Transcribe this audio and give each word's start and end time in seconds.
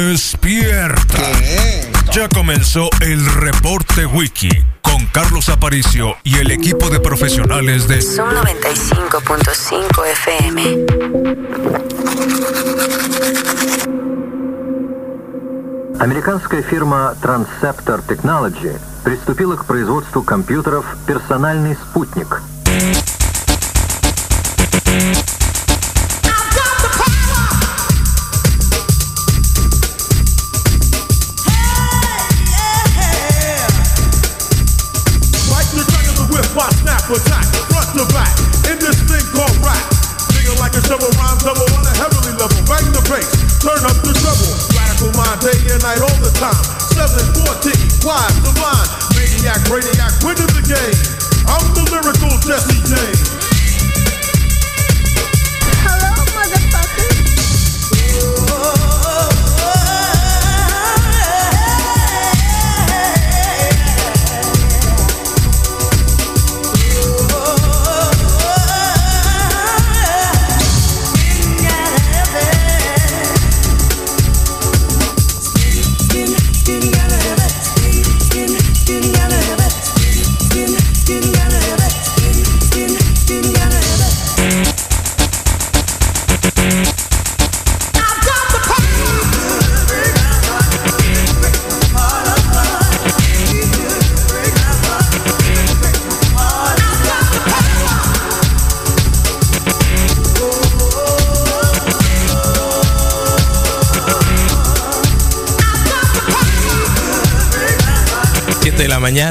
Despierta. 0.00 1.22
Ya 2.12 2.28
comenzó 2.28 2.88
el 3.00 3.24
reporte 3.26 4.06
wiki 4.06 4.48
con 4.80 5.06
Carlos 5.06 5.48
Aparicio 5.48 6.16
y 6.24 6.36
el 6.38 6.50
equipo 6.50 6.88
de 6.90 6.98
profesionales 7.00 7.86
de 7.86 8.00
Zoom 8.00 8.30
95.5 8.30 10.06
FM. 10.12 10.86
Американская 16.00 16.62
фирма 16.62 17.14
Transceptor 17.22 18.02
Technology 18.06 18.78
приступила 19.04 19.56
к 19.56 19.66
производству 19.66 20.22
компьютеров 20.22 20.84
«Персональный 21.06 21.74
спутник». 21.74 22.42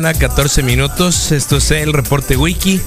mañana, 0.00 0.18
14 0.18 0.62
minutos. 0.62 1.30
Esto 1.30 1.58
es 1.58 1.70
el 1.72 1.92
reporte 1.92 2.34
wiki. 2.34 2.80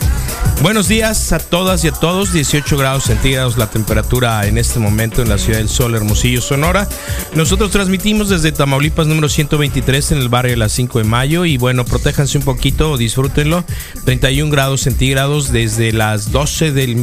Buenos 0.63 0.87
días 0.87 1.31
a 1.31 1.37
todas 1.37 1.83
y 1.83 1.87
a 1.87 1.91
todos. 1.91 2.33
18 2.33 2.75
grados 2.75 3.03
centígrados 3.03 3.55
la 3.55 3.69
temperatura 3.69 4.47
en 4.47 4.57
este 4.57 4.79
momento 4.79 5.21
en 5.21 5.29
la 5.29 5.37
ciudad 5.37 5.59
del 5.59 5.69
Sol, 5.69 5.93
Hermosillo, 5.93 6.41
Sonora. 6.41 6.87
Nosotros 7.35 7.69
transmitimos 7.69 8.29
desde 8.29 8.51
Tamaulipas 8.51 9.05
número 9.05 9.29
123 9.29 10.13
en 10.13 10.17
el 10.19 10.29
barrio 10.29 10.53
de 10.53 10.57
las 10.57 10.71
5 10.71 10.99
de 10.99 11.05
mayo. 11.05 11.45
Y 11.45 11.57
bueno, 11.57 11.85
protéjanse 11.85 12.39
un 12.39 12.45
poquito, 12.45 12.97
disfrútenlo. 12.97 13.63
31 14.05 14.51
grados 14.51 14.81
centígrados 14.81 15.51
desde 15.51 15.91
las 15.91 16.31
12 16.31 16.71
del 16.71 16.95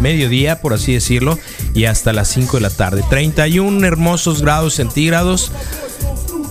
mediodía, 0.00 0.60
por 0.60 0.72
así 0.72 0.92
decirlo, 0.92 1.36
y 1.74 1.86
hasta 1.86 2.12
las 2.12 2.28
5 2.28 2.58
de 2.58 2.60
la 2.60 2.70
tarde. 2.70 3.02
31 3.10 3.84
hermosos 3.84 4.40
grados 4.40 4.74
centígrados. 4.74 5.50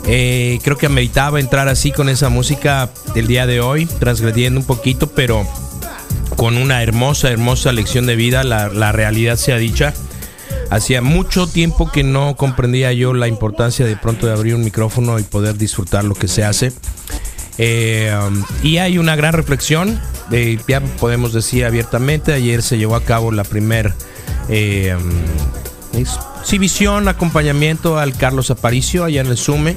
Eh, 0.07 0.59
creo 0.63 0.77
que 0.77 0.87
ameritaba 0.87 1.39
entrar 1.39 1.67
así 1.67 1.91
con 1.91 2.09
esa 2.09 2.29
música 2.29 2.89
del 3.13 3.27
día 3.27 3.45
de 3.45 3.61
hoy, 3.61 3.85
transgrediendo 3.85 4.59
un 4.59 4.65
poquito, 4.65 5.07
pero 5.07 5.47
con 6.35 6.57
una 6.57 6.81
hermosa, 6.81 7.29
hermosa 7.29 7.71
lección 7.71 8.05
de 8.05 8.15
vida, 8.15 8.43
la, 8.43 8.69
la 8.69 8.91
realidad 8.91 9.37
sea 9.37 9.57
dicha. 9.57 9.93
Hacía 10.69 11.01
mucho 11.01 11.47
tiempo 11.47 11.91
que 11.91 12.03
no 12.03 12.35
comprendía 12.37 12.93
yo 12.93 13.13
la 13.13 13.27
importancia 13.27 13.85
de 13.85 13.97
pronto 13.97 14.25
de 14.25 14.33
abrir 14.33 14.55
un 14.55 14.63
micrófono 14.63 15.19
y 15.19 15.23
poder 15.23 15.57
disfrutar 15.57 16.05
lo 16.05 16.15
que 16.15 16.27
se 16.27 16.43
hace. 16.43 16.71
Eh, 17.57 18.11
y 18.63 18.77
hay 18.77 18.97
una 18.97 19.15
gran 19.15 19.33
reflexión, 19.33 19.99
eh, 20.31 20.57
ya 20.67 20.79
podemos 20.79 21.33
decir 21.33 21.65
abiertamente, 21.65 22.33
ayer 22.33 22.63
se 22.63 22.77
llevó 22.77 22.95
a 22.95 23.03
cabo 23.03 23.31
la 23.31 23.43
primer 23.43 23.93
um, 24.47 25.11
exhibición, 25.93 27.07
acompañamiento 27.07 27.99
al 27.99 28.15
Carlos 28.15 28.51
Aparicio 28.51 29.03
allá 29.03 29.21
en 29.21 29.27
el 29.27 29.37
Sume. 29.37 29.75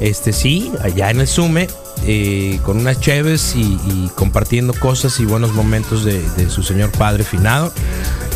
Este 0.00 0.32
sí, 0.32 0.72
allá 0.82 1.10
en 1.10 1.20
el 1.20 1.28
Sume, 1.28 1.68
eh, 2.06 2.58
con 2.64 2.78
unas 2.78 3.00
cheves 3.00 3.54
y, 3.54 3.62
y 3.62 4.10
compartiendo 4.14 4.74
cosas 4.74 5.20
y 5.20 5.24
buenos 5.24 5.52
momentos 5.52 6.04
de, 6.04 6.20
de 6.36 6.50
su 6.50 6.62
señor 6.62 6.90
padre 6.90 7.24
finado. 7.24 7.72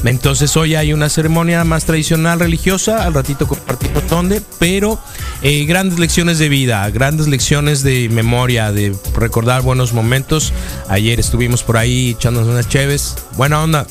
Entonces 0.05 0.57
hoy 0.57 0.77
hay 0.77 0.93
una 0.93 1.09
ceremonia 1.09 1.65
más 1.65 1.85
tradicional 1.85 2.39
religiosa, 2.39 3.05
al 3.05 3.15
ratito 3.15 3.49
compartimos 3.49 4.09
dónde, 4.09 4.41
pero 4.61 4.99
eh, 5.43 5.65
grandes 5.65 5.99
lecciones 5.99 6.39
de 6.39 6.49
vida, 6.49 6.89
grandes 6.91 7.27
lecciones 7.27 7.83
de 7.83 8.09
memoria, 8.09 8.71
de 8.71 8.95
recordar 9.15 9.63
buenos 9.63 9.93
momentos. 9.93 10.53
Ayer 10.89 11.19
estuvimos 11.19 11.65
por 11.65 11.77
ahí 11.79 12.11
echándonos 12.11 12.49
unas 12.49 12.69
cheves, 12.69 13.17
buena 13.37 13.61
onda. 13.61 13.87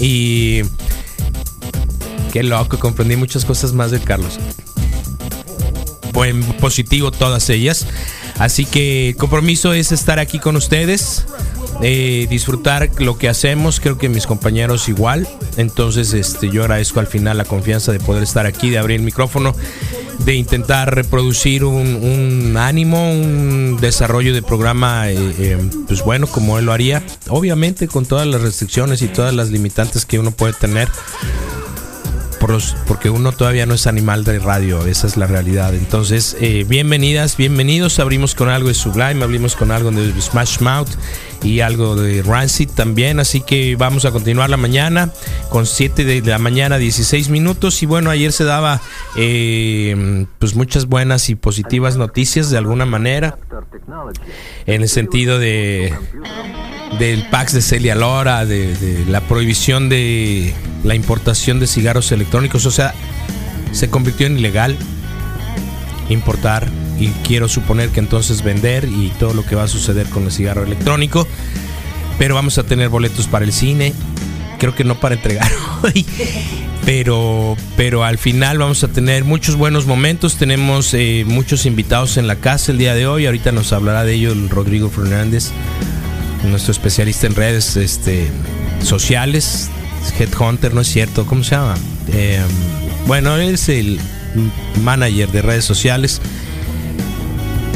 Y 0.00 0.62
qué 2.32 2.42
loco, 2.42 2.78
comprendí 2.78 3.14
muchas 3.14 3.44
cosas 3.44 3.74
más 3.74 3.90
de 3.90 4.00
Carlos. 4.00 4.38
Buen 6.12 6.42
positivo 6.54 7.10
todas 7.10 7.48
ellas. 7.50 7.86
Así 8.38 8.64
que 8.64 9.10
el 9.10 9.16
compromiso 9.16 9.74
es 9.74 9.92
estar 9.92 10.18
aquí 10.18 10.38
con 10.38 10.56
ustedes, 10.56 11.26
eh, 11.82 12.26
disfrutar 12.30 12.90
lo 12.98 13.18
que 13.18 13.28
hacemos. 13.28 13.80
Creo 13.80 13.98
que 13.98 14.08
mis 14.08 14.26
compañeros 14.26 14.88
igual. 14.88 15.28
Entonces, 15.58 16.14
este, 16.14 16.48
yo 16.48 16.62
agradezco 16.62 17.00
al 17.00 17.06
final 17.06 17.36
la 17.36 17.44
confianza 17.44 17.92
de 17.92 18.00
poder 18.00 18.22
estar 18.22 18.46
aquí, 18.46 18.70
de 18.70 18.78
abrir 18.78 19.00
el 19.00 19.04
micrófono, 19.04 19.54
de 20.24 20.34
intentar 20.34 20.94
reproducir 20.94 21.64
un, 21.64 22.56
ánimo, 22.56 23.12
un 23.12 23.76
desarrollo 23.78 24.32
de 24.32 24.40
programa, 24.40 25.10
eh, 25.10 25.16
eh, 25.38 25.58
pues 25.86 26.02
bueno, 26.02 26.26
como 26.26 26.58
él 26.58 26.64
lo 26.64 26.72
haría. 26.72 27.02
Obviamente 27.28 27.88
con 27.88 28.06
todas 28.06 28.26
las 28.26 28.40
restricciones 28.40 29.02
y 29.02 29.08
todas 29.08 29.34
las 29.34 29.50
limitantes 29.50 30.06
que 30.06 30.18
uno 30.18 30.30
puede 30.30 30.54
tener 30.54 30.88
por 32.42 32.50
los- 32.50 32.74
porque 32.88 33.08
uno 33.08 33.30
todavía 33.30 33.66
no 33.66 33.74
es 33.74 33.86
animal 33.86 34.24
de 34.24 34.40
radio, 34.40 34.84
esa 34.86 35.06
es 35.06 35.16
la 35.16 35.28
realidad. 35.28 35.76
Entonces, 35.76 36.36
eh, 36.40 36.66
bienvenidas, 36.68 37.36
bienvenidos. 37.36 38.00
Abrimos 38.00 38.34
con 38.34 38.48
algo 38.48 38.66
de 38.66 38.74
Sublime, 38.74 39.22
abrimos 39.22 39.54
con 39.54 39.70
algo 39.70 39.92
de 39.92 40.12
Smash 40.20 40.58
Mouth 40.58 40.88
y 41.44 41.60
algo 41.60 41.94
de 41.94 42.20
Rancid 42.22 42.68
también. 42.70 43.20
Así 43.20 43.42
que 43.42 43.76
vamos 43.76 44.06
a 44.06 44.10
continuar 44.10 44.50
la 44.50 44.56
mañana 44.56 45.10
con 45.50 45.66
7 45.66 46.04
de 46.04 46.20
la 46.20 46.38
mañana, 46.38 46.78
16 46.78 47.28
minutos. 47.28 47.80
Y 47.84 47.86
bueno, 47.86 48.10
ayer 48.10 48.32
se 48.32 48.42
daba 48.42 48.80
eh, 49.16 50.26
pues 50.40 50.56
muchas 50.56 50.86
buenas 50.86 51.28
y 51.28 51.36
positivas 51.36 51.96
noticias 51.96 52.50
de 52.50 52.58
alguna 52.58 52.86
manera 52.86 53.38
en 54.66 54.82
el 54.82 54.88
sentido 54.88 55.38
de 55.38 55.94
del 56.98 57.28
Pax 57.28 57.52
de 57.52 57.62
Celia 57.62 57.94
Lora, 57.94 58.44
de, 58.44 59.04
la 59.08 59.20
prohibición 59.22 59.88
de 59.88 60.54
la 60.84 60.94
importación 60.94 61.60
de 61.60 61.66
cigarros 61.66 62.12
electrónicos, 62.12 62.66
o 62.66 62.70
sea, 62.70 62.94
se 63.72 63.88
convirtió 63.88 64.26
en 64.26 64.38
ilegal 64.38 64.76
importar 66.08 66.68
y 66.98 67.08
quiero 67.26 67.48
suponer 67.48 67.90
que 67.90 68.00
entonces 68.00 68.42
vender 68.42 68.84
y 68.84 69.10
todo 69.18 69.34
lo 69.34 69.44
que 69.44 69.56
va 69.56 69.64
a 69.64 69.68
suceder 69.68 70.08
con 70.08 70.24
el 70.24 70.32
cigarro 70.32 70.64
electrónico. 70.64 71.26
Pero 72.18 72.34
vamos 72.34 72.58
a 72.58 72.64
tener 72.64 72.88
boletos 72.88 73.26
para 73.26 73.44
el 73.44 73.52
cine, 73.52 73.94
creo 74.58 74.74
que 74.74 74.84
no 74.84 75.00
para 75.00 75.14
entregar 75.14 75.50
hoy. 75.82 76.06
Pero, 76.84 77.56
pero 77.76 78.02
al 78.04 78.18
final 78.18 78.58
vamos 78.58 78.82
a 78.82 78.88
tener 78.88 79.24
muchos 79.24 79.54
buenos 79.54 79.86
momentos. 79.86 80.36
Tenemos 80.36 80.92
eh, 80.94 81.24
muchos 81.26 81.64
invitados 81.64 82.16
en 82.16 82.26
la 82.26 82.36
casa 82.36 82.72
el 82.72 82.78
día 82.78 82.94
de 82.94 83.06
hoy. 83.06 83.26
Ahorita 83.26 83.52
nos 83.52 83.72
hablará 83.72 84.04
de 84.04 84.14
ello 84.14 84.32
el 84.32 84.48
Rodrigo 84.48 84.90
Fernández, 84.90 85.50
nuestro 86.44 86.72
especialista 86.72 87.26
en 87.26 87.34
redes 87.34 87.76
este, 87.76 88.28
sociales. 88.82 89.70
Headhunter, 90.18 90.74
¿no 90.74 90.80
es 90.80 90.88
cierto? 90.88 91.26
¿Cómo 91.26 91.44
se 91.44 91.54
llama? 91.54 91.74
Eh, 92.12 92.40
bueno, 93.06 93.36
es 93.36 93.68
el 93.68 94.00
manager 94.82 95.30
de 95.30 95.42
redes 95.42 95.64
sociales. 95.64 96.20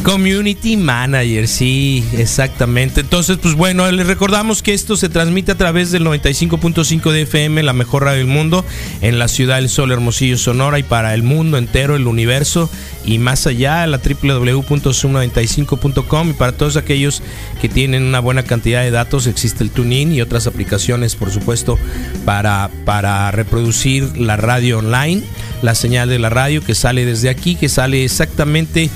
Community 0.07 0.77
Manager, 0.77 1.49
sí, 1.49 2.05
exactamente. 2.17 3.01
Entonces, 3.01 3.39
pues 3.43 3.57
bueno, 3.57 3.91
les 3.91 4.07
recordamos 4.07 4.63
que 4.63 4.73
esto 4.73 4.97
se 4.97 5.09
transmite 5.09 5.51
a 5.51 5.57
través 5.57 5.91
del 5.91 6.05
95.5 6.05 7.11
de 7.11 7.23
FM, 7.23 7.65
la 7.65 7.73
mejor 7.73 8.05
radio 8.05 8.19
del 8.19 8.29
mundo, 8.29 8.65
en 9.01 9.19
la 9.19 9.27
ciudad 9.27 9.57
del 9.57 9.69
Sol 9.69 9.91
Hermosillo, 9.91 10.39
Sonora, 10.39 10.79
y 10.79 10.85
para 10.85 11.13
el 11.13 11.25
mundo 11.25 11.59
entero, 11.59 11.97
el 11.97 12.07
universo, 12.07 12.71
y 13.05 13.19
más 13.19 13.49
allá, 13.49 13.85
la 13.89 13.99
www.sum95.com. 13.99 16.31
Y 16.31 16.35
para 16.35 16.53
todos 16.53 16.77
aquellos 16.77 17.21
que 17.61 17.69
tienen 17.69 18.05
una 18.05 18.21
buena 18.21 18.45
cantidad 18.45 18.83
de 18.83 18.93
datos, 18.93 19.27
existe 19.27 19.65
el 19.65 19.71
TuneIn 19.71 20.13
y 20.13 20.21
otras 20.21 20.47
aplicaciones, 20.47 21.17
por 21.17 21.33
supuesto, 21.33 21.81
para, 22.25 22.71
para 22.85 23.29
reproducir 23.33 24.17
la 24.17 24.37
radio 24.37 24.79
online, 24.79 25.25
la 25.63 25.75
señal 25.75 26.09
de 26.09 26.21
la 26.21 26.31
radio 26.31 26.63
que 26.63 26.77
sale 26.77 27.05
desde 27.05 27.29
aquí, 27.29 27.57
que 27.57 27.69
sale 27.69 28.05
exactamente 28.05 28.89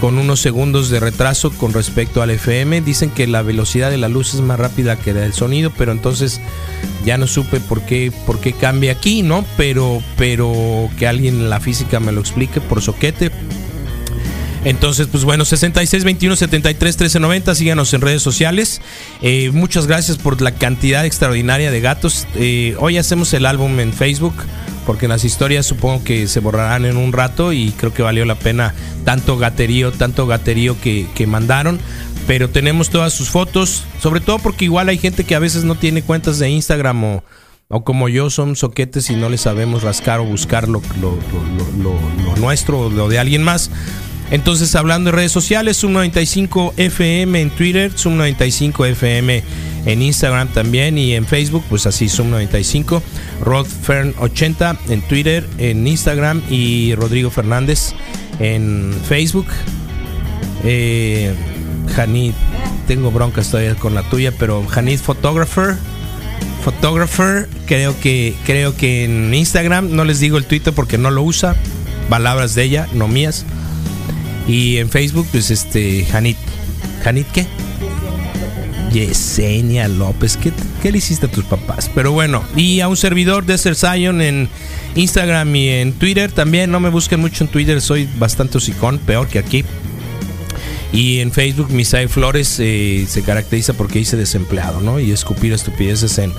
con 0.00 0.18
unos 0.18 0.40
segundos 0.40 0.90
de 0.90 1.00
retraso 1.00 1.50
con 1.50 1.72
respecto 1.72 2.22
al 2.22 2.30
FM. 2.30 2.80
Dicen 2.80 3.10
que 3.10 3.26
la 3.26 3.42
velocidad 3.42 3.90
de 3.90 3.98
la 3.98 4.08
luz 4.08 4.34
es 4.34 4.40
más 4.40 4.58
rápida 4.58 4.96
que 4.96 5.12
la 5.12 5.20
del 5.20 5.32
sonido, 5.32 5.72
pero 5.76 5.92
entonces 5.92 6.40
ya 7.04 7.18
no 7.18 7.26
supe 7.26 7.60
por 7.60 7.82
qué, 7.82 8.12
por 8.26 8.40
qué 8.40 8.52
cambia 8.52 8.92
aquí, 8.92 9.22
¿no? 9.22 9.44
Pero, 9.56 10.02
pero 10.16 10.88
que 10.98 11.06
alguien 11.06 11.36
en 11.36 11.50
la 11.50 11.60
física 11.60 12.00
me 12.00 12.12
lo 12.12 12.20
explique 12.20 12.60
por 12.60 12.82
soquete. 12.82 13.30
Entonces, 14.64 15.06
pues 15.06 15.24
bueno, 15.24 15.44
66 15.44 16.04
21 16.04 16.36
73 16.36 16.96
13 16.96 17.20
90, 17.20 17.54
síganos 17.54 17.94
en 17.94 18.00
redes 18.00 18.22
sociales. 18.22 18.80
Eh, 19.22 19.50
muchas 19.52 19.86
gracias 19.86 20.18
por 20.18 20.40
la 20.42 20.52
cantidad 20.52 21.06
extraordinaria 21.06 21.70
de 21.70 21.80
gatos. 21.80 22.26
Eh, 22.34 22.74
hoy 22.78 22.98
hacemos 22.98 23.32
el 23.34 23.46
álbum 23.46 23.78
en 23.80 23.92
Facebook, 23.92 24.34
porque 24.88 25.06
las 25.06 25.22
historias 25.22 25.66
supongo 25.66 26.02
que 26.02 26.26
se 26.28 26.40
borrarán 26.40 26.86
en 26.86 26.96
un 26.96 27.12
rato 27.12 27.52
y 27.52 27.72
creo 27.72 27.92
que 27.92 28.02
valió 28.02 28.24
la 28.24 28.36
pena 28.36 28.74
tanto 29.04 29.36
gaterío, 29.36 29.92
tanto 29.92 30.26
gaterío 30.26 30.80
que, 30.80 31.06
que 31.14 31.26
mandaron. 31.26 31.78
Pero 32.26 32.48
tenemos 32.48 32.88
todas 32.88 33.12
sus 33.12 33.28
fotos, 33.28 33.84
sobre 34.00 34.22
todo 34.22 34.38
porque 34.38 34.64
igual 34.64 34.88
hay 34.88 34.96
gente 34.96 35.24
que 35.24 35.34
a 35.34 35.40
veces 35.40 35.64
no 35.64 35.74
tiene 35.74 36.00
cuentas 36.00 36.38
de 36.38 36.48
Instagram 36.48 37.04
o, 37.04 37.24
o 37.68 37.84
como 37.84 38.08
yo 38.08 38.30
son 38.30 38.56
soquetes 38.56 39.10
y 39.10 39.16
no 39.16 39.28
le 39.28 39.36
sabemos 39.36 39.82
rascar 39.82 40.20
o 40.20 40.24
buscar 40.24 40.68
lo, 40.68 40.80
lo, 41.02 42.36
nuestro 42.38 42.80
o 42.80 42.90
lo 42.90 43.10
de 43.10 43.18
alguien 43.18 43.42
más. 43.42 43.70
Entonces, 44.30 44.74
hablando 44.74 45.10
de 45.10 45.16
redes 45.16 45.32
sociales, 45.32 45.82
Zoom95 45.82 46.74
FM 46.76 47.40
en 47.40 47.50
Twitter, 47.50 47.92
Zoom95 47.94 48.86
FM 48.88 49.42
en 49.86 50.02
Instagram 50.02 50.48
también 50.48 50.98
y 50.98 51.14
en 51.14 51.26
Facebook, 51.26 51.64
pues 51.68 51.86
así 51.86 52.06
Zoom95, 52.06 53.00
Rodfern80 53.42 54.78
en 54.90 55.02
Twitter, 55.02 55.48
en 55.56 55.86
Instagram 55.86 56.42
y 56.50 56.94
Rodrigo 56.94 57.30
Fernández 57.30 57.94
en 58.38 58.94
Facebook. 59.08 59.46
Eh, 60.64 61.34
Janit, 61.94 62.34
tengo 62.86 63.10
broncas 63.10 63.50
todavía 63.50 63.76
con 63.76 63.94
la 63.94 64.02
tuya, 64.02 64.32
pero 64.38 64.66
Janit 64.66 65.00
Photographer. 65.00 65.76
Photographer, 66.64 67.48
creo 67.66 67.98
que, 68.00 68.34
creo 68.44 68.76
que 68.76 69.04
en 69.04 69.32
Instagram, 69.32 69.94
no 69.94 70.04
les 70.04 70.20
digo 70.20 70.36
el 70.36 70.44
Twitter 70.44 70.74
porque 70.74 70.98
no 70.98 71.10
lo 71.10 71.22
usa, 71.22 71.56
palabras 72.10 72.54
de 72.54 72.64
ella, 72.64 72.88
no 72.92 73.08
mías. 73.08 73.46
Y 74.48 74.78
en 74.78 74.88
Facebook, 74.88 75.28
pues 75.30 75.50
este, 75.50 76.04
Janit. 76.06 76.38
¿Janit 77.04 77.26
qué? 77.30 77.46
Yesenia 78.90 79.86
López. 79.86 80.36
¿Qué, 80.36 80.52
¿Qué, 80.82 80.90
le 80.90 80.98
hiciste 80.98 81.26
a 81.26 81.30
tus 81.30 81.44
papás? 81.44 81.90
Pero 81.94 82.12
bueno, 82.12 82.42
y 82.56 82.80
a 82.80 82.88
un 82.88 82.96
servidor 82.96 83.44
de 83.44 83.58
Ser 83.58 83.76
Zion 83.76 84.22
en 84.22 84.48
Instagram 84.94 85.54
y 85.54 85.68
en 85.68 85.92
Twitter 85.92 86.32
también. 86.32 86.70
No 86.70 86.80
me 86.80 86.88
busquen 86.88 87.20
mucho 87.20 87.44
en 87.44 87.50
Twitter, 87.50 87.80
soy 87.82 88.08
bastante 88.18 88.56
hocicón, 88.58 88.98
peor 88.98 89.28
que 89.28 89.38
aquí. 89.38 89.64
Y 90.92 91.20
en 91.20 91.32
Facebook, 91.32 91.70
Misael 91.70 92.08
Flores 92.08 92.56
eh, 92.60 93.06
se 93.08 93.22
caracteriza 93.22 93.74
porque 93.74 93.98
dice 93.98 94.16
desempleado, 94.16 94.80
¿no? 94.80 94.98
Y 94.98 95.12
escupir 95.12 95.52
estupideces 95.52 96.18
en, 96.18 96.32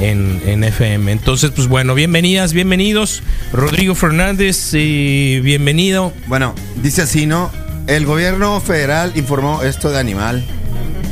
en, 0.00 0.42
en, 0.46 0.64
FM. 0.64 1.12
Entonces, 1.12 1.52
pues 1.54 1.68
bueno, 1.68 1.94
bienvenidas, 1.94 2.52
bienvenidos. 2.52 3.22
Rodrigo 3.52 3.94
Fernández, 3.94 4.70
eh, 4.72 5.40
bienvenido. 5.44 6.12
Bueno, 6.26 6.54
dice 6.82 7.02
así, 7.02 7.26
¿no? 7.26 7.52
El 7.86 8.04
gobierno 8.04 8.60
federal 8.60 9.12
informó 9.14 9.62
esto 9.62 9.90
de 9.90 9.98
animal. 10.00 10.44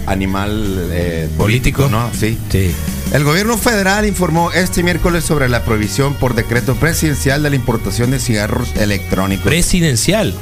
Animal 0.06 0.88
eh, 0.90 1.28
político, 1.36 1.88
¿no? 1.88 2.10
Sí. 2.12 2.36
Sí. 2.50 2.72
El 3.12 3.24
gobierno 3.24 3.58
federal 3.58 4.06
informó 4.06 4.50
este 4.52 4.82
miércoles 4.82 5.22
sobre 5.22 5.48
la 5.48 5.64
prohibición 5.64 6.14
por 6.14 6.34
decreto 6.34 6.74
presidencial 6.74 7.42
de 7.42 7.50
la 7.50 7.56
importación 7.56 8.10
de 8.10 8.18
cigarros 8.18 8.74
electrónicos. 8.74 9.44
Presidencial. 9.44 10.34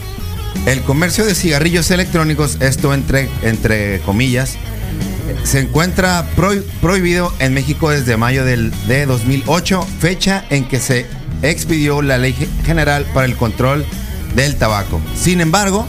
El 0.67 0.83
comercio 0.83 1.25
de 1.25 1.35
cigarrillos 1.35 1.91
electrónicos, 1.91 2.59
esto 2.61 2.93
entre, 2.93 3.29
entre 3.43 4.01
comillas, 4.01 4.57
se 5.45 5.61
encuentra 5.61 6.27
pro, 6.37 6.53
prohibido 6.81 7.33
en 7.39 7.55
México 7.55 7.91
desde 7.91 8.17
mayo 8.17 8.45
del, 8.45 8.73
de 8.87 9.07
2008, 9.07 9.87
fecha 10.01 10.45
en 10.51 10.67
que 10.67 10.81
se 10.81 11.07
expidió 11.43 12.03
la 12.03 12.19
Ley 12.19 12.37
General 12.65 13.07
para 13.15 13.27
el 13.27 13.37
Control 13.37 13.85
del 14.35 14.57
Tabaco. 14.57 15.01
Sin 15.17 15.41
embargo, 15.41 15.87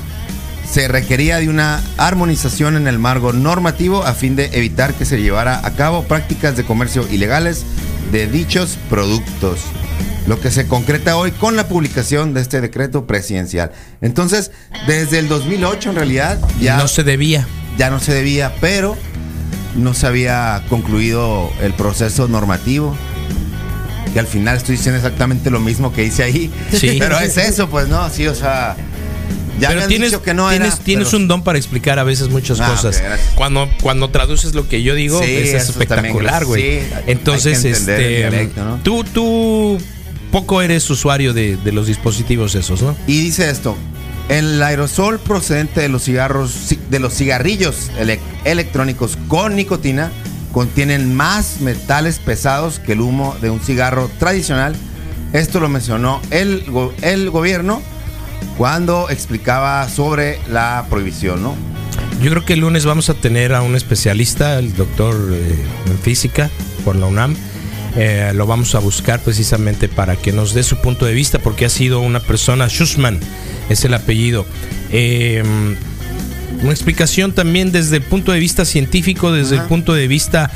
se 0.70 0.88
requería 0.88 1.40
de 1.40 1.50
una 1.50 1.84
armonización 1.98 2.78
en 2.78 2.88
el 2.88 2.98
marco 2.98 3.34
normativo 3.34 4.04
a 4.04 4.14
fin 4.14 4.36
de 4.36 4.50
evitar 4.54 4.94
que 4.94 5.06
se 5.06 5.22
llevara 5.22 5.66
a 5.66 5.72
cabo 5.72 6.04
prácticas 6.04 6.56
de 6.56 6.64
comercio 6.64 7.06
ilegales 7.12 7.66
de 8.12 8.28
dichos 8.28 8.78
productos 8.90 9.60
lo 10.28 10.40
que 10.40 10.52
se 10.52 10.68
concreta 10.68 11.18
hoy 11.18 11.32
con 11.32 11.56
la 11.56 11.68
publicación 11.68 12.34
de 12.34 12.42
este 12.42 12.62
decreto 12.62 13.08
presidencial. 13.08 13.72
Entonces, 14.02 14.52
desde 14.88 15.20
el 15.20 15.28
2008 15.28 15.90
en 15.90 15.96
realidad 15.96 16.40
ya 16.60 16.78
no 16.78 16.88
se 16.88 17.04
debía. 17.04 17.48
Ya 17.78 17.90
no 17.90 18.00
se 18.00 18.14
debía, 18.14 18.54
pero 18.62 18.98
no 19.76 19.94
se 19.94 20.08
había 20.08 20.64
concluido 20.70 21.52
el 21.62 21.74
proceso 21.74 22.28
normativo. 22.28 22.96
Que 24.14 24.20
al 24.20 24.28
final 24.28 24.58
estoy 24.58 24.76
diciendo 24.76 24.98
exactamente 24.98 25.50
lo 25.50 25.62
mismo 25.62 25.94
que 25.94 26.04
hice 26.04 26.24
ahí. 26.24 26.52
Sí. 26.74 26.98
Pero 27.00 27.18
es 27.20 27.38
eso, 27.38 27.70
pues 27.70 27.88
no, 27.88 28.10
sí, 28.10 28.28
o 28.28 28.36
sea. 28.36 28.76
Ya 29.58 29.70
pero 29.70 29.86
tienes, 29.86 30.18
que 30.18 30.34
no 30.34 30.50
tienes, 30.50 30.74
era, 30.74 30.84
tienes 30.84 31.08
pero... 31.10 31.18
un 31.20 31.28
don 31.28 31.44
para 31.44 31.60
explicar 31.60 32.00
a 32.00 32.04
veces 32.04 32.30
muchas 32.30 32.60
ah, 32.60 32.68
cosas. 32.72 32.98
Okay, 32.98 33.10
cuando, 33.36 33.70
cuando 33.82 34.10
traduces 34.10 34.56
lo 34.56 34.68
que 34.68 34.82
yo 34.82 34.96
digo, 34.96 35.22
sí, 35.22 35.30
es 35.30 35.54
espectacular, 35.54 36.46
güey. 36.46 36.80
Sí, 36.80 36.88
Entonces, 37.06 37.64
este, 37.64 38.18
dialecto, 38.18 38.66
¿no? 38.66 38.78
tú, 38.78 39.04
tú 39.04 39.78
poco 40.32 40.62
eres 40.62 40.90
usuario 40.90 41.34
de, 41.34 41.58
de, 41.58 41.72
los 41.72 41.88
dispositivos 41.88 42.56
esos, 42.56 42.82
¿no? 42.82 42.96
Y 43.08 43.20
dice 43.22 43.50
esto: 43.50 43.76
el 44.30 44.62
aerosol 44.64 45.20
procedente 45.20 45.82
de 45.82 45.90
los 45.90 46.04
cigarros, 46.04 46.76
de 46.90 47.00
los 47.00 47.14
cigarrillos 47.14 47.92
ele 48.00 48.20
electrónicos 48.46 49.18
con 49.28 49.56
nicotina 49.56 50.12
contienen 50.52 51.16
más 51.16 51.62
metales 51.62 52.20
pesados 52.20 52.80
que 52.80 52.94
el 52.94 53.02
humo 53.02 53.36
de 53.42 53.50
un 53.50 53.60
cigarro 53.60 54.10
tradicional. 54.20 54.76
Esto 55.34 55.60
lo 55.60 55.70
mencionó 55.70 56.22
el, 56.30 56.66
el 57.02 57.30
gobierno 57.30 57.82
cuando 58.58 59.10
explicaba 59.10 59.88
sobre 59.90 60.40
la 60.50 60.86
prohibición, 60.90 61.42
¿no? 61.42 61.56
Yo 62.22 62.30
creo 62.32 62.46
que 62.46 62.54
el 62.54 62.60
lunes 62.60 62.86
vamos 62.86 63.10
a 63.10 63.16
tener 63.16 63.54
a 63.54 63.62
un 63.62 63.76
especialista, 63.76 64.60
el 64.60 64.76
doctor 64.76 65.16
eh, 65.32 65.56
en 65.88 65.98
física 66.00 66.50
por 66.86 66.96
la 66.96 67.08
UNAM. 67.08 67.36
Eh, 67.96 68.32
lo 68.34 68.48
vamos 68.48 68.74
a 68.76 68.80
buscar 68.80 69.20
precisamente 69.22 69.90
para 69.90 70.16
que 70.16 70.32
nos 70.32 70.54
dé 70.54 70.64
su 70.64 70.78
punto 70.78 71.06
de 71.06 71.14
vista, 71.14 71.40
porque 71.40 71.66
ha 71.66 71.70
sido 71.70 72.00
una 72.00 72.22
persona, 72.22 72.70
Schussman 72.70 73.20
es 73.70 73.84
el 73.84 73.94
apellido. 73.94 74.46
Eh, 74.92 75.44
una 76.62 76.72
explicación 76.72 77.32
también 77.34 77.72
desde 77.72 77.98
el 77.98 78.04
punto 78.04 78.32
de 78.32 78.40
vista 78.40 78.66
científico, 78.66 79.32
desde 79.32 79.56
Ajá. 79.56 79.64
el 79.64 79.70
punto 79.70 79.94
de 79.94 80.08
vista 80.08 80.52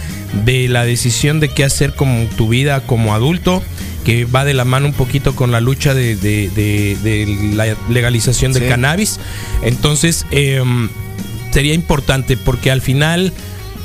de 0.45 0.67
la 0.67 0.85
decisión 0.85 1.39
de 1.39 1.49
qué 1.49 1.63
hacer 1.63 1.93
con 1.93 2.27
tu 2.37 2.49
vida 2.49 2.81
como 2.81 3.15
adulto 3.15 3.63
que 4.05 4.25
va 4.25 4.45
de 4.45 4.53
la 4.53 4.65
mano 4.65 4.85
un 4.85 4.93
poquito 4.93 5.35
con 5.35 5.51
la 5.51 5.59
lucha 5.59 5.95
de, 5.95 6.15
de, 6.15 6.49
de, 6.55 6.95
de 7.03 7.55
la 7.55 7.75
legalización 7.89 8.53
del 8.53 8.63
sí. 8.63 8.69
cannabis. 8.69 9.19
Entonces, 9.63 10.27
eh, 10.29 10.61
sería 11.51 11.73
importante 11.73 12.37
porque 12.37 12.69
al 12.69 12.81
final, 12.81 13.33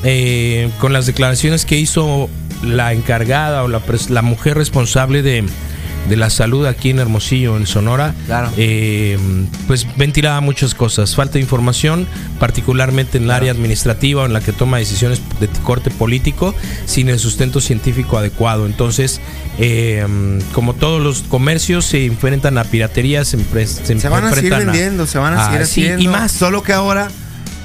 eh, 0.04 0.68
con 0.78 0.92
las 0.92 1.06
declaraciones 1.06 1.64
que 1.64 1.78
hizo 1.78 2.28
la 2.62 2.92
encargada 2.92 3.62
o 3.64 3.68
la, 3.68 3.82
la 4.08 4.22
mujer 4.22 4.56
responsable 4.56 5.22
de, 5.22 5.44
de, 6.08 6.16
la 6.16 6.30
salud 6.30 6.66
aquí 6.66 6.90
en 6.90 6.98
Hermosillo, 6.98 7.56
en 7.56 7.66
Sonora, 7.66 8.14
claro. 8.26 8.50
eh, 8.56 9.18
pues 9.66 9.86
ventilaba 9.96 10.40
muchas 10.40 10.74
cosas. 10.74 11.14
Falta 11.14 11.34
de 11.34 11.40
información, 11.40 12.06
particularmente 12.38 13.18
en 13.18 13.24
el 13.24 13.28
claro. 13.28 13.42
área 13.42 13.52
administrativa, 13.52 14.24
en 14.24 14.32
la 14.32 14.40
que 14.40 14.52
toma 14.52 14.78
decisiones 14.78 15.20
de 15.40 15.48
corte 15.62 15.90
político, 15.90 16.54
sin 16.86 17.08
el 17.08 17.18
sustento 17.18 17.60
científico 17.60 18.18
adecuado. 18.18 18.66
Entonces, 18.66 19.20
eh, 19.58 20.06
como 20.52 20.74
todos 20.74 21.02
los 21.02 21.22
comercios 21.22 21.86
se 21.86 22.06
enfrentan 22.06 22.58
a 22.58 22.64
piratería, 22.64 23.24
se, 23.24 23.38
se, 23.66 23.98
se 24.00 24.08
van 24.08 24.24
a 24.24 24.32
seguir 24.34 24.54
vendiendo, 24.54 25.04
a, 25.04 25.06
se 25.06 25.18
van 25.18 25.34
a 25.34 25.44
seguir 25.46 25.60
a, 25.60 25.64
haciendo. 25.64 25.98
Sí, 25.98 26.04
y 26.04 26.08
más. 26.08 26.32
Solo 26.32 26.62
que 26.62 26.72
ahora, 26.72 27.08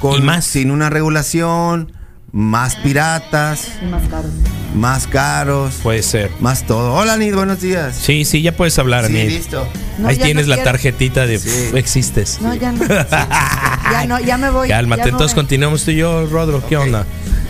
con, 0.00 0.18
y 0.18 0.22
más. 0.22 0.44
sin 0.44 0.70
una 0.70 0.90
regulación, 0.90 1.92
más 2.32 2.76
piratas. 2.76 3.68
Y 3.82 3.86
más 3.86 4.02
caros. 4.08 4.30
Más 4.76 5.06
caros, 5.06 5.74
Puede 5.82 6.02
ser. 6.02 6.30
más 6.40 6.66
todo. 6.66 6.92
Hola, 6.94 7.16
Nid, 7.16 7.34
buenos 7.34 7.60
días. 7.60 7.96
Sí, 8.00 8.24
sí, 8.24 8.42
ya 8.42 8.52
puedes 8.52 8.78
hablar, 8.78 9.06
Sí, 9.06 9.12
Anit. 9.18 9.30
listo. 9.30 9.66
No, 9.98 10.08
Ahí 10.08 10.16
tienes 10.16 10.46
no 10.46 10.50
la 10.50 10.56
quiero. 10.56 10.70
tarjetita 10.70 11.26
de 11.26 11.38
Sí. 11.38 11.50
existes. 11.74 12.38
No, 12.40 12.54
ya 12.54 12.72
no. 12.72 12.84
Sí. 12.86 12.92
Ya 13.92 14.04
no, 14.06 14.20
ya 14.20 14.36
me 14.36 14.50
voy. 14.50 14.68
Cálmate, 14.68 15.00
ya 15.00 15.04
me 15.06 15.10
entonces 15.12 15.34
voy. 15.34 15.42
continuamos 15.42 15.84
tú 15.84 15.90
y 15.92 15.96
yo, 15.96 16.26
Rodro. 16.26 16.62
¿Qué 16.68 16.76
onda? 16.76 17.06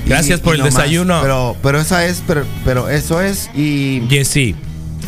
Gracias 0.06 0.38
Y- 0.38 0.42
por 0.42 0.54
y 0.54 0.59
el 0.61 0.64
desayuno. 0.64 1.21
Pero, 1.23 1.56
pero 1.62 1.80
esa 1.80 2.04
es, 2.06 2.23
pero, 2.26 2.45
pero 2.64 2.88
eso 2.88 3.21
es 3.21 3.50
y, 3.54 4.02
Jessy, 4.09 4.54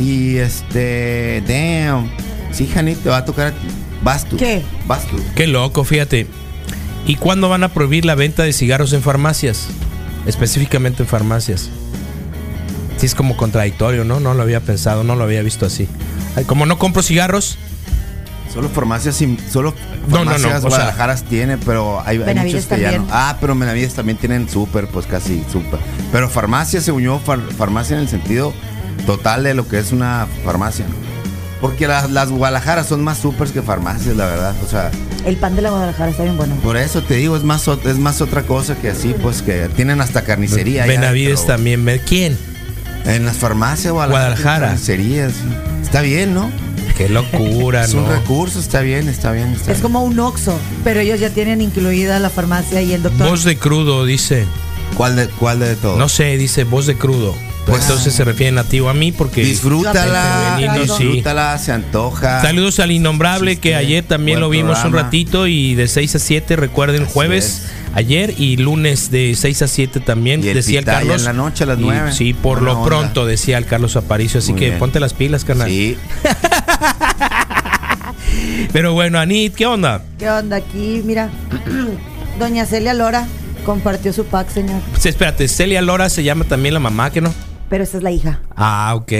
y 0.00 0.36
este, 0.36 1.42
damn. 1.46 2.10
Sí, 2.50 2.66
Janit, 2.72 2.98
te 3.02 3.10
va 3.10 3.18
a 3.18 3.24
tocar 3.24 3.48
a 3.48 3.50
ti. 3.52 3.66
Vas 4.02 4.24
tú. 4.24 4.36
¿Qué? 4.36 4.62
Vas 4.86 5.06
tú. 5.06 5.16
qué 5.36 5.46
loco, 5.46 5.84
fíjate. 5.84 6.26
¿Y 7.06 7.16
cuándo 7.16 7.48
van 7.48 7.62
a 7.62 7.68
prohibir 7.68 8.04
la 8.04 8.14
venta 8.14 8.42
de 8.42 8.52
cigarros 8.52 8.92
en 8.92 9.02
farmacias? 9.02 9.66
Específicamente 10.26 11.02
en 11.02 11.08
farmacias. 11.08 11.68
Sí, 12.98 13.06
es 13.06 13.14
como 13.14 13.36
contradictorio, 13.36 14.04
¿no? 14.04 14.20
No 14.20 14.34
lo 14.34 14.42
había 14.42 14.60
pensado, 14.60 15.04
no 15.04 15.14
lo 15.16 15.24
había 15.24 15.42
visto 15.42 15.64
así. 15.66 15.88
Ay, 16.36 16.44
Como 16.44 16.66
no 16.66 16.78
compro 16.78 17.02
cigarros, 17.02 17.58
Solo 18.52 18.70
farmacias, 18.70 19.22
solo 19.52 19.74
No, 20.08 20.24
no, 20.24 20.24
no, 20.24 20.30
farmacias 20.30 20.56
o 20.56 20.60
sea- 20.60 20.68
Guadalajaras 20.70 21.24
tiene, 21.24 21.58
pero 21.58 22.00
hay, 22.04 22.20
hay 22.22 22.34
muchos 22.34 22.64
que 22.64 22.80
ya 22.80 22.92
no. 22.92 22.96
también. 22.96 23.04
Ah, 23.10 23.36
pero 23.40 23.54
Benavides 23.54 23.92
también 23.92 24.16
tienen 24.16 24.48
súper, 24.48 24.86
pues 24.88 25.06
casi 25.06 25.44
súper. 25.52 25.78
Pero 26.12 26.30
farmacia, 26.30 26.80
según 26.80 27.02
yo, 27.02 27.20
far- 27.24 27.42
farmacia 27.56 27.96
en 27.96 28.02
el 28.02 28.08
sentido 28.08 28.54
total 29.06 29.44
de 29.44 29.52
lo 29.52 29.68
que 29.68 29.78
es 29.78 29.92
una 29.92 30.26
farmacia. 30.46 30.86
Porque 31.60 31.86
las, 31.86 32.10
las 32.10 32.30
Guadalajaras 32.30 32.86
son 32.86 33.04
más 33.04 33.18
supers 33.18 33.52
que 33.52 33.60
farmacias, 33.60 34.16
la 34.16 34.24
verdad. 34.24 34.54
O 34.64 34.66
sea, 34.68 34.90
El 35.26 35.36
pan 35.36 35.54
de 35.54 35.60
la 35.62 35.68
Guadalajara 35.70 36.10
está 36.10 36.22
bien 36.22 36.38
bueno. 36.38 36.54
por 36.62 36.78
eso 36.78 37.02
te 37.02 37.14
digo, 37.16 37.36
es 37.36 37.44
más, 37.44 37.68
es 37.84 37.98
más 37.98 38.22
otra 38.22 38.42
cosa 38.44 38.76
que 38.76 38.88
así, 38.88 39.14
pues 39.20 39.42
que 39.42 39.68
tienen 39.76 40.00
hasta 40.00 40.22
carnicería. 40.22 40.84
allá 40.84 40.92
Benavides 40.94 41.34
adentro. 41.40 41.54
también. 41.54 41.84
¿me- 41.84 41.98
¿Quién? 41.98 42.38
En 43.08 43.24
las 43.24 43.36
farmacias 43.36 43.92
Guadalajara. 43.92 44.74
Guadalajara. 44.74 44.74
Está 45.82 46.02
bien, 46.02 46.34
¿no? 46.34 46.50
Qué 46.96 47.08
locura, 47.08 47.84
Es 47.84 47.94
¿no? 47.94 48.02
un 48.04 48.10
recurso, 48.10 48.58
está 48.60 48.80
bien, 48.80 49.08
está 49.08 49.32
bien. 49.32 49.48
Está 49.52 49.70
Es 49.72 49.78
bien. 49.78 49.82
como 49.82 50.02
un 50.04 50.18
Oxxo, 50.18 50.58
pero 50.84 51.00
ellos 51.00 51.20
ya 51.20 51.30
tienen 51.30 51.60
incluida 51.60 52.18
la 52.18 52.28
farmacia 52.28 52.82
y 52.82 52.92
el 52.92 53.02
doctor. 53.02 53.28
Voz 53.30 53.44
de 53.44 53.56
crudo, 53.56 54.04
dice. 54.04 54.44
¿Cuál 54.96 55.16
de, 55.16 55.28
cuál 55.28 55.60
de 55.60 55.76
todos? 55.76 55.98
No 55.98 56.08
sé, 56.08 56.36
dice 56.38 56.64
voz 56.64 56.86
de 56.86 56.96
crudo. 56.96 57.34
Pues- 57.66 57.82
Entonces 57.82 58.14
se 58.14 58.24
refiere 58.24 58.50
nativo 58.50 58.88
a 58.88 58.94
mí 58.94 59.12
porque... 59.12 59.44
Disfrútala, 59.44 60.56
Femenino, 60.58 60.96
sí. 60.96 61.04
disfrútala, 61.04 61.58
se 61.58 61.70
antoja. 61.72 62.40
Saludos 62.42 62.80
al 62.80 62.90
innombrable 62.90 63.52
Sí, 63.52 63.56
que 63.58 63.74
ayer 63.76 64.02
también 64.04 64.40
lo 64.40 64.48
vimos 64.48 64.82
un 64.84 64.92
ratito 64.94 65.46
y 65.46 65.74
de 65.74 65.86
6 65.86 66.14
a 66.14 66.18
7 66.18 66.56
recuerden 66.56 67.02
Así 67.04 67.12
jueves 67.12 67.44
es. 67.44 67.62
Ayer 67.94 68.34
y 68.38 68.56
lunes 68.56 69.10
de 69.10 69.34
6 69.36 69.62
a 69.62 69.68
7 69.68 70.00
también 70.00 70.42
Y 70.44 70.48
el 70.48 70.54
decía 70.54 70.80
el 70.80 70.84
Carlos 70.84 71.18
en 71.20 71.24
la 71.24 71.32
noche 71.32 71.64
a 71.64 71.68
las 71.68 71.78
Y 71.78 71.82
9. 71.82 72.12
sí 72.12 72.34
por 72.34 72.62
lo 72.62 72.72
onda. 72.74 72.84
pronto 72.86 73.26
decía 73.26 73.58
el 73.58 73.66
Carlos 73.66 73.96
Aparicio 73.96 74.38
así 74.38 74.52
Muy 74.52 74.60
que 74.60 74.66
bien. 74.66 74.78
ponte 74.78 75.00
las 75.00 75.14
pilas 75.14 75.44
carnal 75.44 75.68
Sí. 75.68 75.96
pero 78.72 78.92
bueno 78.92 79.18
Anit 79.18 79.54
qué 79.54 79.66
onda 79.66 80.02
¿Qué 80.18 80.28
onda 80.30 80.56
aquí? 80.56 81.02
Mira, 81.04 81.30
doña 82.38 82.66
Celia 82.66 82.94
Lora 82.94 83.26
compartió 83.64 84.12
su 84.14 84.24
pack, 84.24 84.48
señor. 84.50 84.80
Pues, 84.92 85.04
espérate 85.06 85.46
Celia 85.48 85.82
Lora 85.82 86.08
se 86.08 86.22
llama 86.22 86.44
también 86.44 86.74
la 86.74 86.80
mamá 86.80 87.10
que 87.10 87.20
no 87.20 87.32
Pero 87.68 87.84
esta 87.84 87.98
es 87.98 88.02
la 88.02 88.10
hija. 88.10 88.40
ah 88.56 88.92
ok 88.96 89.12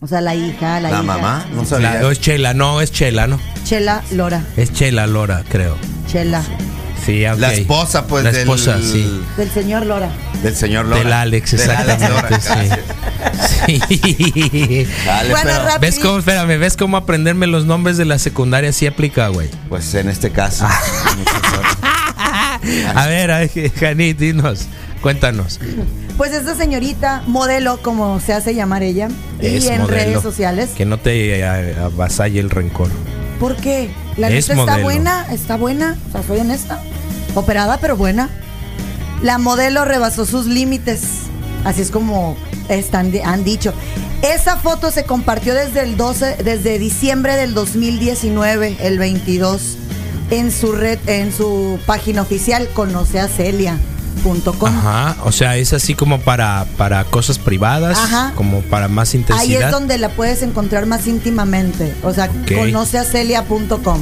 O 0.00 0.06
sea, 0.06 0.20
la 0.20 0.34
hija, 0.34 0.80
la, 0.80 0.90
La 0.90 0.96
hija. 0.96 1.02
mamá, 1.02 1.46
no 1.52 1.62
La- 1.62 1.66
sabía. 1.66 2.10
es 2.10 2.20
Chela 2.20 2.54
no 2.54 2.80
es 2.80 2.92
Chela 2.92 3.26
no 3.26 3.38
Chela 3.64 4.02
Lora. 4.12 4.44
es 4.56 4.72
Chela 4.72 5.06
Lora 5.06 5.44
creo 5.48 5.76
Chela. 6.10 6.42
Sí 7.08 7.26
ok. 7.26 7.38
La 7.38 7.52
esposa, 7.54 8.06
pues, 8.06 8.24
la 8.24 8.30
del, 8.32 8.40
esposa 8.42 8.78
sí 8.82 9.20
Del 9.36 9.50
señor 9.50 9.86
Lora. 9.86 10.10
del 10.42 10.54
señor 10.54 10.84
Lora. 10.86 10.98
del 11.02 11.12
Alex 11.12 11.50
Del 11.52 11.70
Alex 11.70 12.02
exactamente 12.02 12.08
Lora, 12.08 12.40
sí. 12.40 12.68
Dale, 15.06 15.30
Bueno, 15.30 15.50
pero, 15.50 15.64
rápido. 15.64 15.80
¿Ves 15.80 15.98
cómo, 16.00 16.18
espérame, 16.18 16.58
ves 16.58 16.76
cómo 16.76 16.96
aprenderme 16.96 17.46
los 17.46 17.64
nombres 17.66 17.96
de 17.96 18.04
la 18.04 18.18
secundaria 18.18 18.72
sí 18.72 18.86
aplica, 18.86 19.28
güey? 19.28 19.48
Pues 19.68 19.94
en 19.94 20.08
este 20.08 20.30
caso. 20.30 20.66
Ah. 20.68 20.80
A 22.94 23.06
ver, 23.06 23.30
a 23.30 23.38
ver, 23.38 23.50
Janit, 23.78 24.18
dinos, 24.18 24.66
cuéntanos. 25.00 25.60
Pues 26.16 26.32
esta 26.32 26.56
señorita, 26.56 27.22
modelo, 27.26 27.80
como 27.82 28.18
se 28.20 28.32
hace 28.32 28.52
llamar 28.54 28.82
ella, 28.82 29.08
Es 29.38 29.64
y 29.64 29.68
en 29.68 29.82
modelo. 29.82 29.86
redes 29.96 30.22
sociales. 30.22 30.70
Que 30.76 30.84
no 30.84 30.98
te 30.98 31.38
eh, 31.38 31.76
avasalle 31.80 32.40
el 32.40 32.50
rencor. 32.50 32.88
¿Por 33.38 33.54
qué? 33.56 33.90
La 34.16 34.28
Es 34.28 34.48
neta 34.48 34.60
está 34.60 34.78
buena, 34.78 35.26
está 35.30 35.56
buena, 35.56 35.96
o 36.08 36.12
sea, 36.12 36.22
soy 36.24 36.40
honesta. 36.40 36.80
Operada, 37.38 37.78
pero 37.78 37.96
buena. 37.96 38.28
La 39.22 39.38
modelo 39.38 39.84
rebasó 39.84 40.26
sus 40.26 40.46
límites. 40.46 41.02
Así 41.64 41.82
es 41.82 41.90
como 41.90 42.36
están, 42.68 43.12
han 43.24 43.44
dicho. 43.44 43.72
Esa 44.22 44.56
foto 44.56 44.90
se 44.90 45.04
compartió 45.04 45.54
desde 45.54 45.82
el 45.82 45.96
12, 45.96 46.38
desde 46.44 46.78
diciembre 46.78 47.36
del 47.36 47.54
2019, 47.54 48.76
el 48.80 48.98
22, 48.98 49.76
en 50.30 50.50
su 50.52 50.72
red, 50.72 50.98
en 51.06 51.32
su 51.32 51.78
página 51.86 52.22
oficial, 52.22 52.68
conoceacelia.com. 52.74 54.68
Ajá, 54.68 55.16
o 55.24 55.32
sea, 55.32 55.56
es 55.56 55.72
así 55.72 55.94
como 55.94 56.20
para, 56.20 56.66
para 56.76 57.04
cosas 57.04 57.38
privadas, 57.38 57.96
Ajá. 57.98 58.32
como 58.34 58.60
para 58.62 58.88
más 58.88 59.14
Ahí 59.14 59.20
intensidad. 59.20 59.62
es 59.66 59.70
donde 59.70 59.98
la 59.98 60.08
puedes 60.10 60.42
encontrar 60.42 60.86
más 60.86 61.06
íntimamente. 61.06 61.94
O 62.02 62.12
sea, 62.12 62.24
Ok. 62.26 62.52
conoceacelia.com. 62.56 64.00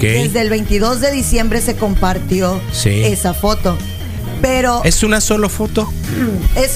Desde 0.00 0.40
el 0.40 0.50
22 0.50 1.00
de 1.00 1.10
diciembre 1.12 1.60
se 1.60 1.76
compartió 1.76 2.60
Sí. 2.72 3.02
esa 3.04 3.34
foto. 3.34 3.76
Pero 4.42 4.82
es, 4.84 4.96
¿Es 4.96 5.02
una 5.02 5.20
solo 5.20 5.48
foto? 5.48 5.92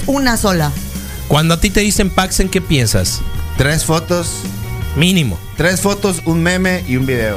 una 0.07 0.37
sola. 0.37 0.71
Cuando 1.27 1.53
a 1.53 1.59
ti 1.61 1.69
te 1.69 1.79
dicen 1.81 2.09
Paxen, 2.09 2.49
¿qué 2.49 2.59
piensas? 2.61 3.21
Tres 3.57 3.85
fotos, 3.85 4.27
Mínimo. 4.95 5.37
tres 5.55 5.79
fotos, 5.81 6.21
un 6.25 6.43
meme 6.43 6.83
y 6.87 6.97
un 6.97 7.05
video. 7.05 7.35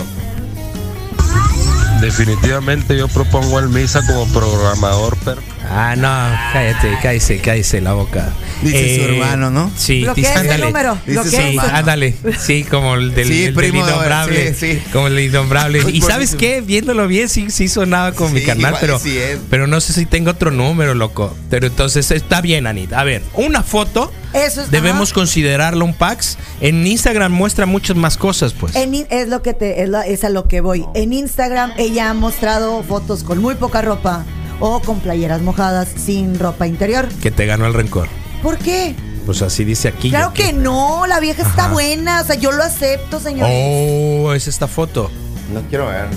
Definitivamente 2.00 2.96
yo 2.96 3.08
propongo 3.08 3.58
al 3.58 3.68
Misa 3.68 4.00
como 4.06 4.26
programador 4.28 5.16
perfecto. 5.18 5.53
Ah, 5.76 5.96
no, 5.96 6.52
cállate, 6.52 6.96
cállese, 7.02 7.38
cállese 7.40 7.80
la 7.80 7.94
boca. 7.94 8.28
Eh, 8.62 8.66
Dice 8.66 8.96
su 8.96 9.02
hermano, 9.12 9.50
¿no? 9.50 9.70
Sí, 9.76 10.06
dice, 10.14 10.32
ándale. 10.32 10.64
número, 10.66 10.94
Dice 11.04 11.10
bloquea 11.20 11.30
su 11.32 11.36
Sí, 11.36 11.42
hermano. 11.56 11.76
ándale. 11.76 12.14
Sí, 12.38 12.62
como 12.62 12.94
el 12.94 13.12
del, 13.12 13.26
Sí, 13.26 13.38
el 13.40 13.44
del 13.46 13.54
primo 13.54 13.84
de- 13.84 13.90
innombrable. 13.92 14.54
sí, 14.54 14.74
sí. 14.74 14.82
Como 14.92 15.08
el 15.08 15.18
innombrable. 15.18 15.82
Y 15.92 16.00
sabes 16.00 16.36
qué, 16.36 16.60
viéndolo 16.60 17.08
bien, 17.08 17.28
sí, 17.28 17.50
sí 17.50 17.66
sonaba 17.66 18.12
con 18.12 18.32
mi 18.32 18.42
carnal, 18.42 18.70
igual 18.74 18.76
pero, 18.80 18.98
sí 19.00 19.18
es. 19.18 19.38
pero 19.50 19.66
no 19.66 19.80
sé 19.80 19.92
si 19.94 20.06
tengo 20.06 20.30
otro 20.30 20.52
número, 20.52 20.94
loco. 20.94 21.36
Pero 21.50 21.66
entonces 21.66 22.08
está 22.12 22.40
bien, 22.40 22.68
Anita. 22.68 23.00
A 23.00 23.04
ver, 23.04 23.22
una 23.34 23.64
foto 23.64 24.12
Eso 24.32 24.60
es- 24.62 24.70
debemos 24.70 25.08
ajá. 25.10 25.14
considerarlo 25.16 25.84
un 25.84 25.94
Pax. 25.94 26.38
En 26.60 26.86
Instagram 26.86 27.32
muestra 27.32 27.66
muchas 27.66 27.96
más 27.96 28.16
cosas, 28.16 28.52
pues. 28.52 28.76
En 28.76 28.94
es 29.10 29.26
lo 29.28 29.42
que 29.42 29.54
te 29.54 29.82
es, 29.82 29.88
la- 29.88 30.06
es 30.06 30.22
a 30.22 30.28
lo 30.30 30.46
que 30.46 30.60
voy. 30.60 30.84
En 30.94 31.12
Instagram 31.12 31.72
ella 31.78 32.10
ha 32.10 32.14
mostrado 32.14 32.80
fotos 32.84 33.24
con 33.24 33.38
muy 33.42 33.56
poca 33.56 33.82
ropa 33.82 34.24
o 34.60 34.80
con 34.80 35.00
playeras 35.00 35.42
mojadas 35.42 35.88
sin 35.96 36.38
ropa 36.38 36.66
interior. 36.66 37.08
Que 37.22 37.30
te 37.30 37.46
ganó 37.46 37.66
el 37.66 37.74
rencor. 37.74 38.08
¿Por 38.42 38.58
qué? 38.58 38.94
Pues 39.26 39.40
así 39.42 39.64
dice 39.64 39.88
aquí. 39.88 40.10
Claro 40.10 40.32
que 40.34 40.52
no, 40.52 41.06
la 41.06 41.18
vieja 41.20 41.42
está 41.42 41.68
buena, 41.68 42.20
o 42.20 42.24
sea, 42.24 42.34
yo 42.36 42.52
lo 42.52 42.62
acepto, 42.62 43.18
señor. 43.20 43.48
Oh, 43.50 44.34
es 44.34 44.48
esta 44.48 44.68
foto. 44.68 45.10
No 45.52 45.62
quiero 45.68 45.86
ver. 45.86 46.08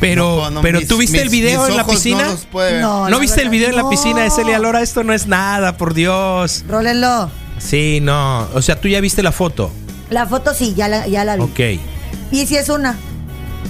Pero, 0.00 0.36
No, 0.36 0.50
no, 0.50 0.60
pero 0.62 0.78
mis- 0.80 0.88
¿tú 0.88 0.98
viste 0.98 1.16
mis- 1.16 1.22
el 1.22 1.28
video 1.30 1.66
en 1.66 1.76
la 1.76 1.86
piscina? 1.86 2.24
No, 2.24 2.30
los 2.32 2.44
puede 2.46 2.72
ver. 2.74 2.82
No. 2.82 3.04
¿No 3.04 3.08
la 3.10 3.18
viste 3.18 3.40
el 3.42 3.48
video 3.48 3.70
en 3.70 3.76
la 3.76 3.88
piscina 3.88 4.22
de 4.22 4.30
Celia 4.30 4.58
Lora? 4.58 4.82
Esto 4.82 5.02
no 5.04 5.12
es 5.14 5.26
nada, 5.26 5.76
por 5.78 5.94
Dios. 5.94 6.64
Rólenlo. 6.68 7.30
Sí, 7.58 8.00
no. 8.02 8.46
O 8.54 8.60
sea, 8.60 8.78
tú 8.78 8.88
ya 8.88 9.00
viste 9.00 9.22
la 9.22 9.32
foto. 9.32 9.70
La 10.10 10.26
foto 10.26 10.52
sí, 10.54 10.74
ya 10.76 10.88
la, 10.88 11.06
ya 11.06 11.24
la 11.24 11.36
vi. 11.36 11.42
Ok. 11.42 11.60
¿Y 12.30 12.46
si 12.46 12.56
es 12.56 12.68
una? 12.68 12.96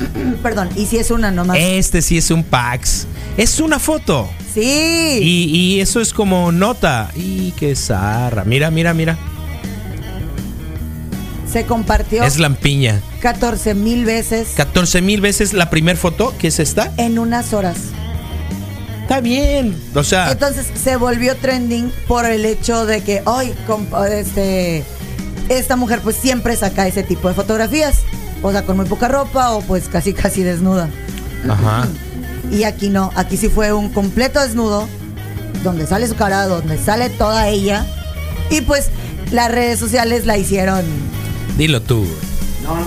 Perdón, 0.42 0.68
¿y 0.76 0.86
si 0.86 0.98
es 0.98 1.10
una 1.10 1.30
nomás? 1.30 1.56
Este 1.60 2.02
sí 2.02 2.16
es 2.18 2.30
un 2.30 2.42
Pax. 2.44 3.06
Es 3.36 3.60
una 3.60 3.78
foto. 3.78 4.28
sí. 4.54 5.18
Y, 5.22 5.44
y 5.76 5.80
eso 5.80 6.00
es 6.00 6.12
como 6.12 6.52
nota. 6.52 7.10
Y 7.14 7.50
qué 7.52 7.74
zarra. 7.76 8.44
Mira, 8.44 8.70
mira, 8.70 8.94
mira. 8.94 9.18
Se 11.50 11.64
compartió 11.64 12.24
Es 12.24 12.38
lampiña. 12.38 13.00
14 13.20 13.74
mil 13.74 14.04
veces 14.04 14.48
14 14.56 15.00
mil 15.00 15.20
veces 15.20 15.52
la 15.52 15.70
primer 15.70 15.96
foto, 15.96 16.34
que 16.38 16.48
es 16.48 16.58
esta. 16.58 16.92
en 16.96 17.18
unas 17.18 17.52
horas. 17.52 17.76
Está 19.02 19.20
bien. 19.20 19.74
O 19.94 20.02
sea, 20.02 20.32
Entonces 20.32 20.66
se 20.82 20.96
volvió 20.96 21.36
trending 21.36 21.92
por 22.08 22.26
el 22.26 22.44
hecho 22.44 22.86
de 22.86 23.02
que 23.02 23.22
hoy 23.24 23.52
este, 24.10 24.82
esta 25.48 25.76
mujer 25.76 26.00
pues 26.02 26.16
siempre 26.16 26.56
saca 26.56 26.86
ese 26.88 27.04
tipo 27.04 27.28
de 27.28 27.34
fotografías. 27.34 28.00
O 28.42 28.52
sea, 28.52 28.62
con 28.64 28.76
muy 28.76 28.86
poca 28.86 29.08
ropa 29.08 29.50
o 29.52 29.60
pues 29.62 29.88
casi 29.88 30.12
casi 30.12 30.42
desnuda. 30.42 30.88
ajá. 31.48 31.86
Y 32.50 32.62
aquí 32.64 32.90
no, 32.90 33.10
aquí 33.16 33.36
sí 33.36 33.48
fue 33.48 33.72
un 33.72 33.88
completo 33.88 34.40
desnudo, 34.40 34.86
donde 35.64 35.86
sale 35.86 36.06
su 36.06 36.14
cara, 36.14 36.46
donde 36.46 36.78
sale 36.78 37.10
toda 37.10 37.48
ella. 37.48 37.84
Y 38.50 38.60
pues 38.60 38.90
las 39.32 39.50
redes 39.50 39.80
sociales 39.80 40.26
la 40.26 40.36
hicieron. 40.36 40.84
Dilo 41.58 41.82
tú. 41.82 42.06
No, 42.62 42.76
no. 42.76 42.86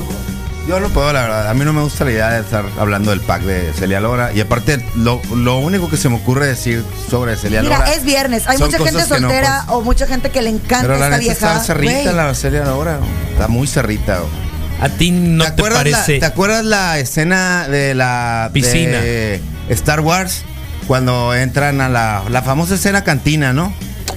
Yo 0.68 0.80
no 0.80 0.88
puedo, 0.90 1.12
la 1.12 1.22
verdad. 1.24 1.50
A 1.50 1.54
mí 1.56 1.66
no 1.66 1.74
me 1.74 1.82
gusta 1.82 2.06
la 2.06 2.12
idea 2.12 2.30
de 2.30 2.42
estar 2.42 2.64
hablando 2.80 3.10
del 3.10 3.20
pack 3.22 3.42
de 3.42 3.74
Celia 3.74 4.00
Lora. 4.00 4.32
Y 4.34 4.40
aparte, 4.40 4.80
lo, 4.96 5.20
lo 5.36 5.58
único 5.58 5.90
que 5.90 5.98
se 5.98 6.08
me 6.10 6.16
ocurre 6.18 6.46
decir 6.46 6.84
sobre 7.10 7.36
Celia 7.36 7.62
Mira, 7.64 7.80
Lora. 7.80 7.92
es 7.94 8.04
viernes. 8.06 8.48
Hay 8.48 8.60
mucha 8.60 8.78
gente 8.78 8.92
no, 8.94 9.06
soltera 9.08 9.64
pues. 9.66 9.78
o 9.78 9.82
mucha 9.82 10.06
gente 10.06 10.30
que 10.30 10.42
le 10.44 10.52
encanta 10.52 10.82
Pero 10.88 11.00
la 11.00 11.06
esta 11.06 11.10
neta 11.18 11.20
vieja. 11.20 11.34
está 11.54 11.60
cerrita 11.64 12.12
la 12.14 12.34
Celia 12.36 12.64
Lora. 12.66 13.00
Está 13.32 13.48
muy 13.48 13.66
cerrita. 13.68 14.20
güey. 14.20 14.49
A 14.82 14.90
ti 14.90 15.12
no 15.12 15.44
¿Te, 15.44 15.52
te, 15.52 15.62
acuerdas 15.62 15.86
la, 15.86 15.92
parece. 15.92 16.20
¿Te 16.20 16.26
acuerdas 16.26 16.66
la 16.66 17.00
escena 17.00 17.68
de 17.68 17.96
la 17.96 18.50
Piscina. 18.54 19.00
de 19.00 19.42
Star 19.70 20.02
Wars? 20.02 20.44
Cuando 20.88 21.36
entran 21.36 21.82
a 21.82 21.90
la, 21.90 22.24
la 22.30 22.42
famosa 22.42 22.76
escena 22.76 23.04
cantina, 23.04 23.54
¿no? 23.54 23.74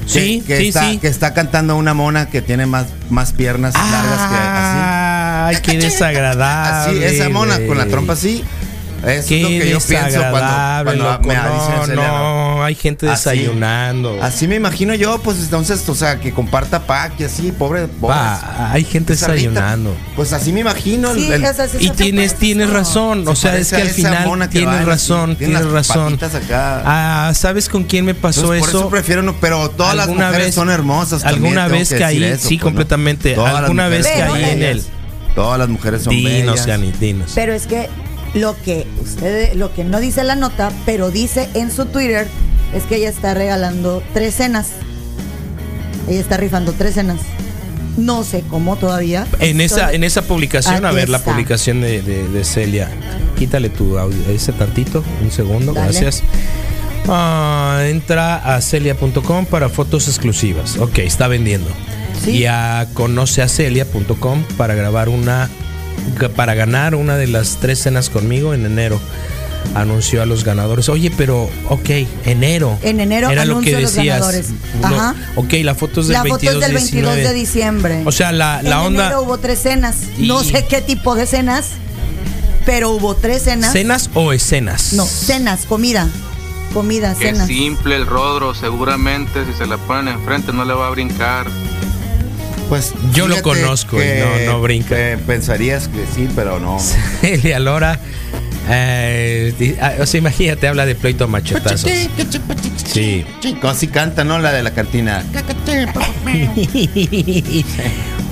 Sí, 0.07 0.43
que, 0.47 0.55
que 0.55 0.59
sí, 0.59 0.69
está, 0.69 0.91
sí. 0.91 0.99
que 0.99 1.09
está 1.09 1.35
cantando 1.35 1.77
una 1.77 1.95
mona 1.95 2.29
que 2.29 2.43
tiene 2.43 2.67
más, 2.67 2.87
más 3.11 3.33
piernas 3.33 3.75
largas 3.75 4.31
que 4.31 4.37
así. 4.37 4.79
Ay, 5.45 5.57
qué 5.63 5.79
desagradable. 5.79 7.07
Así, 7.07 7.17
esa 7.17 7.29
mona 7.29 7.59
con 7.67 7.79
la 7.79 7.87
trompa 7.87 8.15
así. 8.15 8.45
Eso 9.05 9.29
Qué 9.29 9.37
es 9.37 9.43
lo 9.43 9.49
que 9.49 9.71
yo 9.71 9.79
pienso 9.81 10.21
cuando, 10.31 10.85
cuando 10.85 11.05
loco. 11.13 11.29
me 11.29 11.35
no, 11.35 11.81
dicen 11.81 11.97
no, 11.97 12.63
hay 12.65 12.75
gente 12.77 13.09
Así. 13.11 13.31
desayunando. 13.31 14.19
Así 14.23 14.47
me 14.47 14.55
imagino 14.57 14.95
yo, 14.95 15.19
pues 15.21 15.39
entonces, 15.41 15.89
o 15.89 15.95
sea, 15.95 16.21
que 16.21 16.33
comparta 16.33 16.87
pack 16.87 17.19
y 17.21 17.25
así, 17.25 17.51
pobre, 17.53 17.89
pobre. 17.89 18.15
Pa, 18.15 18.71
hay 18.73 18.85
gente 18.85 19.15
desayunando. 19.15 19.95
Pues 20.15 20.33
así 20.33 20.53
me 20.53 20.61
imagino. 20.61 21.11
el- 21.11 21.19
Sí, 21.19 21.33
el- 21.33 21.45
o 21.45 21.53
sea, 21.55 21.67
sí 21.69 21.79
Y 21.81 21.91
tienes, 21.91 22.33
parece 22.33 22.37
tienes 22.37 22.67
eso. 22.69 22.75
razón. 22.77 23.25
Se 23.25 23.31
O 23.31 23.35
sea, 23.35 23.57
es 23.57 23.71
que 23.71 23.83
al 23.83 23.89
final 23.89 24.41
que 24.49 24.59
tienes 24.59 24.85
razón, 24.85 25.37
tienes 25.37 25.61
las 25.63 25.73
razón. 25.73 26.19
acá. 26.23 26.83
Ah, 26.85 27.33
¿sabes 27.35 27.69
con 27.69 27.85
quién 27.85 28.05
me 28.05 28.15
pasó 28.15 28.41
Entonces, 28.43 28.61
por 28.61 28.69
eso? 28.69 28.79
eso 28.79 28.89
prefiero 28.91 29.23
no, 29.23 29.35
pero 29.41 29.69
todas 29.71 29.97
las 29.97 30.09
mujeres 30.09 30.39
vez- 30.47 30.55
son 30.55 30.71
hermosas. 30.71 31.25
alguna 31.25 31.67
vez 31.69 31.89
que 31.89 31.99
caí, 31.99 32.23
eso, 32.23 32.49
sí, 32.49 32.57
pues, 32.57 32.63
completamente. 32.63 33.35
Alguna 33.35 33.89
vez 33.89 34.07
caí 34.07 34.45
en 34.45 34.63
él. 34.63 34.83
Todas 35.35 35.59
las 35.59 35.69
mujeres 35.69 36.03
son 36.03 36.15
Dinos, 36.15 36.67
dinos. 37.01 37.33
Pero 37.35 37.55
es 37.55 37.67
que 37.67 37.89
lo 38.35 38.57
que 38.63 38.87
usted, 39.03 39.55
lo 39.55 39.73
que 39.75 39.85
no 39.85 40.01
dice 40.01 40.25
la 40.25 40.37
nota, 40.37 40.71
pero 40.87 41.11
dice 41.11 41.49
en 41.55 41.71
su 41.71 41.87
Twitter, 41.87 42.27
es 42.75 42.85
que 42.85 42.97
ella 42.97 43.09
está 43.11 43.35
regalando 43.35 44.03
tres 44.15 44.35
cenas. 44.35 44.69
Ella 46.09 46.21
está 46.21 46.37
rifando 46.37 46.73
tres 46.73 46.95
cenas. 46.95 47.19
No 47.97 48.25
sé 48.25 48.43
cómo 48.49 48.77
todavía. 48.77 49.27
En 49.39 49.61
esa, 49.61 49.93
en 49.93 50.03
esa 50.03 50.23
publicación, 50.23 50.85
a 50.87 50.93
ver 50.93 51.09
la 51.11 51.19
publicación 51.19 51.81
de, 51.83 52.01
de- 52.03 52.27
de 52.29 52.45
Celia. 52.45 52.89
Quítale 53.39 53.69
tu 53.69 53.99
audio, 53.99 54.19
ese 54.31 54.53
tantito, 54.53 55.05
un 55.23 55.31
segundo, 55.31 55.73
Dale. 55.75 55.89
gracias. 55.93 56.23
Ah, 57.09 57.83
entra 57.87 58.37
a 58.37 58.61
celia.com 58.61 59.45
para 59.47 59.69
fotos 59.69 60.09
exclusivas. 60.09 60.79
Ok, 60.79 60.99
está 61.01 61.29
vendiendo. 61.29 61.69
Sí. 62.25 62.31
Y 62.31 62.47
a 62.47 62.87
conoceacelia.com 62.95 64.45
para 64.57 64.75
grabar 64.75 65.09
una, 65.09 65.51
para 66.37 66.55
ganar 66.55 66.95
una 66.95 67.17
de 67.17 67.27
las 67.27 67.59
tres 67.61 67.81
cenas 67.81 68.11
conmigo 68.11 68.55
en 68.55 68.67
enero. 68.67 69.01
Anunció 69.75 70.23
a 70.23 70.27
los 70.27 70.45
ganadores. 70.45 70.89
Oye, 70.89 71.11
pero, 71.17 71.49
ok, 71.69 71.91
enero. 72.25 72.77
En 72.83 72.99
enero 73.01 73.31
Era 73.31 73.45
lo 73.45 73.61
que 73.61 73.77
a 73.77 73.81
los 73.81 73.95
decías. 73.95 74.19
ganadores. 74.21 74.49
No, 74.81 75.15
ok, 75.37 75.53
la 75.63 75.75
foto 75.75 76.01
es 76.01 76.09
del 76.09 76.15
La 76.15 76.23
foto 76.25 76.39
22 76.41 76.55
es 76.55 76.61
del 76.61 76.75
22 76.75 77.15
de 77.15 77.21
19. 77.33 77.35
diciembre. 77.35 78.03
O 78.05 78.13
sea, 78.13 78.33
la, 78.33 78.61
la 78.63 78.81
en 78.81 78.87
onda. 78.89 79.05
enero 79.07 79.23
hubo 79.23 79.39
tres 79.39 79.61
cenas. 79.61 79.97
No 80.19 80.43
sé 80.43 80.67
qué 80.67 80.83
tipo 80.83 81.15
de 81.15 81.27
cenas, 81.27 81.69
pero 82.67 82.91
hubo 82.91 83.15
tres 83.15 83.43
cenas. 83.45 83.73
¿Cenas 83.73 84.11
o 84.15 84.33
escenas? 84.33 84.93
No, 84.95 85.07
cenas, 85.07 85.65
comida. 85.65 86.09
Comida, 86.75 87.15
cenas. 87.15 87.47
simple 87.47 87.97
el 87.97 88.07
rodro, 88.07 88.55
seguramente 88.55 89.45
si 89.47 89.53
se 89.57 89.67
la 89.67 89.77
ponen 89.77 90.15
enfrente 90.15 90.53
no 90.53 90.65
le 90.65 90.73
va 90.75 90.89
a 90.89 90.91
brincar. 90.91 91.47
Pues 92.73 92.95
Yo 93.13 93.29
lo 93.29 93.43
conozco 93.43 94.03
y 94.03 94.07
no- 94.47 94.53
no 94.53 94.63
brinca. 94.63 94.95
eh, 94.99 95.19
pensarías 95.19 95.89
que 95.89 96.07
sí, 96.15 96.27
pero 96.35 96.59
no. 96.59 96.79
Celia 97.21 97.59
Lora. 97.59 98.01
eh, 98.71 99.77
ah, 99.79 99.93
o 100.01 100.07
sea, 100.07 100.17
imagínate, 100.17 100.69
habla 100.69 100.87
de 100.87 100.95
pleito 100.95 101.29
machetazos. 101.29 101.83
Sí. 102.91 103.27
Así 103.63 103.89
canta, 103.89 104.25
¿no? 104.25 104.39
La 104.39 104.53
de 104.53 104.63
la 104.63 104.71
cantina. 104.71 105.23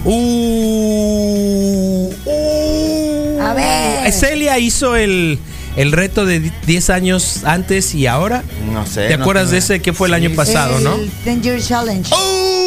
Uh, 0.03 2.11
uh. 2.25 3.41
A 3.43 3.53
ver. 3.53 4.11
Celia 4.15 4.59
hizo 4.59 4.97
el, 4.97 5.39
el 5.77 5.93
reto 5.93 6.25
de 6.25 6.41
di- 6.41 6.53
10 6.67 6.89
años 6.89 7.41
antes 7.45 7.95
y 7.95 8.07
ahora. 8.07 8.43
No 8.73 8.87
sé. 8.87 9.09
¿Te 9.09 9.19
no 9.19 9.25
acuerdas 9.25 9.51
de 9.51 9.59
ese 9.59 9.83
que 9.83 9.93
fue 9.93 10.09
el 10.09 10.15
Sí, 10.15 10.25
año 10.25 10.35
pasado, 10.35 10.79
el 10.79 10.85
no? 10.85 10.97
Danger 11.27 11.63
Challenge. 11.63 12.11
¡Uh! 12.15 12.60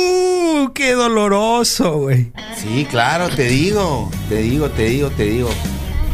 ¡Qué 0.71 0.93
doloroso, 0.93 1.93
güey! 1.97 2.31
Sí, 2.61 2.87
claro, 2.89 3.27
te 3.29 3.43
digo. 3.43 4.09
Te 4.29 4.37
digo, 4.37 4.69
te 4.69 4.83
digo, 4.85 5.09
te 5.09 5.23
digo. 5.25 5.49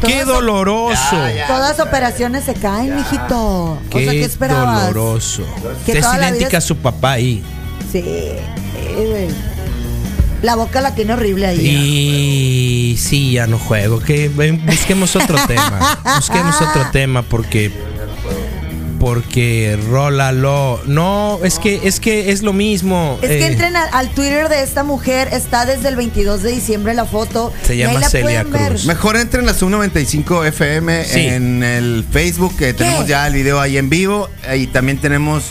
¡Qué 0.04 0.22
Todas- 0.22 0.26
doloroso! 0.26 1.12
Ya, 1.12 1.32
ya. 1.32 1.46
Todas 1.46 1.78
operaciones 1.78 2.44
se 2.44 2.54
caen, 2.54 2.96
mijito. 2.96 3.78
¡Qué 3.90 3.98
o 3.98 4.00
sea, 4.00 4.12
¿qué 4.12 4.24
esperabas? 4.24 4.86
doloroso! 4.88 5.44
Que 5.86 5.98
es 5.98 6.06
idéntica 6.16 6.58
a 6.58 6.60
su 6.62 6.76
papá 6.76 7.12
ahí. 7.12 7.42
Sí, 7.92 8.02
sí, 8.02 9.04
güey. 9.06 9.28
La 10.42 10.56
boca 10.56 10.80
la 10.80 10.94
tiene 10.94 11.12
horrible 11.12 11.46
ahí. 11.48 11.66
Y 11.66 12.96
sí, 12.96 13.32
ya 13.32 13.46
no 13.46 13.58
juego. 13.58 14.00
Que 14.00 14.30
busquemos 14.30 15.14
otro 15.14 15.36
tema. 15.46 16.00
Busquemos 16.16 16.56
otro 16.62 16.86
tema 16.92 17.20
porque 17.22 17.70
porque 19.00 19.76
rólalo. 19.90 20.80
No, 20.86 21.40
es 21.42 21.58
que 21.58 21.80
es 21.84 21.98
que 21.98 22.30
es 22.30 22.42
lo 22.42 22.52
mismo. 22.52 23.18
Es 23.22 23.28
que 23.28 23.38
Eh, 23.40 23.46
entren 23.46 23.74
al, 23.74 23.88
al 23.92 24.10
Twitter 24.10 24.48
de 24.48 24.62
esta 24.62 24.84
mujer, 24.84 25.28
está 25.32 25.64
desde 25.64 25.88
el 25.88 25.96
22 25.96 26.42
de 26.42 26.52
diciembre 26.52 26.94
la 26.94 27.06
foto. 27.06 27.52
Se 27.64 27.74
y 27.74 27.82
ahí 27.82 27.88
llama 27.88 28.00
la 28.00 28.08
Celia. 28.10 28.44
Cruz. 28.44 28.84
Mejor 28.86 29.16
entren 29.16 29.48
a 29.48 29.54
Zoom 29.54 29.72
95 29.72 30.44
FM 30.44 31.04
Sí. 31.04 31.20
en 31.26 31.64
el 31.64 32.04
Facebook, 32.12 32.54
que 32.56 32.74
tenemos 32.74 33.06
ya 33.08 33.26
el 33.26 33.32
video 33.34 33.58
ahí 33.58 33.78
en 33.78 33.88
vivo. 33.88 34.28
Y 34.56 34.66
también 34.68 34.98
tenemos 34.98 35.44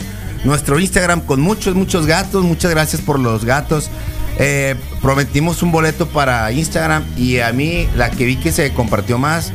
nuestro 0.44 0.78
Instagram 0.78 1.20
con 1.22 1.40
muchos, 1.40 1.74
muchos 1.74 2.06
gatos. 2.06 2.44
Muchas 2.44 2.70
gracias 2.70 3.02
por 3.02 3.18
los 3.18 3.44
gatos. 3.44 3.90
Eh, 4.38 4.76
prometimos 5.02 5.62
un 5.62 5.72
boleto 5.72 6.06
para 6.08 6.50
Instagram 6.52 7.04
y 7.16 7.40
a 7.40 7.52
mí 7.52 7.88
la 7.96 8.10
que 8.10 8.24
vi 8.24 8.36
que 8.36 8.52
se 8.52 8.72
compartió 8.72 9.18
más 9.18 9.52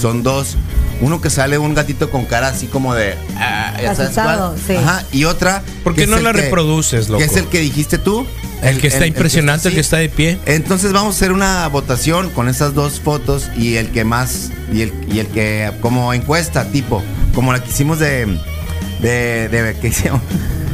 son 0.00 0.22
dos. 0.22 0.56
Uno 1.04 1.20
que 1.20 1.28
sale 1.28 1.58
un 1.58 1.74
gatito 1.74 2.10
con 2.10 2.24
cara 2.24 2.48
así 2.48 2.66
como 2.66 2.94
de... 2.94 3.14
ah, 3.36 3.74
¿ya 3.76 3.94
sabes 3.94 4.16
Asustado, 4.16 4.56
sí. 4.66 4.74
Ajá, 4.76 5.04
y 5.12 5.24
otra... 5.24 5.62
¿Por 5.82 5.92
qué 5.92 5.98
que 5.98 6.04
es 6.04 6.08
no 6.08 6.18
la 6.18 6.32
que- 6.32 6.40
reproduces, 6.42 7.08
loco? 7.08 7.18
Que 7.18 7.24
es 7.24 7.36
el 7.36 7.46
que 7.48 7.60
dijiste 7.60 7.98
tú. 7.98 8.26
el 8.62 8.80
que 8.80 8.86
está 8.86 9.06
impresionante, 9.06 9.68
el 9.68 9.74
que 9.74 9.80
está 9.80 9.98
de 9.98 10.08
pie. 10.08 10.38
Entonces 10.46 10.92
vamos 10.92 11.14
a 11.14 11.16
hacer 11.18 11.32
una 11.32 11.68
votación 11.68 12.30
con 12.30 12.48
esas 12.48 12.72
dos 12.74 13.00
fotos 13.00 13.50
y 13.56 13.74
el 13.76 13.90
que 13.90 14.04
más 14.04 14.50
y 14.72 14.80
el, 14.82 14.92
y 15.12 15.18
el 15.18 15.26
que 15.26 15.70
como 15.80 16.14
encuesta 16.14 16.64
tipo 16.70 17.02
como 17.34 17.52
la 17.52 17.62
que 17.62 17.68
hicimos 17.70 17.98
de 17.98 18.38
de, 19.00 19.48
de 19.50 19.76
que 19.80 19.88
hicimos 19.88 20.20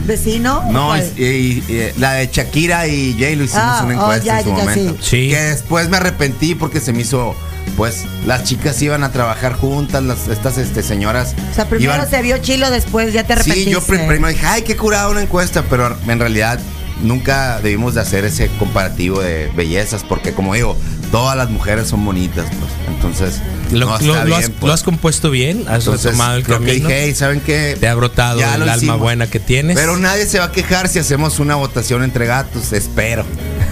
¿Vecino? 0.06 0.64
no 0.70 0.96
y- 0.96 1.00
y- 1.18 1.64
y 1.72 1.92
la 2.00 2.12
de 2.14 2.28
Shakira 2.32 2.86
y 2.86 3.16
Jay 3.18 3.34
lo 3.34 3.44
hicimos 3.44 3.64
Ah, 3.66 3.82
una 3.84 3.98
oh, 3.98 4.02
encuesta 4.02 4.24
ya, 4.24 4.38
en 4.38 4.44
su 4.44 4.50
ya, 4.50 4.56
ya, 4.56 4.64
momento 4.64 4.96
sí. 5.02 5.08
Sí. 5.10 5.28
que 5.30 5.40
después 5.42 5.88
me 5.88 5.96
arrepentí 5.96 6.54
porque 6.54 6.80
se 6.80 6.92
me 6.92 7.02
hizo 7.02 7.34
pues 7.76 8.04
las 8.26 8.44
chicas 8.44 8.80
iban 8.82 9.04
a 9.04 9.12
trabajar 9.12 9.54
juntas 9.54 10.02
las 10.02 10.28
estas 10.28 10.58
este 10.58 10.82
señoras 10.82 11.34
O 11.50 11.54
sea, 11.54 11.68
primero 11.68 11.94
iban- 11.94 12.10
se 12.10 12.22
vio 12.22 12.38
chilo, 12.38 12.70
después 12.70 13.12
ya 13.12 13.22
te 13.24 13.34
Sí, 13.34 13.40
arrepentiste. 13.40 13.70
yo 13.70 13.80
prim- 13.82 14.06
primero 14.06 14.28
dije, 14.28 14.46
ay, 14.46 14.62
qué 14.62 14.76
curada 14.76 15.08
una 15.08 15.22
encuesta, 15.22 15.64
pero 15.68 15.96
en 16.06 16.18
realidad 16.18 16.58
nunca 17.02 17.60
debimos 17.62 17.94
de 17.94 18.00
hacer 18.02 18.24
ese 18.24 18.48
comparativo 18.58 19.20
de 19.20 19.50
bellezas, 19.56 20.04
porque 20.04 20.32
como 20.32 20.54
digo, 20.54 20.76
todas 21.10 21.36
las 21.36 21.48
mujeres 21.50 21.88
son 21.88 22.04
bonitas, 22.04 22.44
pues. 22.46 22.70
Entonces, 22.94 23.40
Lo, 23.72 23.86
no 23.86 23.86
lo- 23.86 23.96
está 23.96 24.24
lo 24.26 24.34
has, 24.36 24.40
bien, 24.42 24.52
pues. 24.60 24.68
lo 24.68 24.72
has 24.74 24.82
compuesto 24.82 25.30
bien, 25.30 25.64
has 25.66 25.78
Entonces, 25.80 26.04
retomado 26.04 26.34
el 26.36 26.42
lo 26.42 26.46
que 26.46 26.52
camino. 26.52 26.88
dije, 26.88 27.04
"Hey, 27.06 27.14
¿saben 27.14 27.40
qué? 27.40 27.76
Te 27.80 27.88
ha 27.88 27.94
brotado 27.94 28.38
Ya 28.40 28.54
el 28.54 28.62
alma 28.62 28.76
hicimos. 28.76 28.98
buena 29.00 29.26
que 29.28 29.40
tienes. 29.40 29.76
Pero 29.78 29.96
nadie 29.96 30.26
se 30.26 30.38
va 30.38 30.46
a 30.46 30.52
quejar 30.52 30.88
si 30.88 30.98
hacemos 30.98 31.38
una 31.40 31.54
votación 31.54 32.02
entre 32.04 32.26
gatos, 32.26 32.72
espero. 32.74 33.24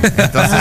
Entonces, 0.02 0.58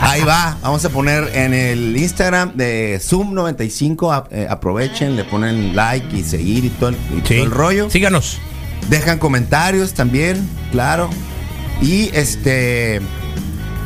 ahí 0.00 0.22
va. 0.22 0.56
Vamos 0.62 0.84
a 0.84 0.88
poner 0.90 1.30
en 1.34 1.54
el 1.54 1.96
Instagram 1.96 2.52
de 2.56 3.00
Zoom95. 3.02 4.12
a- 4.12 4.26
eh, 4.30 4.46
aprovechen, 4.48 5.16
le 5.16 5.24
ponen 5.24 5.74
like 5.76 6.16
y 6.16 6.22
seguir 6.22 6.64
y 6.64 6.68
todo 6.70 6.90
el, 6.90 6.96
y 6.96 7.16
Sí. 7.26 7.34
todo 7.34 7.44
el 7.44 7.50
rollo. 7.50 7.90
Síganos. 7.90 8.38
Dejan 8.88 9.18
comentarios 9.18 9.94
también, 9.94 10.48
claro. 10.72 11.10
Y 11.82 12.10
este. 12.14 13.00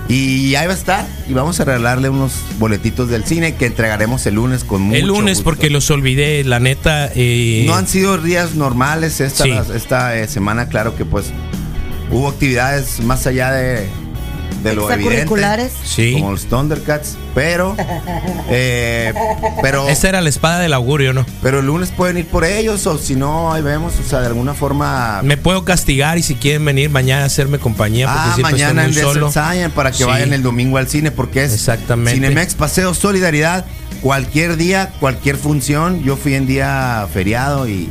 Y 0.06 0.54
ahí 0.56 0.66
va 0.66 0.72
a 0.74 0.76
estar. 0.76 1.06
Y 1.28 1.32
vamos 1.32 1.58
a 1.60 1.64
regalarle 1.64 2.10
unos 2.10 2.34
boletitos 2.58 3.08
del 3.08 3.24
cine 3.24 3.54
que 3.54 3.64
entregaremos 3.66 4.26
el 4.26 4.34
lunes 4.34 4.62
con 4.62 4.82
mucho 4.82 4.98
el 5.00 5.06
lunes 5.06 5.38
gusto. 5.38 5.44
porque 5.44 5.70
los 5.70 5.90
olvidé, 5.90 6.44
la 6.44 6.60
neta. 6.60 7.10
eh, 7.14 7.64
No 7.66 7.74
han 7.74 7.88
sido 7.88 8.18
días 8.18 8.54
normales 8.54 9.20
esta, 9.20 9.44
Sí. 9.44 9.52
esta 9.74 10.14
eh, 10.18 10.28
semana, 10.28 10.68
claro 10.68 10.94
que 10.94 11.06
pues 11.06 11.26
hubo 12.10 12.28
actividades 12.28 13.00
más 13.00 13.26
allá 13.26 13.50
de, 13.52 13.88
de 14.64 14.74
lo 14.74 14.90
evidente. 14.90 15.70
Sí. 15.84 16.14
Como 16.14 16.32
los 16.32 16.46
Thundercats. 16.46 17.16
Pero, 17.34 17.76
eh, 18.48 19.12
pero, 19.62 19.88
Esa 19.88 20.08
era 20.08 20.20
la 20.20 20.28
espada 20.28 20.60
del 20.60 20.72
augurio, 20.72 21.12
¿no? 21.12 21.26
pero 21.42 21.60
el 21.60 21.66
lunes 21.66 21.90
pueden 21.90 22.16
ir 22.18 22.26
por 22.26 22.44
ellos 22.44 22.86
o 22.86 22.96
si 22.98 23.14
no, 23.16 23.52
ahí 23.52 23.60
vemos, 23.62 23.94
o 24.04 24.08
sea, 24.08 24.20
de 24.20 24.26
alguna 24.28 24.54
forma. 24.54 25.20
Me 25.22 25.36
puedo 25.36 25.64
castigar 25.64 26.16
y 26.18 26.22
si 26.22 26.34
quieren 26.36 26.64
venir 26.64 26.90
mañana 26.90 27.22
a 27.22 27.26
hacerme 27.26 27.58
compañía 27.58 28.06
porque 28.06 28.20
Ah, 28.22 28.32
siempre 28.34 28.52
mañana 28.52 28.84
en 28.84 28.90
estoy 28.90 29.04
muy 29.04 29.14
solo. 29.30 29.72
Para 29.74 29.90
que 29.90 29.98
Sí. 29.98 30.04
vayan 30.04 30.32
el 30.32 30.42
domingo 30.42 30.78
al 30.78 30.88
cine 30.88 31.10
porque 31.10 31.44
es 31.44 31.52
Exactamente. 31.52 32.12
Cinemex 32.14 32.54
Paseo 32.54 32.94
Solidaridad. 32.94 33.64
Cualquier 34.00 34.56
día, 34.56 34.92
cualquier 35.00 35.36
función. 35.36 36.02
Yo 36.02 36.16
fui 36.16 36.34
en 36.34 36.46
día 36.46 37.06
feriado 37.12 37.68
y 37.68 37.88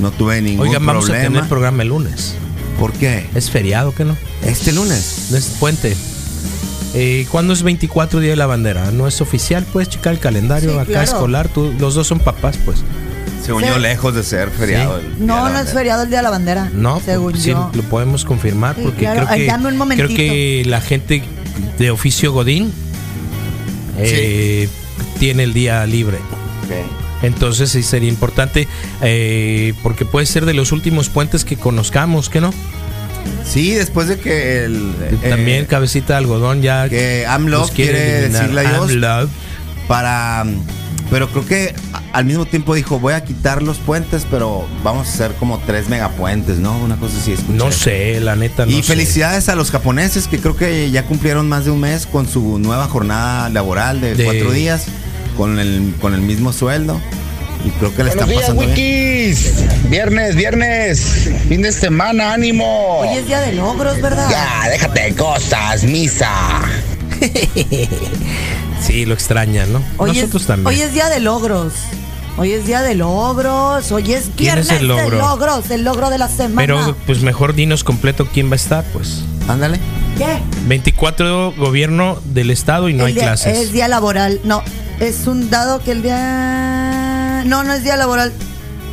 no 0.00 0.10
tuve 0.10 0.40
ningún 0.40 0.68
Oigan, 0.68 0.84
vamos 0.86 1.04
a 1.04 1.06
problema. 1.08 1.28
tener 1.34 1.48
programa 1.48 1.82
el 1.82 1.88
lunes. 1.88 2.34
¿Por 2.78 2.92
qué? 2.92 3.26
Es 3.34 3.50
feriado, 3.50 3.94
¿qué 3.94 4.04
no? 4.04 4.16
Este 4.44 4.72
lunes. 4.72 5.28
No 5.30 5.36
es 5.38 5.46
puente. 5.58 5.96
Eh, 6.98 7.26
¿Cuándo 7.30 7.52
es 7.52 7.62
24 7.62 8.20
Día 8.20 8.30
de 8.30 8.36
la 8.36 8.46
Bandera? 8.46 8.90
No 8.90 9.06
es 9.06 9.20
oficial, 9.20 9.66
puedes 9.70 9.90
checar 9.90 10.14
el 10.14 10.18
calendario 10.18 10.70
Sí, 10.72 10.76
acá 10.78 10.86
claro. 10.86 11.04
escolar. 11.04 11.48
Tú, 11.48 11.74
los 11.78 11.94
dos 11.94 12.06
son 12.06 12.20
papás, 12.20 12.56
pues. 12.64 12.78
Se 13.44 13.52
unió 13.52 13.74
Sí. 13.74 13.80
lejos 13.80 14.14
de 14.14 14.22
ser 14.22 14.50
feriado. 14.50 14.98
Sí. 15.00 15.06
el 15.06 15.16
Día 15.18 15.26
No, 15.26 15.36
de 15.44 15.52
la 15.52 15.58
no 15.62 15.68
es 15.68 15.72
feriado 15.74 16.02
el 16.04 16.08
día 16.08 16.18
de 16.18 16.22
la 16.22 16.30
bandera. 16.30 16.70
No, 16.72 17.00
según 17.04 17.36
sí, 17.36 17.50
yo. 17.50 17.70
lo 17.74 17.82
podemos 17.82 18.24
confirmar 18.24 18.76
Sí, 18.76 18.80
porque 18.82 19.00
claro. 19.00 19.16
creo 19.20 19.28
Ay, 19.30 19.40
que 19.42 19.46
dame 19.46 19.68
un 19.68 19.76
momentito. 19.76 20.06
creo 20.08 20.16
que 20.18 20.62
la 20.66 20.80
gente 20.80 21.22
de 21.78 21.90
oficio 21.90 22.32
Godín 22.32 22.72
eh, 23.98 24.68
tiene 25.20 25.42
el 25.44 25.52
día 25.52 25.84
libre. 25.86 26.18
Entonces 27.22 27.70
sí 27.70 27.82
sería 27.82 28.08
importante 28.10 28.68
eh, 29.02 29.72
porque 29.82 30.04
puede 30.04 30.26
ser 30.26 30.44
de 30.46 30.52
los 30.54 30.70
últimos 30.72 31.08
puentes 31.08 31.44
que 31.44 31.56
conozcamos, 31.56 32.28
¿qué 32.30 32.40
no? 32.40 32.52
Sí, 33.44 33.72
después 33.74 34.08
de 34.08 34.18
que 34.18 34.64
el. 34.64 34.92
eh, 35.22 35.28
También 35.30 35.64
cabecita 35.66 36.14
de 36.14 36.18
algodón 36.18 36.62
ya 36.62 36.88
que 36.88 37.24
AMLO 37.26 37.60
nos 37.60 37.70
quiere 37.70 37.92
quiere 37.92 38.28
decirle 38.28 38.60
adiós 38.66 38.90
para. 39.88 40.44
Pero 41.08 41.28
creo 41.28 41.46
que 41.46 41.72
al 42.12 42.24
mismo 42.24 42.46
tiempo 42.46 42.74
dijo: 42.74 42.98
Voy 42.98 43.12
a 43.14 43.22
quitar 43.22 43.62
los 43.62 43.78
puentes, 43.78 44.26
pero 44.28 44.66
vamos 44.82 45.06
a 45.06 45.10
hacer 45.12 45.32
como 45.38 45.58
tres 45.64 45.88
megapuentes, 45.88 46.58
¿no? 46.58 46.76
Una 46.78 46.96
cosa 46.96 47.16
así. 47.20 47.32
escuché. 47.32 47.56
No 47.58 47.70
sé, 47.70 48.20
la 48.20 48.34
neta 48.34 48.66
no 48.66 48.72
y 48.72 48.82
sé. 48.82 48.94
felicidades 48.94 49.48
a 49.48 49.54
los 49.54 49.70
japoneses 49.70 50.26
que 50.26 50.40
creo 50.40 50.56
que 50.56 50.90
ya 50.90 51.04
cumplieron 51.04 51.48
más 51.48 51.64
de 51.64 51.70
un 51.70 51.80
mes 51.80 52.06
con 52.06 52.26
su 52.28 52.58
nueva 52.58 52.88
jornada 52.88 53.48
laboral 53.50 54.00
de, 54.00 54.16
De- 54.16 54.24
cuatro 54.24 54.50
días 54.50 54.86
con 55.36 55.60
el, 55.60 55.94
con 56.00 56.12
el 56.14 56.22
mismo 56.22 56.52
sueldo. 56.52 57.00
Y 57.66 57.70
creo 57.70 57.92
que 57.94 58.04
le 58.04 58.10
Buenos 58.10 58.14
están 58.14 58.28
días, 58.28 58.40
pasando 58.42 58.60
bien. 58.62 58.70
Wikis. 58.70 59.90
Viernes, 59.90 60.36
viernes. 60.36 61.28
Fin 61.48 61.62
de 61.62 61.72
semana, 61.72 62.32
ánimo. 62.32 62.98
Hoy 63.00 63.18
es 63.18 63.26
día 63.26 63.40
de 63.40 63.52
logros, 63.54 64.00
¿verdad? 64.00 64.30
Ya, 64.30 64.68
déjate 64.70 65.02
de 65.02 65.14
cosas, 65.14 65.82
misa. 65.84 66.30
Sí, 68.80 69.04
lo 69.04 69.14
extrañan, 69.14 69.72
¿no? 69.72 69.82
Hoy 69.96 70.10
Nosotros 70.12 70.42
es, 70.42 70.46
también. 70.48 70.66
Hoy 70.68 70.80
es 70.80 70.92
día 70.92 71.08
de 71.08 71.18
logros. 71.18 71.72
Hoy 72.36 72.52
es 72.52 72.66
día 72.66 72.82
de 72.82 72.94
logros. 72.94 73.90
Hoy 73.90 74.12
es 74.12 74.30
¿Quién 74.36 74.58
es 74.58 74.68
viernes 74.68 74.70
el 74.80 74.86
logro? 74.86 75.04
de 75.16 75.22
logros. 75.22 75.70
El 75.70 75.82
logro 75.82 76.08
de 76.10 76.18
la 76.18 76.28
semana. 76.28 76.56
Pero 76.60 76.96
pues 77.06 77.20
mejor 77.22 77.54
dinos 77.54 77.82
completo 77.82 78.28
quién 78.32 78.48
va 78.48 78.52
a 78.52 78.56
estar, 78.56 78.84
pues. 78.92 79.22
Ándale. 79.48 79.80
¿Qué? 80.18 80.38
24 80.68 81.54
gobierno 81.56 82.20
del 82.26 82.50
estado 82.50 82.88
y 82.88 82.94
no 82.94 83.00
El 83.04 83.08
hay 83.08 83.12
día- 83.14 83.22
clases. 83.24 83.58
Es 83.58 83.72
día 83.72 83.88
laboral. 83.88 84.40
No, 84.44 84.62
es 85.00 85.26
un 85.26 85.50
dado 85.50 85.82
que 85.82 85.90
el 85.92 86.02
día. 86.02 86.95
No, 87.46 87.64
no 87.64 87.72
es 87.72 87.82
día 87.84 87.96
laboral. 87.96 88.32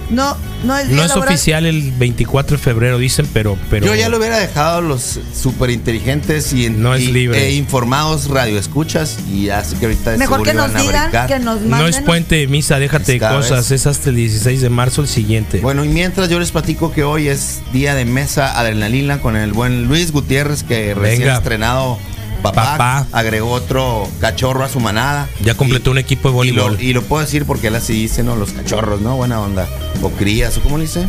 No, 0.10 0.38
no 0.66 0.78
es 0.78 0.89
día 0.89 0.98
No 0.98 1.04
es 1.04 1.10
laboral. 1.10 1.30
oficial 1.34 1.66
el 1.66 1.92
24 1.94 2.58
de 2.58 2.62
febrero, 2.63 2.98
dicen, 3.00 3.28
pero... 3.34 3.58
pero 3.70 3.86
Yo 3.88 3.96
ya 3.96 4.10
lo 4.10 4.18
hubiera 4.18 4.38
dejado 4.38 4.78
a 4.78 4.82
los 4.82 5.20
súper 5.34 5.70
inteligentes 5.72 6.54
y, 6.54 6.70
No 6.70 6.94
es 6.94 7.04
y- 7.04 7.12
libre. 7.12 7.48
e 7.48 7.52
informados 7.56 8.28
radioescuchas 8.30 9.18
y 9.32 9.50
así 9.50 9.76
que 9.78 9.86
ahorita 9.86 10.12
de 10.12 10.18
Mejor 10.18 10.46
seguro 10.46 10.52
que 10.52 10.58
nos 10.58 10.70
iban 10.70 10.78
a 10.78 10.82
digan, 10.84 11.04
brincar. 11.10 11.28
que 11.28 11.39
nos 11.39 11.62
No 11.62 11.68
manden. 11.70 11.89
es 11.89 12.02
puente 12.02 12.36
de 12.36 12.48
misa, 12.48 12.78
déjate 12.80 13.13
de 13.13 13.20
Cada 13.20 13.38
cosas. 13.38 13.72
Es 13.72 13.88
hasta 13.88 14.10
el 14.10 14.18
16 14.18 14.62
de 14.62 14.70
marzo 14.70 15.02
el 15.02 15.08
siguiente. 15.08 15.60
Bueno, 15.62 15.84
y 15.86 15.88
mientras 15.88 16.30
yo 16.30 16.39
les 16.39 16.52
platico 16.52 16.92
que 16.92 17.04
hoy 17.04 17.30
es 17.30 17.62
día 17.72 17.96
de 17.96 18.06
mesa 18.06 18.60
adrenalina 18.60 19.20
con 19.20 19.36
el 19.36 19.54
buen 19.54 19.86
Luis 19.88 20.12
Gutiérrez, 20.12 20.63
que 20.63 20.94
recién 20.94 21.22
Venga. 21.22 21.38
estrenado 21.38 21.98
papá, 22.43 22.63
Papá. 22.77 23.08
agregó 23.12 23.49
otro 23.51 24.08
cachorro 24.19 24.63
a 24.63 24.69
su 24.69 24.79
manada. 24.79 25.27
ya 25.43 25.56
completó 25.56 25.89
un 25.91 25.97
equipo 25.97 26.29
de 26.29 26.47
Y 26.47 26.51
lo, 26.51 26.63
voleibol. 26.63 26.82
y 26.84 26.93
lo 26.93 27.01
puedo 27.03 27.21
decir 27.23 27.45
porque 27.45 27.67
él 27.67 27.75
así 27.75 27.93
dice, 27.93 28.21
¿no? 28.21 28.36
Los 28.36 28.51
cachorros, 28.51 29.01
¿no? 29.01 29.15
Buena 29.15 29.39
onda. 29.41 29.67
O 30.03 30.10
crías, 30.12 30.58
¿o 30.58 30.62
cómo 30.62 30.77
le 30.77 30.84
dice? 30.84 31.08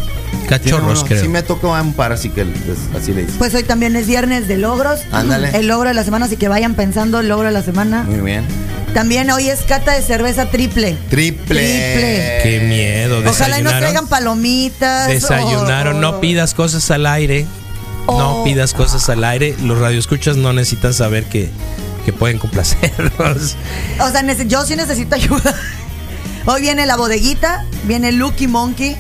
Cachorros, 0.49 1.01
Sí, 1.01 1.05
creo. 1.07 1.23
Sí 1.23 1.29
me 1.29 1.43
tocó 1.43 1.73
un 1.73 1.93
par, 1.95 2.13
así 2.13 2.29
que 2.31 2.45
pues, 2.45 2.79
así 2.97 3.13
le 3.13 3.23
dice. 3.27 3.35
Pues 3.39 3.55
hoy 3.55 3.65
también 3.65 3.97
es 3.97 4.07
viernes 4.07 4.47
de 4.49 4.57
logros. 4.57 5.01
Ándale. 5.13 5.51
El 5.55 5.67
logro 5.69 5.89
de 5.89 5.95
la 5.95 6.05
semana, 6.05 6.27
así 6.27 6.37
que 6.37 6.49
vayan 6.49 6.75
pensando 6.75 7.21
el 7.21 7.29
logro 7.29 7.47
de 7.49 7.53
la 7.53 7.63
semana. 7.63 8.03
Muy 8.05 8.21
bien. 8.21 8.45
También 8.95 9.29
hoy 9.33 9.49
es 9.49 9.63
cata 9.63 9.93
de 9.93 10.03
cerveza 10.03 10.47
triple. 10.51 10.97
Triple. 11.11 11.61
Triple. 11.61 12.39
Qué 12.45 12.65
miedo. 12.69 13.19
Ojalá 13.19 13.31
y 13.59 13.63
Desayunaron. 13.63 13.81
traigan 13.81 14.07
palomitas. 14.07 15.09
Desayunaron. 15.09 15.97
o- 15.97 16.01
No 16.01 16.21
pidas 16.21 16.55
cosas 16.55 16.89
al 16.93 17.07
aire. 17.07 17.47
No 18.07 18.41
Oh. 18.41 18.45
pidas 18.45 18.75
cosas 18.75 19.09
al 19.09 19.25
aire. 19.25 19.57
Los 19.63 19.79
radioescuchas 19.79 20.37
no 20.37 20.53
necesitan 20.53 20.93
saber 20.95 21.25
que, 21.25 21.51
que 22.05 22.13
pueden 22.13 22.39
complacerlos. 22.39 23.57
O 24.01 24.11
sea, 24.11 24.45
yo 24.47 24.65
sí 24.65 24.77
necesito 24.77 25.15
ayuda. 25.15 25.55
Hoy 26.47 26.61
viene 26.61 26.85
la 26.85 26.97
bodeguita, 26.97 27.65
viene 27.85 28.13
Lucky 28.13 28.47
Monkey 28.49 28.97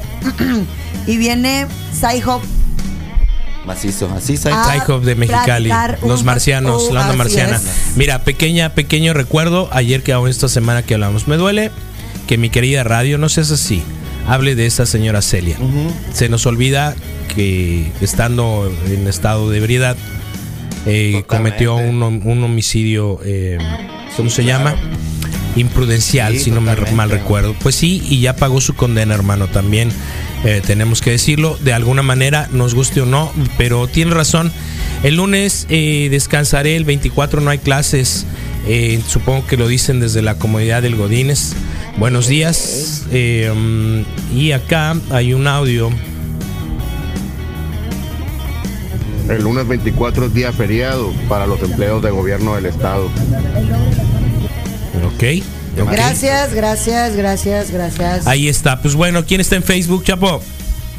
y 1.06 1.16
viene 1.18 1.66
Sci-Hop. 1.92 2.40
Macizo. 3.66 4.10
Así 4.14 4.36
Sci-Hop 4.36 5.02
de 5.02 5.14
Mexicali, 5.14 5.70
los 6.06 6.24
marcianos, 6.24 6.84
oh, 6.88 6.94
la 6.94 7.02
onda 7.02 7.14
marciana. 7.14 7.56
es. 7.56 7.96
Mira, 7.96 8.22
pequeña, 8.24 8.70
pequeño 8.74 9.14
recuerdo, 9.14 9.68
ayer 9.72 10.02
que 10.02 10.12
aún 10.12 10.28
esta 10.28 10.48
semana 10.48 10.82
que 10.82 10.94
hablamos, 10.94 11.28
me 11.28 11.36
duele 11.36 11.70
que 12.26 12.38
mi 12.38 12.50
querida 12.50 12.84
radio, 12.84 13.18
no 13.18 13.28
seas 13.28 13.50
así, 13.50 13.82
hable 14.26 14.54
de 14.54 14.66
esa 14.66 14.86
señora 14.86 15.22
Celia. 15.22 15.56
Se 16.12 16.28
nos 16.28 16.46
olvida 16.46 16.94
que 17.34 17.90
estando 18.00 18.72
en 18.86 19.06
estado 19.06 19.50
de 19.50 19.58
ebriedad, 19.58 19.96
eh, 20.86 21.24
cometió 21.26 21.76
un, 21.76 22.02
un 22.02 22.44
homicidio, 22.44 23.20
eh, 23.24 23.58
¿cómo 24.16 24.30
se 24.30 24.44
llama? 24.44 24.74
Imprudencial, 25.56 26.34
Sí, 26.34 26.44
si 26.44 26.50
no 26.50 26.60
me 26.60 26.74
mal 26.92 27.10
recuerdo. 27.10 27.54
Pues 27.62 27.74
sí, 27.76 28.02
y 28.08 28.20
ya 28.20 28.36
pagó 28.36 28.60
su 28.60 28.74
condena, 28.74 29.14
hermano, 29.14 29.48
también. 29.48 29.90
eh, 30.44 30.60
tenemos 30.66 31.00
que 31.00 31.10
decirlo, 31.10 31.56
de 31.62 31.72
alguna 31.72 32.02
manera, 32.02 32.48
nos 32.52 32.74
guste 32.74 33.00
o 33.00 33.06
no, 33.06 33.32
pero 33.56 33.86
tiene 33.86 34.12
razón. 34.12 34.52
El 35.02 35.16
lunes 35.16 35.66
eh, 35.70 36.08
descansaré, 36.10 36.76
el 36.76 36.84
24 36.84 37.40
no 37.40 37.50
hay 37.50 37.58
clases. 37.58 38.26
Eh, 38.66 39.00
supongo 39.06 39.46
que 39.46 39.56
lo 39.56 39.68
dicen 39.68 40.00
desde 40.00 40.22
la 40.22 40.36
comodidad 40.36 40.82
del 40.82 40.96
Godines. 40.96 41.54
Buenos 41.98 42.26
días. 42.28 43.04
eh, 43.10 43.52
mm, 43.54 44.36
y 44.36 44.52
acá 44.52 44.96
hay 45.10 45.34
un 45.34 45.46
audio. 45.46 45.90
El 49.28 49.42
lunes 49.42 49.66
24 49.66 50.26
es 50.26 50.34
día 50.34 50.52
feriado 50.52 51.12
para 51.28 51.46
los 51.46 51.62
empleos 51.62 52.02
de 52.02 52.10
gobierno 52.10 52.56
del 52.56 52.66
estado. 52.66 53.06
Ok. 55.06 55.24
ok. 55.80 55.90
Gracias, 55.90 56.52
gracias, 56.52 57.16
gracias, 57.16 57.70
gracias. 57.70 58.26
Ahí 58.26 58.48
está. 58.48 58.82
Pues 58.82 58.94
bueno, 58.94 59.24
¿quién 59.24 59.40
está 59.40 59.56
en 59.56 59.62
Facebook, 59.62 60.04
Chapo? 60.04 60.42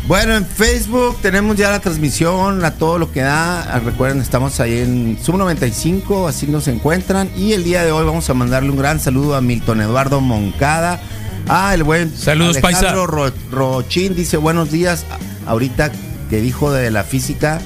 Bueno, 0.08 0.36
en 0.36 0.46
Facebook 0.46 1.18
tenemos 1.22 1.56
ya 1.58 1.72
la 1.72 1.80
transmisión 1.80 2.64
a 2.64 2.72
todo 2.76 3.00
lo 3.00 3.12
que 3.12 3.22
da. 3.22 3.62
Ah, 3.64 3.80
Recuerden, 3.80 4.22
estamos 4.22 4.60
ahí 4.60 4.78
en 4.80 5.18
Sub 5.22 5.36
95, 5.38 6.28
así 6.28 6.46
nos 6.46 6.68
encuentran. 6.68 7.30
Y 7.36 7.54
el 7.54 7.64
día 7.64 7.84
de 7.84 7.92
hoy 7.92 8.06
vamos 8.06 8.30
a 8.30 8.36
mandarle 8.36 8.70
un 8.70 8.78
gran 8.78 9.00
saludo 9.00 9.36
a 9.36 9.42
Milton 9.42 9.82
Eduardo 9.82 10.22
Moncada. 10.22 11.00
Ah, 11.48 11.74
el 11.74 11.84
buen 11.84 12.16
Saludos, 12.16 12.58
Alejandro 12.58 13.08
Ro- 13.08 13.32
Rochín 13.52 14.16
dice 14.16 14.38
buenos 14.38 14.70
días. 14.72 15.06
Ahorita 15.48 15.92
que 16.30 16.40
dijo 16.40 16.72
de 16.72 16.92
la 16.92 17.04
física. 17.04 17.60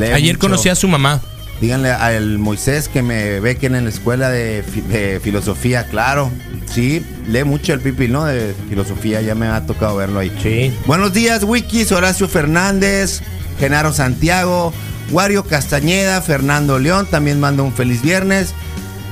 Ayer 0.00 0.36
mucho. 0.36 0.38
conocí 0.38 0.68
a 0.68 0.76
su 0.76 0.86
mamá. 0.86 1.20
Díganle 1.60 1.90
al 1.92 2.38
Moisés 2.38 2.88
que 2.88 3.02
me 3.02 3.40
ve 3.40 3.56
que 3.56 3.66
en 3.66 3.82
la 3.84 3.88
escuela 3.90 4.30
de, 4.30 4.64
fi- 4.68 4.80
de 4.80 5.20
filosofía, 5.22 5.86
claro. 5.86 6.30
Sí, 6.72 7.04
lee 7.28 7.44
mucho 7.44 7.72
el 7.72 7.80
pipi, 7.80 8.08
¿no? 8.08 8.24
De 8.24 8.54
filosofía, 8.68 9.20
ya 9.20 9.34
me 9.34 9.46
ha 9.46 9.66
tocado 9.66 9.96
verlo 9.96 10.20
ahí. 10.20 10.32
Sí. 10.42 10.72
Buenos 10.86 11.12
días, 11.12 11.44
Wikis, 11.44 11.92
Horacio 11.92 12.28
Fernández, 12.28 13.20
Genaro 13.58 13.92
Santiago, 13.92 14.72
Wario 15.10 15.44
Castañeda, 15.44 16.20
Fernando 16.22 16.78
León, 16.78 17.06
también 17.10 17.40
manda 17.40 17.62
un 17.62 17.72
feliz 17.72 18.02
viernes. 18.02 18.54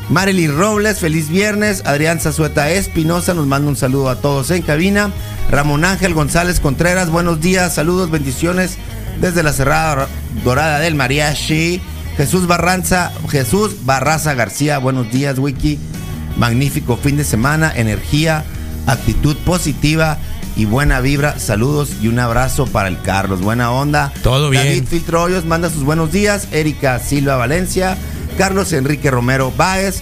Marily 0.08 0.48
Robles, 0.48 0.98
feliz 0.98 1.28
viernes. 1.28 1.82
Adrián 1.86 2.18
Zazueta 2.18 2.68
Espinosa 2.70 3.32
nos 3.32 3.46
manda 3.46 3.68
un 3.68 3.76
saludo 3.76 4.08
a 4.08 4.16
todos 4.16 4.50
en 4.50 4.62
cabina. 4.62 5.12
Ramón 5.50 5.84
Ángel 5.84 6.14
González 6.14 6.58
Contreras, 6.58 7.10
buenos 7.10 7.40
días, 7.40 7.74
saludos, 7.74 8.10
bendiciones 8.10 8.76
desde 9.20 9.44
la 9.44 9.52
Cerrada 9.52 10.08
Dorada 10.44 10.80
del 10.80 10.96
Mariachi. 10.96 11.80
Jesús 12.16 12.48
Barranza, 12.48 13.12
Jesús 13.30 13.84
Barraza 13.84 14.34
García, 14.34 14.78
buenos 14.78 15.10
días, 15.12 15.38
Wiki. 15.38 15.78
Magnífico 16.40 16.96
fin 16.96 17.16
de 17.16 17.24
semana, 17.24 17.72
energía, 17.72 18.44
actitud 18.87 19.37
positiva 19.44 20.18
y 20.57 20.64
buena 20.64 21.00
vibra. 21.00 21.38
Saludos 21.38 21.90
y 22.03 22.09
un 22.09 22.18
abrazo 22.18 22.66
para 22.66 22.88
el 22.88 23.00
Carlos. 23.03 23.42
Buena 23.42 23.70
onda. 23.70 24.12
Todo 24.24 24.50
bien. 24.50 24.64
David 24.64 24.88
Filtro 24.88 25.22
Hoyos 25.22 25.44
manda 25.44 25.70
sus 25.70 25.85
buenos 25.85 26.11
días. 26.11 26.48
Erika 26.50 26.98
Silva 26.98 27.37
Valencia. 27.37 27.96
Carlos 28.38 28.72
Enrique 28.72 29.11
Romero 29.11 29.53
Báez, 29.55 30.00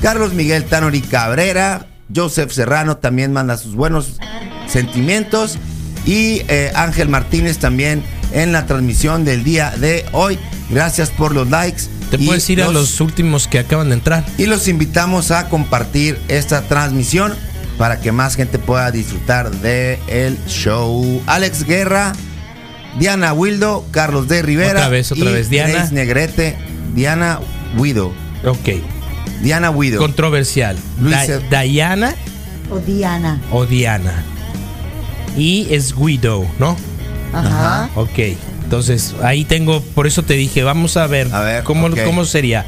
Carlos 0.00 0.34
Miguel 0.34 0.64
Tanori 0.66 1.00
Cabrera, 1.00 1.86
Joseph 2.14 2.52
Serrano 2.52 2.98
también 2.98 3.32
manda 3.32 3.56
sus 3.56 3.74
buenos 3.74 4.20
sentimientos 4.68 5.58
y 6.06 6.42
eh, 6.46 6.70
Ángel 6.76 7.08
Martínez 7.08 7.58
también 7.58 8.04
en 8.32 8.52
la 8.52 8.66
transmisión 8.66 9.24
del 9.24 9.42
día 9.42 9.72
de 9.76 10.04
hoy. 10.12 10.38
Gracias 10.70 11.10
por 11.10 11.34
los 11.34 11.50
likes. 11.50 11.82
Te 12.12 12.22
y 12.22 12.26
puedes 12.26 12.48
ir 12.50 12.62
a 12.62 12.68
los 12.70 13.00
últimos 13.00 13.48
que 13.48 13.58
acaban 13.58 13.88
de 13.88 13.94
entrar. 13.94 14.24
y 14.38 14.46
los 14.46 14.68
invitamos 14.68 15.30
a 15.32 15.48
compartir 15.48 16.18
esta 16.28 16.62
transmisión 16.62 17.34
para 17.78 18.00
que 18.00 18.12
más 18.12 18.36
gente 18.36 18.58
pueda 18.58 18.90
disfrutar 18.92 19.50
de 19.50 19.98
el 20.06 20.38
show. 20.46 21.20
Alex 21.26 21.64
Guerra, 21.64 22.12
Diana 22.98 23.32
Wildo, 23.32 23.84
Carlos 23.90 24.28
de 24.28 24.42
Rivera. 24.42 24.72
Otra 24.80 24.88
vez, 24.90 25.10
otra 25.10 25.30
y 25.30 25.32
vez, 25.32 25.48
Diana. 25.48 25.72
Grace 25.72 25.94
Negrete, 25.94 26.56
Diana 26.94 27.40
Wido. 27.78 28.12
Ok. 28.44 28.68
Diana 29.40 29.70
Wido. 29.70 29.98
Controversial. 29.98 30.76
Luis- 31.00 31.16
Da- 31.50 31.62
Diana 31.62 32.14
O 32.70 32.78
Diana. 32.78 33.40
o 33.50 33.64
Diana. 33.66 34.22
Y 35.36 35.66
es 35.70 35.94
Guido, 35.96 36.46
¿no? 36.58 36.76
Ajá. 37.32 37.88
Ok. 37.94 38.18
Entonces, 38.72 39.14
ahí 39.22 39.44
tengo, 39.44 39.82
por 39.82 40.06
eso 40.06 40.22
te 40.22 40.32
dije, 40.32 40.62
vamos 40.62 40.96
a 40.96 41.06
ver, 41.06 41.28
cómo, 41.62 41.88
ok. 41.88 41.98
cómo 42.06 42.24
sería. 42.24 42.64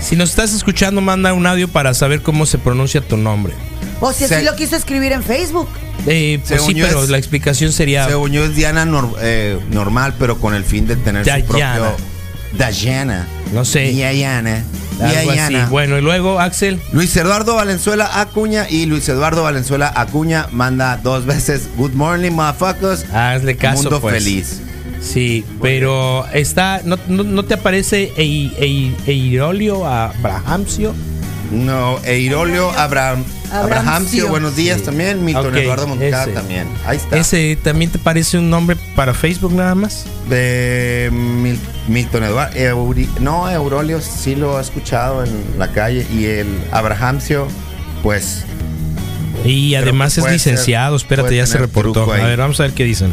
Si 0.00 0.16
nos 0.16 0.30
estás 0.30 0.54
escuchando, 0.54 1.02
manda 1.02 1.34
un 1.34 1.46
audio 1.46 1.68
para 1.68 1.92
saber 1.92 2.22
cómo 2.22 2.46
se 2.46 2.56
pronuncia 2.56 3.02
tu 3.02 3.18
nombre. 3.18 3.52
O 4.00 4.14
si 4.14 4.24
así 4.24 4.42
lo 4.42 4.56
quiso 4.56 4.76
escribir 4.76 5.12
en 5.12 5.22
Facebook. 5.22 5.68
Eh, 6.06 6.40
pues 6.48 6.62
sí, 6.62 6.72
pero 6.74 7.04
es- 7.04 7.10
la 7.10 7.18
explicación 7.18 7.70
sería 7.72 8.06
Según 8.08 8.32
yo 8.32 8.46
es 8.46 8.54
Diana 8.54 8.86
nor- 8.86 9.14
eh, 9.20 9.58
normal, 9.70 10.14
pero 10.18 10.38
con 10.38 10.54
el 10.54 10.64
fin 10.64 10.86
de 10.86 10.96
tener 10.96 11.22
Diana. 11.24 11.40
su 11.40 11.46
propio. 11.46 11.96
Diana. 12.80 13.28
No 13.52 13.66
sé. 13.66 13.88
Diana. 13.90 14.64
Diana. 14.98 15.66
Bueno, 15.68 15.98
y 15.98 16.00
luego, 16.00 16.40
Axel. 16.40 16.80
Luis 16.92 17.14
Eduardo 17.14 17.56
Valenzuela 17.56 18.20
Acuña 18.22 18.66
y 18.70 18.86
Luis 18.86 19.06
Eduardo 19.10 19.42
Valenzuela 19.42 19.92
Acuña 19.94 20.46
manda 20.52 20.96
dos 21.02 21.26
veces 21.26 21.68
Good 21.76 21.92
morning, 21.92 22.30
motherfuckers. 22.30 23.04
Hazle 23.12 23.54
caso, 23.58 23.82
Mundo 23.82 24.00
pues. 24.00 24.14
feliz. 24.14 24.60
Sí, 25.06 25.44
pero 25.62 26.26
está. 26.32 26.80
¿No, 26.84 26.98
no, 27.08 27.22
no 27.22 27.44
te 27.44 27.54
aparece 27.54 28.12
Ei- 28.16 28.52
Ei- 28.58 28.94
Eirolio 29.06 29.86
Abrahamcio? 29.86 30.94
No, 31.52 32.00
Eirolio 32.04 32.70
Abraham, 32.72 33.22
Abrahamcio. 33.52 33.60
Abrahamcio, 33.62 34.28
buenos 34.28 34.56
días 34.56 34.82
también. 34.82 35.24
Milton 35.24 35.56
Eduardo 35.56 35.86
Moncada 35.86 36.24
ese. 36.24 36.32
también. 36.32 36.66
Ahí 36.84 36.96
está. 36.96 37.16
¿Ese 37.16 37.56
también 37.62 37.92
te 37.92 38.00
parece 38.00 38.36
un 38.38 38.50
nombre 38.50 38.76
para 38.96 39.14
Facebook 39.14 39.52
nada 39.52 39.76
más? 39.76 40.06
De 40.28 41.08
Mil- 41.12 41.60
Milton 41.86 42.24
Eduardo. 42.24 42.56
Euri- 42.58 43.08
no, 43.20 43.48
Eurolio 43.48 44.00
sí 44.00 44.34
lo 44.34 44.58
he 44.58 44.62
escuchado 44.62 45.22
en 45.22 45.30
la 45.56 45.70
calle. 45.70 46.04
Y 46.12 46.24
el 46.24 46.48
Abrahamcio, 46.72 47.46
pues. 48.02 48.44
Y 49.44 49.76
además 49.76 50.18
es 50.18 50.24
puede 50.24 50.40
ser- 50.40 50.54
licenciado, 50.54 50.96
espérate, 50.96 51.36
ya 51.36 51.46
se 51.46 51.58
reportó. 51.58 52.12
A 52.12 52.16
ver, 52.16 52.38
vamos 52.38 52.58
a 52.58 52.64
ver 52.64 52.72
qué 52.72 52.82
dicen. 52.82 53.12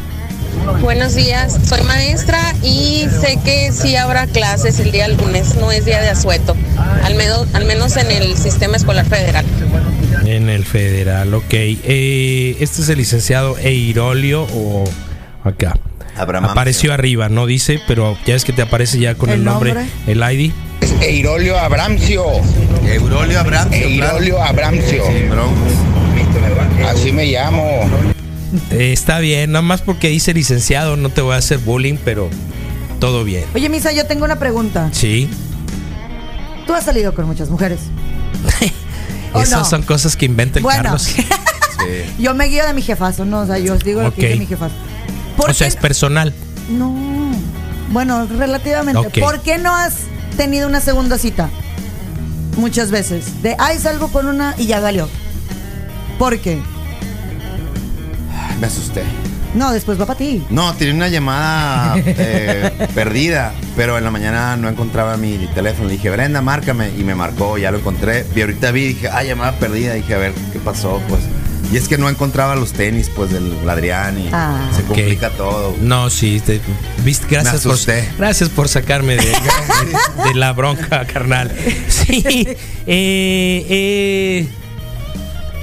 Buenos 0.82 1.16
días, 1.16 1.58
soy 1.68 1.82
maestra 1.84 2.40
y 2.62 3.08
sé 3.22 3.40
que 3.44 3.72
sí 3.72 3.96
habrá 3.96 4.28
clases 4.28 4.80
el 4.80 4.92
día 4.92 5.08
lunes, 5.08 5.56
no 5.56 5.72
es 5.72 5.86
día 5.86 6.02
de 6.02 6.10
asueto, 6.10 6.56
al 7.04 7.16
menos, 7.16 7.48
al 7.54 7.66
menos 7.66 7.98
en 7.98 8.12
el 8.12 8.38
sistema 8.38 8.78
escolar 8.78 9.06
federal. 9.06 9.46
En 10.26 10.50
el 10.50 10.66
federal, 10.66 11.34
ok. 11.34 11.44
Eh, 11.54 12.58
este 12.60 12.82
es 12.82 12.90
el 12.90 12.98
licenciado 12.98 13.58
Eirolio 13.58 14.44
o 14.54 14.84
acá. 15.44 15.76
Abrahamcio. 16.16 16.52
Apareció 16.52 16.94
arriba, 16.94 17.28
no 17.30 17.46
dice, 17.46 17.80
pero 17.88 18.18
ya 18.26 18.36
es 18.36 18.46
que 18.46 18.54
te 18.54 18.62
aparece 18.62 19.00
ya 19.00 19.16
con 19.16 19.30
el, 19.30 19.40
¿El 19.40 19.44
nombre, 19.46 19.74
nombre? 19.74 19.92
el 20.08 20.18
ID. 20.40 20.52
Eirolio 21.02 21.58
Abramcio. 21.58 22.24
Eirolio. 22.86 23.40
Abramcio. 24.42 25.04
Sí, 25.08 25.24
bro. 25.30 25.50
Así 26.88 27.12
me 27.12 27.26
llamo. 27.26 28.13
Eh, 28.72 28.94
está 28.94 29.20
bien, 29.20 29.52
nada 29.52 29.62
más 29.64 29.82
porque 29.82 30.10
dice 30.10 30.34
licenciado, 30.34 30.96
no 30.96 31.10
te 31.10 31.22
voy 31.22 31.34
a 31.34 31.38
hacer 31.38 31.58
bullying, 31.60 31.98
pero 32.04 32.30
todo 33.00 33.24
bien. 33.24 33.46
Oye, 33.54 33.70
Misa, 33.70 33.92
yo 33.92 34.06
tengo 34.06 34.26
una 34.26 34.38
pregunta. 34.38 34.90
Sí. 34.92 35.30
Tú 36.68 36.74
has 36.74 36.86
salido 36.86 37.14
con 37.14 37.26
muchas 37.26 37.50
mujeres. 37.50 37.80
¿O 39.34 39.42
Esas 39.42 39.60
no? 39.60 39.66
son 39.66 39.82
cosas 39.84 40.16
que 40.16 40.26
inventa 40.26 40.60
el 40.60 40.64
Bueno. 40.64 40.84
Carlos. 40.84 41.10
Yo 42.20 42.34
me 42.34 42.46
guío 42.46 42.66
de 42.66 42.74
mi 42.74 42.82
jefazo, 42.82 43.26
¿no? 43.26 43.42
O 43.42 43.46
sea, 43.46 43.58
yo 43.58 43.74
os 43.74 43.84
digo 43.84 44.02
lo 44.02 44.14
que 44.14 44.28
dice 44.28 44.40
mi 44.40 44.46
jefazo. 44.46 44.74
¿Por 45.36 45.50
O 45.50 45.54
sea, 45.54 45.68
es 45.68 45.76
personal. 45.76 46.34
No. 46.70 46.96
Bueno, 47.92 48.26
relativamente. 48.26 49.20
¿Por 49.20 49.42
qué 49.42 49.58
no 49.58 49.76
has 49.76 49.96
tenido 50.38 50.68
una 50.68 50.80
segunda 50.80 51.18
cita? 51.18 51.50
Muchas 52.58 52.90
veces. 52.90 53.42
De, 53.42 53.56
ay, 53.60 53.80
salgo 53.80 54.08
con 54.10 54.28
una 54.28 54.56
y 54.58 54.68
ya 54.68 54.80
valió. 54.80 55.10
¿Por 56.18 56.40
qué? 56.40 56.62
Me 58.64 58.68
asusté. 58.68 59.04
No, 59.56 59.74
después 59.74 60.00
va 60.00 60.06
para 60.06 60.18
ti. 60.18 60.42
No, 60.50 60.74
tenía 60.76 60.94
una 60.94 61.10
llamada 61.10 61.96
eh, 61.98 62.88
perdida, 62.96 63.52
pero 63.76 63.98
en 63.98 64.06
la 64.06 64.10
mañana 64.10 64.56
no 64.56 64.70
encontraba 64.70 65.18
mi 65.18 65.36
teléfono. 65.54 65.90
Le 65.90 65.96
dije, 65.96 66.10
Brenda, 66.10 66.42
márcame. 66.42 66.90
Y 66.98 67.04
me 67.04 67.14
marcó, 67.14 67.58
ya 67.58 67.72
lo 67.72 67.80
encontré. 67.80 68.26
Y 68.34 68.40
ahorita 68.40 68.72
vi, 68.72 68.86
dije, 68.94 69.10
ah, 69.10 69.22
llamada 69.22 69.52
perdida. 69.60 69.96
Dije, 69.96 70.14
a 70.14 70.18
ver, 70.18 70.32
¿qué 70.54 70.60
pasó? 70.60 71.02
Pues. 71.10 71.20
Y 71.74 71.76
es 71.78 71.90
que 71.90 71.98
no 71.98 72.08
encontraba 72.08 72.56
los 72.56 72.72
tenis, 72.72 73.12
pues, 73.14 73.32
del 73.32 73.54
Adrián 73.70 74.18
y 74.18 74.30
Ah. 74.32 74.70
se 74.74 74.84
complica 74.84 75.30
todo. 75.32 75.76
No, 75.82 76.10
sí, 76.10 76.40
te- 76.40 76.62
viste, 77.04 77.28
gracias 77.30 77.64
por, 77.64 77.74
asusté. 77.74 78.08
gracias 78.18 78.48
por 78.48 78.70
sacarme 78.70 79.18
de, 79.18 79.26
de- 79.26 79.34
de 80.30 80.36
la 80.36 80.54
bronca, 80.54 81.06
carnal. 81.06 81.52
Sí, 81.90 82.48
eh, 82.88 83.66
eh, 83.70 84.48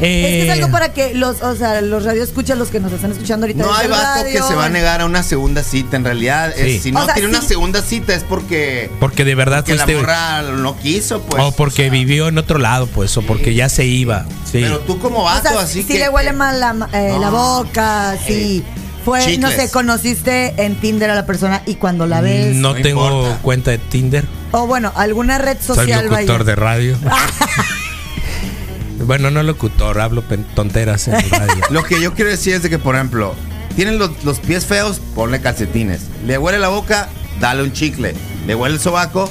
Es 0.03 0.27
que 0.27 0.43
es 0.43 0.49
eh, 0.49 0.53
algo 0.53 0.71
para 0.71 0.93
que 0.93 1.15
los, 1.15 1.43
o 1.43 1.55
sea, 1.57 1.81
los 1.81 2.05
radioescuchas, 2.05 2.57
los 2.59 2.69
que 2.69 2.81
nos 2.81 2.93
están 2.93 3.13
escuchando 3.13 3.45
ahorita. 3.47 3.63
No 3.65 3.75
hay 3.75 3.89
vato 3.89 4.25
que 4.25 4.41
se 4.43 4.55
va 4.55 4.67
a 4.67 4.69
negar 4.69 5.01
a 5.01 5.05
una 5.07 5.23
segunda 5.23 5.63
cita. 5.63 5.97
En 5.97 6.05
realidad, 6.05 6.51
es- 6.57 6.73
Sí. 6.75 6.79
si 6.81 6.93
no 6.93 7.01
O 7.01 7.05
sea, 7.05 7.15
tiene 7.15 7.29
una 7.29 7.41
sí. 7.41 7.49
segunda 7.49 7.83
cita 7.83 8.15
es 8.15 8.23
porque, 8.25 8.91
porque 9.01 9.25
de 9.25 9.35
verdad 9.35 9.59
porque 9.59 9.75
la 9.75 9.85
fuiste- 9.85 10.01
morra 10.01 10.43
no 10.43 10.77
quiso, 10.79 11.21
pues. 11.23 11.43
o 11.43 11.53
porque 11.53 11.91
vivió 11.91 12.29
en 12.29 12.39
otro 12.39 12.59
lado, 12.59 12.87
pues, 12.87 13.17
o 13.17 13.23
porque 13.23 13.55
ya 13.55 13.69
se 13.69 13.85
iba. 13.85 14.25
Sí. 14.45 14.61
Pero 14.63 14.79
tú 14.81 14.99
como 14.99 15.21
O 15.21 15.25
vato, 15.25 15.49
sea, 15.49 15.61
así 15.61 15.83
si 15.83 15.89
que. 15.95 15.99
le 15.99 16.09
huele 16.09 16.33
mal 16.33 16.59
la, 16.61 16.89
eh, 16.93 17.11
No. 17.13 17.21
la 17.21 17.31
boca, 17.31 18.17
si 18.27 18.65
fue, 19.05 19.39
no 19.39 19.51
sé, 19.51 19.71
conociste 19.71 20.55
en 20.59 20.77
Tinder 20.77 21.11
a 21.11 21.15
la 21.15 21.25
persona 21.27 21.63
y 21.67 21.77
cuando 21.77 22.07
la 22.07 22.21
ves. 22.21 22.55
no, 22.57 22.75
No 22.75 22.83
tengo 22.83 23.05
importa. 23.07 23.39
cuenta 23.43 23.71
de 23.71 23.79
Tinder. 23.79 24.25
O 24.53 24.67
bueno, 24.67 24.93
alguna 24.97 25.39
red 25.39 25.57
Soy 25.65 25.77
social 25.77 26.07
locutor 26.09 26.39
vaya. 26.41 26.45
de 26.45 26.57
radio. 26.57 26.99
bueno, 29.07 29.31
no 29.31 29.43
locutor, 29.43 30.01
hablo 30.01 30.23
tonteras 30.55 31.09
en 31.09 31.15
el 31.17 31.31
radio. 31.31 31.55
Lo 31.71 31.83
que 31.85 32.01
yo 32.01 32.15
quiero 32.15 32.31
decir 32.31 32.55
es 32.55 32.63
de 32.63 32.71
que, 32.71 32.79
por 32.79 32.95
ejemplo, 32.95 33.35
tienen 33.77 33.99
los, 33.99 34.25
los 34.25 34.39
pies 34.41 34.67
feos, 34.67 35.01
ponle 35.15 35.41
calcetines. 35.41 36.03
Le 36.27 36.39
huele 36.39 36.59
la 36.59 36.69
boca, 36.69 37.09
dale 37.41 37.63
un 37.63 37.73
chicle. 37.73 38.15
Le 38.47 38.55
huele 38.55 38.75
el 38.77 38.81
sobaco. 38.81 39.31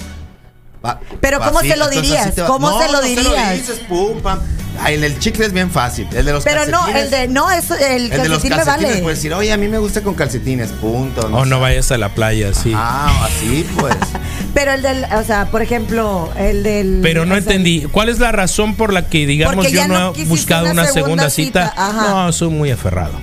pa- 0.81 0.99
Pero 1.21 1.39
¿cómo 1.39 1.59
se 1.61 1.75
lo 1.75 1.89
dirías? 1.89 2.27
así 2.27 2.41
¿Cómo 2.47 2.69
No, 2.69 2.79
se 2.81 2.87
lo 2.91 2.93
no 3.01 3.01
dirías? 3.01 3.53
dices, 3.53 3.79
pum, 3.87 4.21
pam. 4.21 4.39
Ay, 4.81 4.95
el, 4.95 5.19
chicle 5.19 5.45
es 5.45 5.53
bien 5.53 5.69
fácil. 5.69 6.07
El 6.13 6.25
de 6.25 6.33
los 6.33 6.43
Pero 6.43 6.65
no, 6.65 6.87
el 6.87 7.09
de. 7.09 7.27
No, 7.27 7.49
eso, 7.51 7.75
el, 7.75 8.11
el 8.11 8.21
de 8.21 8.29
los 8.29 8.43
calcetines 8.43 8.65
vale. 8.65 9.01
puedes 9.01 9.19
decir, 9.19 9.33
oye, 9.33 9.51
a 9.51 9.57
mí 9.57 9.67
me 9.67 9.77
gusta 9.77 10.01
con 10.01 10.13
calcetines, 10.15 10.71
punto. 10.71 11.27
O 11.31 11.45
no 11.45 11.59
vayas 11.59 11.91
a 11.91 11.97
la 11.97 12.09
playa, 12.09 12.53
sí. 12.53 12.71
Ah, 12.75 13.25
así 13.25 13.65
pues. 13.79 13.95
Pero 14.53 14.71
el 14.73 14.81
del. 14.81 15.05
O 15.13 15.23
sea, 15.23 15.51
por 15.51 15.61
ejemplo, 15.61 16.31
el 16.37 16.63
del. 16.63 16.99
Pero 17.01 17.25
no 17.25 17.35
entendí. 17.35 17.87
¿Cuál 17.91 18.09
es 18.09 18.19
la 18.19 18.31
razón 18.31 18.75
por 18.75 18.93
la 18.93 19.07
que, 19.07 19.25
digamos, 19.25 19.55
Porque 19.55 19.71
yo 19.71 19.87
no, 19.87 20.11
no 20.11 20.13
he 20.15 20.25
buscado 20.25 20.63
una 20.63 20.71
una 20.71 20.85
segunda, 20.85 21.29
segunda 21.29 21.29
cita? 21.29 21.69
cita, 21.69 21.89
ajá. 21.89 22.09
No, 22.25 22.31
soy 22.31 22.49
muy 22.49 22.71
aferrado. 22.71 23.13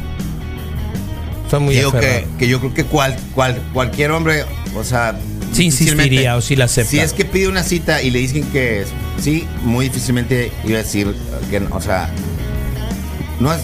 Soy 1.51 1.61
muy 1.61 1.75
Digo 1.75 1.93
que, 1.93 1.99
aferrado. 1.99 2.39
que 2.39 2.49
yo 2.49 2.61
creo 2.61 2.75
que 2.75 2.85
cual, 2.85 3.17
cual, 3.35 3.61
cualquier 3.73 4.11
hombre, 4.11 4.45
o 4.75 4.85
sea. 4.85 5.17
Sí 5.53 5.65
insistiría 5.65 6.37
o 6.37 6.41
sí 6.41 6.55
la 6.57 6.67
acepta. 6.67 6.91
Si 6.91 6.99
es 6.99 7.13
que 7.13 7.25
pide 7.25 7.49
una 7.49 7.63
cita 7.63 8.03
y 8.03 8.11
le 8.11 8.19
dicen 8.19 8.43
que 8.45 8.85
sí, 9.21 9.47
muy 9.63 9.87
difícilmente 9.89 10.53
iba 10.65 10.79
a 10.79 10.83
decir 10.83 11.15
que, 11.51 11.61
no, 11.61 11.75
o 11.75 11.81
sea, 11.81 12.11
no 13.41 13.53
es. 13.53 13.61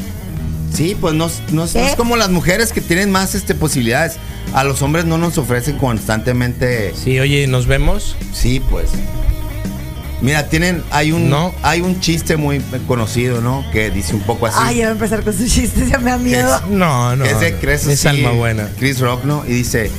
Sí, 0.75 0.97
pues 0.99 1.14
no, 1.14 1.27
es- 1.27 1.42
no 1.53 1.64
es, 1.64 1.75
no 1.75 1.81
es 1.83 1.92
¿Eh? 1.92 1.95
como 1.97 2.16
las 2.16 2.31
mujeres 2.31 2.73
que 2.73 2.81
tienen 2.81 3.11
más 3.11 3.35
este, 3.35 3.55
posibilidades. 3.55 4.14
A 4.55 4.64
los 4.64 4.81
hombres 4.83 5.05
no 5.05 5.18
nos 5.18 5.37
ofrecen 5.38 5.77
constantemente. 5.79 6.95
Sí, 6.95 7.18
oye, 7.21 7.47
¿nos 7.47 7.66
vemos? 7.66 8.16
Sí, 8.33 8.61
pues. 8.71 8.88
Mira, 10.23 10.49
tienen, 10.49 10.83
hay 10.90 11.11
un, 11.12 11.29
No. 11.29 11.53
hay 11.62 11.81
un 11.81 11.99
chiste 12.01 12.37
muy 12.37 12.61
conocido, 12.87 13.40
¿no? 13.40 13.64
Que 13.73 13.90
dice 13.90 14.14
un 14.14 14.21
poco 14.23 14.47
así. 14.47 14.57
Ay, 14.61 14.77
ya 14.77 14.85
va 14.85 14.90
a 14.90 14.92
empezar 14.92 15.23
con 15.25 15.37
sus 15.37 15.53
chistes, 15.53 15.88
ya 15.90 15.99
me 15.99 16.11
da 16.12 16.18
miedo. 16.18 16.61
No, 16.71 17.16
no. 17.16 17.25
es 17.25 17.40
de 17.40 17.55
Chris, 17.57 17.87
es 17.87 18.07
así, 18.07 18.09
alma 18.09 18.31
buena. 18.31 18.68
Chris 18.79 19.01
Rock, 19.01 19.25
¿no? 19.25 19.45
Y 19.47 19.53
dice 19.53 19.90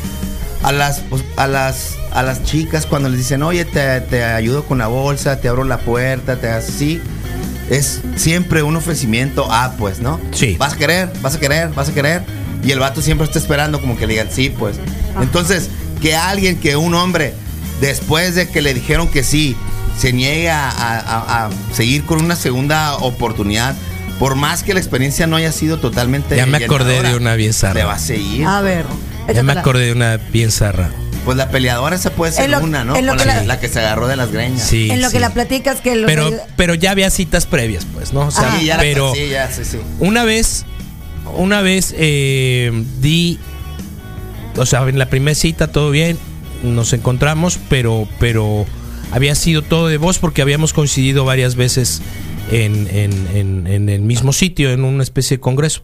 a 0.63 0.71
las 0.71 0.99
pues, 1.01 1.23
a 1.37 1.47
las 1.47 1.95
a 2.11 2.23
las 2.23 2.43
chicas 2.43 2.85
cuando 2.85 3.09
les 3.09 3.17
dicen, 3.19 3.43
"Oye, 3.43 3.65
te, 3.65 4.01
te 4.01 4.23
ayudo 4.23 4.63
con 4.65 4.77
la 4.79 4.87
bolsa, 4.87 5.39
te 5.39 5.47
abro 5.47 5.63
la 5.63 5.77
puerta, 5.79 6.37
te 6.37 6.49
haces 6.49 6.75
así." 6.75 7.01
Es 7.69 8.01
siempre 8.17 8.61
un 8.63 8.75
ofrecimiento, 8.75 9.47
ah, 9.49 9.73
pues, 9.77 9.99
¿no? 9.99 10.19
Sí. 10.31 10.55
Vas 10.59 10.73
a 10.73 10.77
querer, 10.77 11.11
vas 11.21 11.35
a 11.35 11.39
querer, 11.39 11.69
vas 11.69 11.89
a 11.89 11.93
querer. 11.93 12.21
Y 12.63 12.71
el 12.71 12.79
vato 12.79 13.01
siempre 13.01 13.25
está 13.25 13.39
esperando 13.39 13.79
como 13.81 13.97
que 13.97 14.05
le 14.05 14.13
digan, 14.13 14.27
sí, 14.31 14.49
pues. 14.49 14.77
Entonces, 15.21 15.69
que 16.01 16.15
alguien, 16.15 16.57
que 16.59 16.75
un 16.75 16.93
hombre 16.93 17.33
después 17.81 18.35
de 18.35 18.49
que 18.49 18.61
le 18.61 18.73
dijeron 18.73 19.07
que 19.07 19.23
sí, 19.23 19.55
se 19.97 20.11
niega 20.13 20.69
a, 20.69 20.97
a- 20.99 21.45
a 21.45 21.49
seguir 21.73 22.05
con 22.05 22.19
una 22.23 22.35
segunda 22.35 22.95
oportunidad, 22.97 23.75
por 24.19 24.35
más 24.35 24.63
que 24.63 24.73
la 24.73 24.79
experiencia 24.79 25.25
no 25.27 25.35
haya 25.37 25.51
sido 25.51 25.79
totalmente. 25.79 26.35
Ya 26.35 26.45
me 26.45 26.57
acordé 26.63 27.01
de 27.01 27.15
una 27.15 27.35
bien 27.35 27.53
Le 27.73 27.83
va 27.83 27.93
a 27.93 27.99
seguir. 27.99 28.45
A 28.45 28.61
ver. 28.61 28.85
Ya 29.33 29.43
me 29.43 29.53
acordé 29.53 29.85
de 29.87 29.91
una 29.91 30.17
bien 30.17 30.51
zarra. 30.51 30.89
Pues 31.25 31.37
la 31.37 31.49
peleadora 31.49 31.95
esa 31.95 32.09
puede 32.09 32.33
ser 32.33 32.49
lo- 32.49 32.59
una, 32.59 32.83
¿no? 32.83 32.93
Con 32.93 33.01
que 33.17 33.25
la, 33.25 33.35
la- 33.35 33.43
la 33.43 33.59
que 33.59 33.69
se 33.69 33.79
agarró 33.79 34.07
de 34.07 34.17
las 34.17 34.31
greñas. 34.31 34.61
Sí. 34.61 34.89
En 34.91 35.01
lo 35.01 35.09
que 35.09 35.19
la 35.21 35.29
platicas 35.33 35.79
que 35.79 35.95
lo 35.95 36.05
Pero, 36.07 36.29
pero 36.57 36.73
ya 36.75 36.91
había 36.91 37.09
citas 37.09 37.45
previas, 37.45 37.85
pues, 37.93 38.11
¿no? 38.11 38.27
O 38.27 38.31
sea, 38.31 38.57
Sí, 38.59 38.65
ya 38.65 38.75
la- 38.75 38.81
pero 38.83 39.13
sí, 39.15 39.29
ya, 39.29 39.49
sí, 39.49 39.63
sí. 39.63 39.77
una 39.99 40.25
vez, 40.25 40.65
una 41.37 41.61
vez 41.61 41.95
eh, 41.97 42.71
di, 42.99 43.39
o 44.57 44.65
sea, 44.65 44.81
en 44.89 44.99
la 44.99 45.05
primera 45.05 45.33
cita 45.35 45.67
todo 45.71 45.89
bien, 45.91 46.17
nos 46.61 46.91
encontramos, 46.91 47.57
pero, 47.69 48.05
pero 48.19 48.65
había 49.11 49.35
sido 49.35 49.61
todo 49.61 49.87
de 49.87 49.95
voz 49.97 50.19
porque 50.19 50.41
habíamos 50.41 50.73
coincidido 50.73 51.23
varias 51.23 51.55
veces 51.55 52.01
en, 52.51 52.89
en- 52.91 53.27
en- 53.33 53.67
en 53.67 53.87
el 53.87 54.01
mismo 54.01 54.33
sitio, 54.33 54.71
en 54.71 54.83
una 54.83 55.03
especie 55.03 55.37
de 55.37 55.41
congreso. 55.41 55.83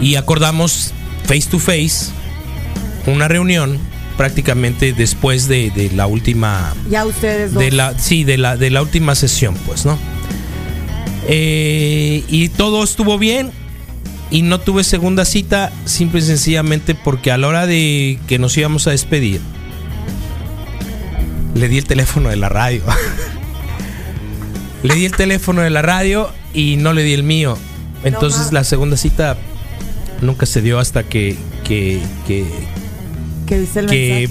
Y 0.00 0.14
acordamos 0.14 0.92
face 1.30 1.48
to 1.48 1.60
face 1.60 2.10
una 3.06 3.28
reunión 3.28 3.78
prácticamente 4.16 4.92
después 4.92 5.46
de, 5.46 5.70
de 5.70 5.88
la 5.90 6.08
última 6.08 6.74
ya 6.90 7.06
ustedes 7.06 7.54
dos. 7.54 7.62
de 7.62 7.70
la 7.70 7.96
sí 7.96 8.24
de 8.24 8.36
la 8.36 8.56
de 8.56 8.68
la 8.70 8.82
última 8.82 9.14
sesión 9.14 9.54
pues 9.64 9.86
no 9.86 9.96
Eh, 11.32 12.24
y 12.28 12.48
todo 12.48 12.82
estuvo 12.82 13.16
bien 13.16 13.52
y 14.32 14.42
no 14.42 14.58
tuve 14.58 14.82
segunda 14.82 15.24
cita 15.24 15.70
simple 15.84 16.18
y 16.18 16.22
sencillamente 16.22 16.96
porque 16.96 17.30
a 17.30 17.38
la 17.38 17.46
hora 17.46 17.66
de 17.66 18.18
que 18.26 18.40
nos 18.40 18.56
íbamos 18.56 18.88
a 18.88 18.90
despedir 18.90 19.40
le 21.54 21.68
di 21.68 21.78
el 21.78 21.84
teléfono 21.84 22.28
de 22.30 22.36
la 22.36 22.48
radio. 22.48 22.82
Le 24.82 24.94
di 24.94 25.04
el 25.04 25.12
teléfono 25.12 25.60
de 25.60 25.70
la 25.70 25.82
radio 25.82 26.30
y 26.54 26.76
no 26.76 26.94
le 26.94 27.02
di 27.02 27.12
el 27.12 27.22
mío. 27.22 27.56
Entonces 28.02 28.50
la 28.50 28.64
segunda 28.64 28.96
cita 28.96 29.36
nunca 30.20 30.46
se 30.46 30.62
dio 30.62 30.78
hasta 30.78 31.02
que 31.04 31.36
que, 31.64 32.00
que, 32.26 32.44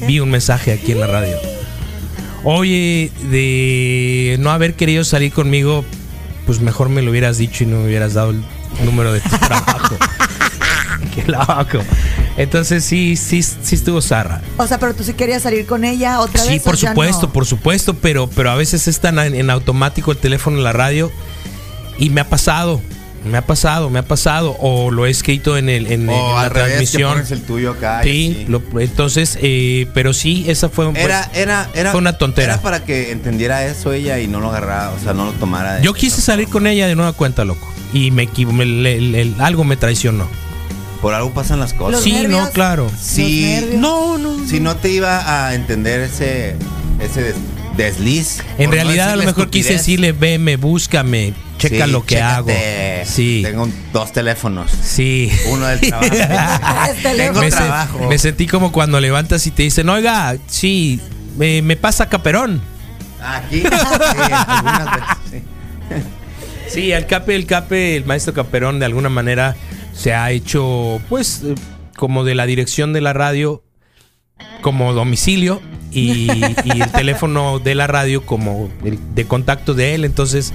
vi 0.08 0.20
un 0.20 0.30
mensaje 0.30 0.74
aquí 0.74 0.92
en 0.92 1.00
la 1.00 1.08
radio. 1.08 1.36
Oye, 2.44 3.12
de 3.32 4.38
no 4.40 4.52
haber 4.52 4.76
querido 4.76 5.04
salir 5.04 5.32
conmigo, 5.34 5.84
pues 6.46 6.62
mejor 6.62 6.90
me 6.90 7.02
lo 7.02 7.12
hubieras 7.12 7.38
dicho 7.38 7.64
y 7.64 7.68
no 7.68 7.80
me 7.80 7.86
hubieras 7.86 8.14
dado 8.14 8.32
el 8.32 8.42
número 8.86 9.12
de 9.14 9.20
tu 9.22 9.30
trabajo. 9.38 9.98
Qué 11.14 11.24
loco. 11.30 11.84
Entonces 12.38 12.86
sí, 12.86 13.18
sí, 13.18 13.44
sí 13.44 13.76
estuvo 13.76 14.02
zarra. 14.02 14.42
O 14.58 14.66
sea, 14.68 14.80
pero 14.80 14.94
tú 14.94 15.04
sí 15.04 15.14
querías 15.14 15.44
salir 15.44 15.66
con 15.66 15.84
ella 15.84 16.22
otra 16.22 16.42
Sí, 16.42 16.52
vez. 16.52 16.62
por 16.62 16.76
o 16.76 16.78
ya 16.78 16.90
supuesto, 16.90 17.28
no? 17.28 17.34
por 17.34 17.46
supuesto, 17.46 17.94
pero, 17.96 18.30
pero 18.30 18.52
a 18.52 18.56
veces 18.56 18.88
es 18.88 19.00
tan 19.02 19.20
en, 19.20 19.36
en 19.36 19.50
automático 19.50 20.12
el 20.12 20.18
teléfono 20.18 20.58
en 20.58 20.64
la 20.64 20.72
radio 20.72 21.12
y 21.98 22.10
me 22.10 22.22
ha 22.22 22.30
pasado, 22.30 22.82
me 23.26 23.38
ha 23.38 23.42
pasado, 23.46 23.90
me 23.90 24.00
ha 24.00 24.04
pasado, 24.04 24.56
o 24.60 24.92
lo 24.92 25.06
he 25.06 25.10
escrito 25.10 25.58
en, 25.58 25.70
el, 25.70 25.92
en, 25.92 26.08
O 26.10 26.14
en 26.14 26.18
la 26.36 26.42
al 26.42 26.50
revés, 26.50 26.64
que 26.64 26.70
transmisión. 26.78 27.12
pones 27.14 27.32
el 27.32 27.42
tuyo 27.42 27.72
acá. 27.72 28.02
Sí, 28.04 28.46
lo- 28.48 28.62
entonces, 28.80 29.38
eh, 29.42 29.88
pero 29.94 30.14
sí, 30.14 30.46
esa 30.48 30.70
fue, 30.70 30.90
Era, 30.96 31.30
era, 31.34 31.70
era, 31.74 31.92
fue 31.92 32.00
una 32.00 32.14
tontera. 32.18 32.54
Era 32.54 32.62
para 32.62 32.84
que 32.84 33.12
entendiera 33.12 33.66
eso 33.66 33.94
ella 33.94 34.20
y 34.20 34.28
no 34.28 34.40
lo 34.40 34.50
agarrara, 34.50 34.92
o 34.92 35.00
sea, 35.04 35.14
no 35.14 35.26
lo 35.26 35.32
tomara. 35.34 35.76
de- 35.76 35.84
Yo 35.84 35.94
quise 35.94 36.22
salir 36.22 36.48
con 36.50 36.68
ella 36.68 36.88
de 36.88 36.96
nueva 36.96 37.14
cuenta, 37.14 37.46
loco. 37.46 37.68
Y 37.94 38.12
me 38.12 38.24
equivo- 38.24 38.52
me- 38.54 38.66
le- 38.66 39.02
le- 39.02 39.34
algo 39.40 39.64
me 39.64 39.76
traicionó. 39.78 40.28
Por 41.02 41.14
algo 41.14 41.34
pasan 41.34 41.60
las 41.60 41.74
cosas. 41.74 41.94
Los 41.94 42.04
sí, 42.04 42.12
nervios, 42.12 42.42
no, 42.42 42.50
claro. 42.52 42.92
Nervios. 43.18 43.80
No, 43.80 44.18
no. 44.18 44.46
si 44.48 44.60
no 44.60 44.76
te 44.76 44.92
iba 44.92 45.48
a 45.48 45.56
entender 45.56 46.02
ese, 46.02 46.56
ese 47.00 47.24
des- 47.24 47.36
desliz. 47.78 48.40
En 48.58 48.66
no 48.66 48.72
realidad 48.72 49.12
a 49.12 49.16
lo 49.16 49.24
mejor 49.24 49.50
quise 49.50 49.74
decirle, 49.74 50.12
veme, 50.12 50.58
búscame, 50.58 51.34
checa 51.60 51.86
Sí, 51.86 51.92
lo 51.92 52.04
que 52.04 52.16
chécate. 52.16 52.96
hago. 53.02 53.06
Sí, 53.10 53.42
Tengo 53.44 53.70
dos 53.94 54.12
teléfonos. 54.12 54.72
sí. 54.72 55.32
Uno 55.52 55.68
del 55.68 55.80
trabajo. 55.82 56.10
Tengo 57.04 57.40
me, 57.42 57.52
se- 57.52 57.58
trabajo. 57.58 58.08
me 58.10 58.18
sentí 58.18 58.48
como 58.48 58.72
cuando 58.72 59.00
levantas 59.00 59.46
y 59.46 59.52
te 59.52 59.64
dicen, 59.64 59.88
oiga, 59.90 60.36
sí, 60.48 61.00
me, 61.38 61.62
me 61.62 61.76
pasa 61.78 62.10
caperón. 62.10 62.62
Aquí. 63.22 63.58
Sí, 63.62 63.64
veces, 63.68 65.18
sí. 65.30 65.44
Sí, 66.70 66.92
el 66.92 67.06
Cape, 67.08 67.36
el 67.36 67.46
Cape, 67.46 67.96
el 67.98 68.06
maestro 68.06 68.34
Caperón 68.34 68.80
de 68.80 68.86
alguna 68.86 69.10
manera 69.10 69.56
se 69.94 70.14
ha 70.14 70.30
hecho, 70.32 71.02
pues, 71.10 71.42
eh, 71.44 71.56
como 71.98 72.24
de 72.24 72.36
la 72.36 72.46
dirección 72.46 72.94
de 72.94 73.02
la 73.02 73.12
radio, 73.12 73.64
como 74.62 74.94
domicilio 74.94 75.62
y, 75.92 76.30
y 76.64 76.82
el 76.82 76.92
teléfono 76.92 77.58
de 77.60 77.74
la 77.76 77.88
radio 77.88 78.24
como 78.26 78.70
el 78.86 79.00
de 79.16 79.26
contacto 79.26 79.74
de 79.74 79.96
él. 79.96 80.06
Entonces, 80.06 80.54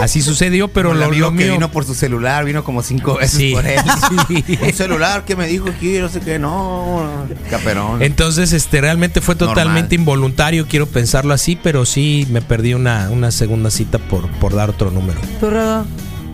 así 0.00 0.22
sucedió, 0.22 0.68
pero 0.68 0.94
lo, 0.94 1.10
lo 1.10 1.30
que 1.30 1.44
mío. 1.44 1.52
vino 1.52 1.70
por 1.70 1.84
su 1.84 1.94
celular, 1.94 2.44
vino 2.44 2.64
como 2.64 2.82
cinco 2.82 3.16
veces 3.16 3.38
Sí, 3.38 3.52
por 3.52 3.66
él. 3.66 3.80
sí. 4.28 4.58
Un 4.62 4.72
celular 4.72 5.24
que 5.24 5.36
me 5.36 5.46
dijo 5.46 5.68
aquí, 5.68 5.98
no 5.98 6.08
sé 6.08 6.20
qué, 6.20 6.38
no. 6.38 7.08
Caperón. 7.50 8.02
Entonces, 8.02 8.52
este, 8.52 8.80
realmente 8.80 9.20
fue 9.20 9.34
totalmente 9.34 9.96
Normal. 9.96 10.00
involuntario, 10.00 10.66
quiero 10.68 10.86
pensarlo 10.86 11.34
así, 11.34 11.56
pero 11.60 11.84
sí 11.84 12.26
me 12.30 12.42
perdí 12.42 12.74
una, 12.74 13.10
una 13.10 13.30
segunda 13.30 13.70
cita 13.70 13.98
por, 13.98 14.28
por 14.38 14.54
dar 14.54 14.70
otro 14.70 14.90
número. 14.90 15.20
¿Tú, 15.40 15.50
Rodo? 15.50 15.86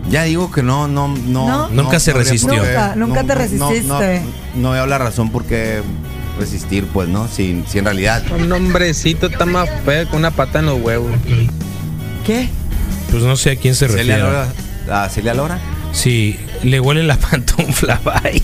Ya 0.09 0.23
digo 0.23 0.51
que 0.51 0.63
no, 0.63 0.87
no, 0.87 1.07
no. 1.07 1.47
¿No? 1.47 1.69
Nunca 1.69 1.99
se 1.99 2.11
resistió. 2.13 2.61
Nunca, 2.95 3.23
te 3.23 3.35
resististe. 3.35 4.21
No, 4.55 4.61
no 4.61 4.71
veo 4.71 4.85
la 4.85 4.97
razón 4.97 5.31
por 5.31 5.45
qué 5.45 5.81
resistir, 6.37 6.85
pues, 6.91 7.07
¿no? 7.07 7.27
Si, 7.27 7.63
si 7.67 7.77
en 7.77 7.85
realidad. 7.85 8.21
Un 8.37 8.51
hombrecito 8.51 9.27
está 9.27 9.45
más 9.45 9.69
feo 9.85 10.07
con 10.09 10.19
una 10.19 10.31
pata 10.31 10.59
en 10.59 10.65
los 10.65 10.81
huevos. 10.81 11.11
¿Qué? 12.25 12.49
Pues 13.13 13.21
no 13.25 13.35
sé 13.37 13.51
a 13.51 13.55
quién 13.57 13.75
se 13.75 13.87
Celia 13.87 14.17
refiere. 14.17 14.21
Lora. 14.87 15.03
¿A 15.03 15.07
Celia 15.07 15.35
Lora? 15.35 15.59
Sí, 15.91 16.35
le 16.63 16.79
huele 16.79 17.03
la 17.03 17.15
pantufla, 17.31 18.01
bye. 18.03 18.41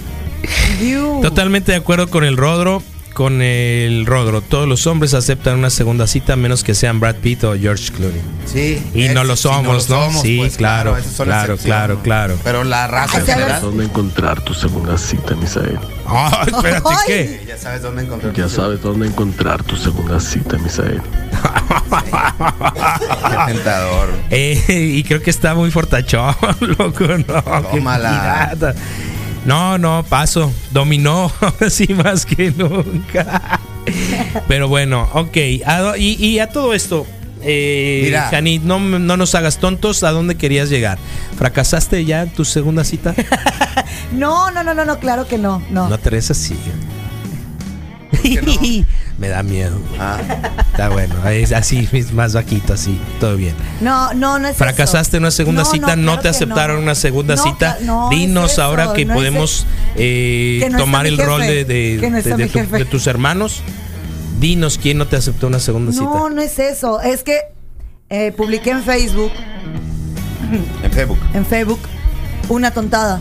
Totalmente 1.24 1.72
de 1.72 1.80
acuerdo 1.80 2.08
con 2.08 2.24
el 2.24 2.38
Rodro. 2.38 2.84
Con 3.20 3.42
el 3.42 4.06
Rodro. 4.06 4.40
Todos 4.40 4.66
los 4.66 4.88
hombres 4.88 5.14
aceptan 5.14 5.58
una 5.58 5.70
segunda 5.70 6.08
cita 6.08 6.32
a 6.32 6.36
menos 6.38 6.64
que 6.64 6.74
sean 6.74 7.02
Brad 7.02 7.16
Pitt 7.16 7.44
o 7.44 7.54
George 7.60 7.92
Clooney. 7.92 8.22
Sí. 8.46 8.82
Y 8.94 9.08
es- 9.08 9.14
no 9.14 9.26
lo 9.26 9.36
si 9.36 9.44
somos, 9.44 9.90
¿no? 9.90 10.06
somos, 10.06 10.22
Sí, 10.22 10.38
pues, 10.38 10.56
claro, 10.56 10.96
claro, 11.18 11.58
claro, 11.58 11.96
¿no? 11.96 12.02
claro. 12.02 12.38
Pero 12.46 12.64
la 12.64 12.88
raza 12.88 13.20
general. 13.20 13.60
¿Dónde 13.62 13.84
encontrar 13.84 14.40
tu 14.42 14.54
segunda 14.54 14.98
cita, 14.98 15.36
Misael? 15.36 15.78
Ah, 16.08 16.46
espérate. 16.48 16.90
¿qué? 17.08 17.44
Ya 17.46 17.58
sabes 17.58 17.82
dónde 17.82 18.04
encontrar. 18.04 18.32
Ya 18.34 18.46
tu- 18.46 18.50
sabes 18.52 18.82
dónde 18.82 19.08
encontrar 19.08 19.64
tu 19.64 19.76
segunda 19.76 20.18
cita, 20.22 20.58
Misael. 20.58 21.02
Qué 22.00 23.54
tentador. 23.54 24.10
Eh, 24.32 24.94
y 24.96 25.04
creo 25.04 25.22
que 25.22 25.30
está 25.32 25.56
muy 25.56 25.72
fortachón, 25.72 26.36
loco, 26.78 27.06
no. 27.06 27.44
qué 27.72 27.78
Tómala. 27.80 28.56
No, 29.50 29.80
no, 29.80 30.06
paso. 30.08 30.54
Dominó, 30.70 31.32
así 31.60 31.92
más 31.96 32.24
que 32.24 32.52
nunca. 32.52 33.60
Pero 34.48 34.68
bueno, 34.68 35.10
ok. 35.14 35.38
A 35.66 35.98
y, 35.98 36.24
y 36.24 36.38
a 36.38 36.50
todo 36.50 36.76
esto, 36.76 37.08
eh, 37.42 38.02
Mira. 38.06 38.28
Jani, 38.30 38.60
no, 38.60 38.80
no 38.80 39.18
nos 39.18 39.34
hagas 39.34 39.58
tontos. 39.58 40.04
¿A 40.04 40.12
dónde 40.12 40.36
querías 40.36 40.70
llegar? 40.70 41.00
¿Fracasaste 41.36 42.06
ya 42.06 42.22
en 42.22 42.30
tu 42.30 42.46
segunda 42.46 42.84
cita? 42.84 43.16
No, 44.12 44.50
no, 44.50 44.64
no, 44.64 44.74
no, 44.74 44.86
no, 44.86 45.00
claro 45.00 45.28
que 45.28 45.38
no. 45.38 45.62
No. 45.70 45.88
No 45.88 45.98
te 46.00 46.10
eres 46.10 46.32
así. 46.32 46.56
Me 49.20 49.28
da 49.28 49.44
miedo. 49.44 49.78
Ah, 50.00 50.18
Está 50.72 50.88
bueno, 50.90 51.14
es 51.28 51.52
así, 51.52 51.90
más 52.14 52.34
vaquito, 52.34 52.74
así, 52.74 52.98
todo 53.20 53.36
bien. 53.36 53.54
No, 53.82 54.14
no, 54.14 54.40
no 54.40 54.48
es 54.48 54.56
Fracasaste 54.56 55.18
en 55.18 55.24
una 55.24 55.32
segunda 55.32 55.64
No, 55.64 55.70
cita, 55.72 55.96
no, 55.98 56.04
claro 56.04 56.22
te 56.22 56.30
aceptaron 56.30 56.78
no. 56.78 56.84
una 56.84 56.96
segunda 56.96 57.36
No, 57.36 57.44
cita. 57.44 57.78
no, 57.82 58.10
Dinos 58.10 58.54
es 58.54 58.60
ahora 58.60 58.94
que 58.94 59.04
no 59.04 59.14
es 59.14 59.18
podemos 59.18 59.66
eh, 59.98 60.60
Que 60.62 60.70
no 60.70 60.78
tomar 60.78 61.06
el 61.06 61.18
jefe, 61.18 61.28
rol 61.28 61.42
de, 61.42 61.66
de- 61.66 61.98
que 62.00 62.10
no 62.10 62.18
está 62.18 62.30
de- 62.30 62.38
de 62.38 62.44
mi 62.46 62.50
tu- 62.50 62.60
jefe. 62.60 62.78
de 62.78 62.86
tus 62.86 63.08
hermanos. 63.08 63.62
Dinos 64.40 64.80
quién 64.82 64.98
no 64.98 65.06
te 65.06 65.18
aceptó 65.18 65.48
una 65.48 65.60
segunda 65.60 65.92
No, 65.92 65.98
cita. 65.98 66.34
no 66.34 66.42
es 66.42 66.58
eso. 66.60 67.02
Es 67.02 67.24
que 67.24 67.40
eh, 68.10 68.32
publiqué 68.32 68.70
en 68.72 68.84
Facebook, 68.84 69.32
en 70.84 70.92
Facebook. 70.94 71.20
en 71.34 71.46
Facebook, 71.46 71.80
una 72.48 72.72
tontada. 72.72 73.20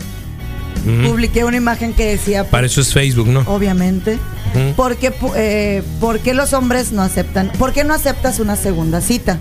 Publiqué 1.05 1.43
una 1.43 1.57
imagen 1.57 1.93
que 1.93 2.05
decía, 2.05 2.45
Para 2.49 2.65
eso 2.65 2.79
es 2.79 2.93
Facebook, 2.93 3.27
¿no? 3.27 3.41
obviamente, 3.47 4.17
Ujú. 4.55 4.73
¿por 4.75 4.97
qué, 4.97 5.11
pu- 5.13 5.33
eh, 5.35 5.83
por 5.99 6.19
qué 6.19 6.33
los 6.33 6.53
hombres 6.53 6.91
no 6.91 7.01
aceptan? 7.01 7.51
¿Por 7.57 7.73
qué 7.73 7.83
no 7.83 7.93
aceptas 7.93 8.39
una 8.39 8.55
segunda 8.55 9.01
cita? 9.01 9.37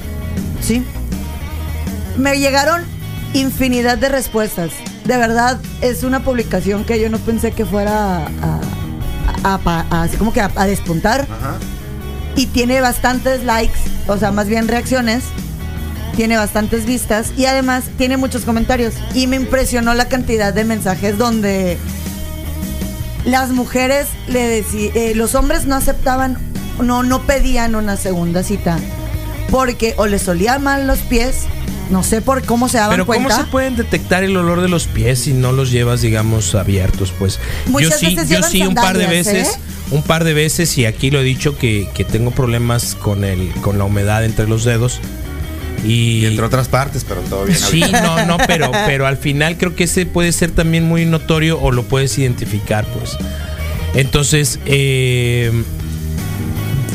¿Sí? 0.60 0.84
Me 2.16 2.38
llegaron 2.38 2.82
infinidad 3.34 3.98
de 3.98 4.08
respuestas. 4.08 4.70
De 5.04 5.16
verdad, 5.16 5.58
es 5.80 6.02
una 6.02 6.20
publicación 6.24 6.84
que 6.84 7.00
yo 7.00 7.08
no 7.08 7.18
pensé 7.18 7.52
que 7.52 7.64
fuera 7.64 8.26
a, 8.26 8.26
a- 9.42 9.54
a 9.54 9.58
pa- 9.58 9.86
a- 9.90 10.02
así 10.02 10.16
como 10.16 10.32
que 10.32 10.40
a, 10.40 10.50
a 10.56 10.66
despuntar. 10.66 11.22
Ajá. 11.22 11.56
Y 12.36 12.46
tiene 12.46 12.80
bastantes 12.80 13.44
likes, 13.44 13.78
o 14.06 14.16
sea, 14.16 14.30
más 14.32 14.46
bien 14.48 14.68
reacciones. 14.68 15.24
Tiene 16.16 16.36
bastantes 16.36 16.84
vistas 16.84 17.32
y 17.36 17.46
además 17.46 17.84
tiene 17.96 18.16
muchos 18.16 18.42
comentarios. 18.44 18.94
Y 19.14 19.28
me 19.28 19.36
impresionó 19.36 19.94
la 19.94 20.08
cantidad 20.08 20.52
de 20.52 20.64
mensajes 20.64 21.16
donde 21.16 21.78
las 23.24 23.51
mujeres 23.51 24.07
le 24.28 24.47
decían, 24.47 24.92
los 25.16 25.34
hombres 25.34 25.66
no 25.66 25.74
aceptaban 25.74 26.38
no, 26.82 27.03
no 27.03 27.22
pedían 27.22 27.74
una 27.74 27.97
segunda 27.97 28.42
cita. 28.42 28.78
Porque 29.51 29.95
o 29.97 30.07
les 30.07 30.28
olían 30.28 30.62
mal 30.62 30.86
los 30.86 30.99
pies, 30.99 31.47
no 31.90 32.03
sé 32.03 32.20
por 32.20 32.45
cómo 32.45 32.68
se 32.68 32.76
daban 32.76 32.90
Pero 32.90 33.07
¿cómo 33.07 33.18
cuenta. 33.18 33.45
se 33.45 33.51
pueden 33.51 33.76
detectar 33.76 34.22
el 34.22 34.36
olor 34.36 34.61
de 34.61 34.68
los 34.68 34.86
pies 34.86 35.20
si 35.20 35.32
no 35.32 35.53
los 35.53 35.70
llevas, 35.70 36.03
digamos, 36.03 36.55
abiertos? 36.55 37.14
Pues 37.18 37.40
Muchas 37.66 38.01
yo 38.01 38.09
sí, 38.09 38.16
veces 38.16 38.28
yo 38.28 38.42
sí 38.42 38.62
un 38.62 38.74
par 38.74 38.99
de 38.99 39.05
sandalias, 39.05 39.26
veces, 39.26 39.55
¿eh? 39.55 39.61
un 39.90 40.03
par 40.03 40.24
de 40.24 40.34
veces 40.34 40.76
y 40.76 40.84
aquí 40.84 41.11
lo 41.11 41.20
he 41.20 41.24
dicho 41.24 41.57
que, 41.57 41.88
que 41.95 42.05
tengo 42.05 42.30
problemas 42.30 42.95
con 42.95 43.24
el 43.24 43.51
con 43.62 43.78
la 43.78 43.84
humedad 43.84 44.24
entre 44.24 44.47
los 44.47 44.64
dedos. 44.64 45.01
Y, 45.85 46.26
entre 46.26 46.45
otras 46.45 46.68
partes, 46.68 47.05
pero 47.05 47.20
todo 47.22 47.45
bien. 47.45 47.59
Sí, 47.59 47.81
no, 47.81 48.24
no, 48.26 48.37
pero, 48.47 48.70
pero 48.87 49.07
al 49.07 49.16
final 49.16 49.57
creo 49.57 49.74
que 49.74 49.85
ese 49.85 50.07
puede 50.07 50.33
ser 50.33 50.51
también 50.51 50.85
muy 50.85 51.05
notorio 51.07 51.61
o 51.61 51.70
lo 51.70 51.85
puedes 51.85 52.18
identificar, 52.18 52.85
pues. 52.87 53.16
Entonces, 53.95 54.59
eh, 54.66 55.53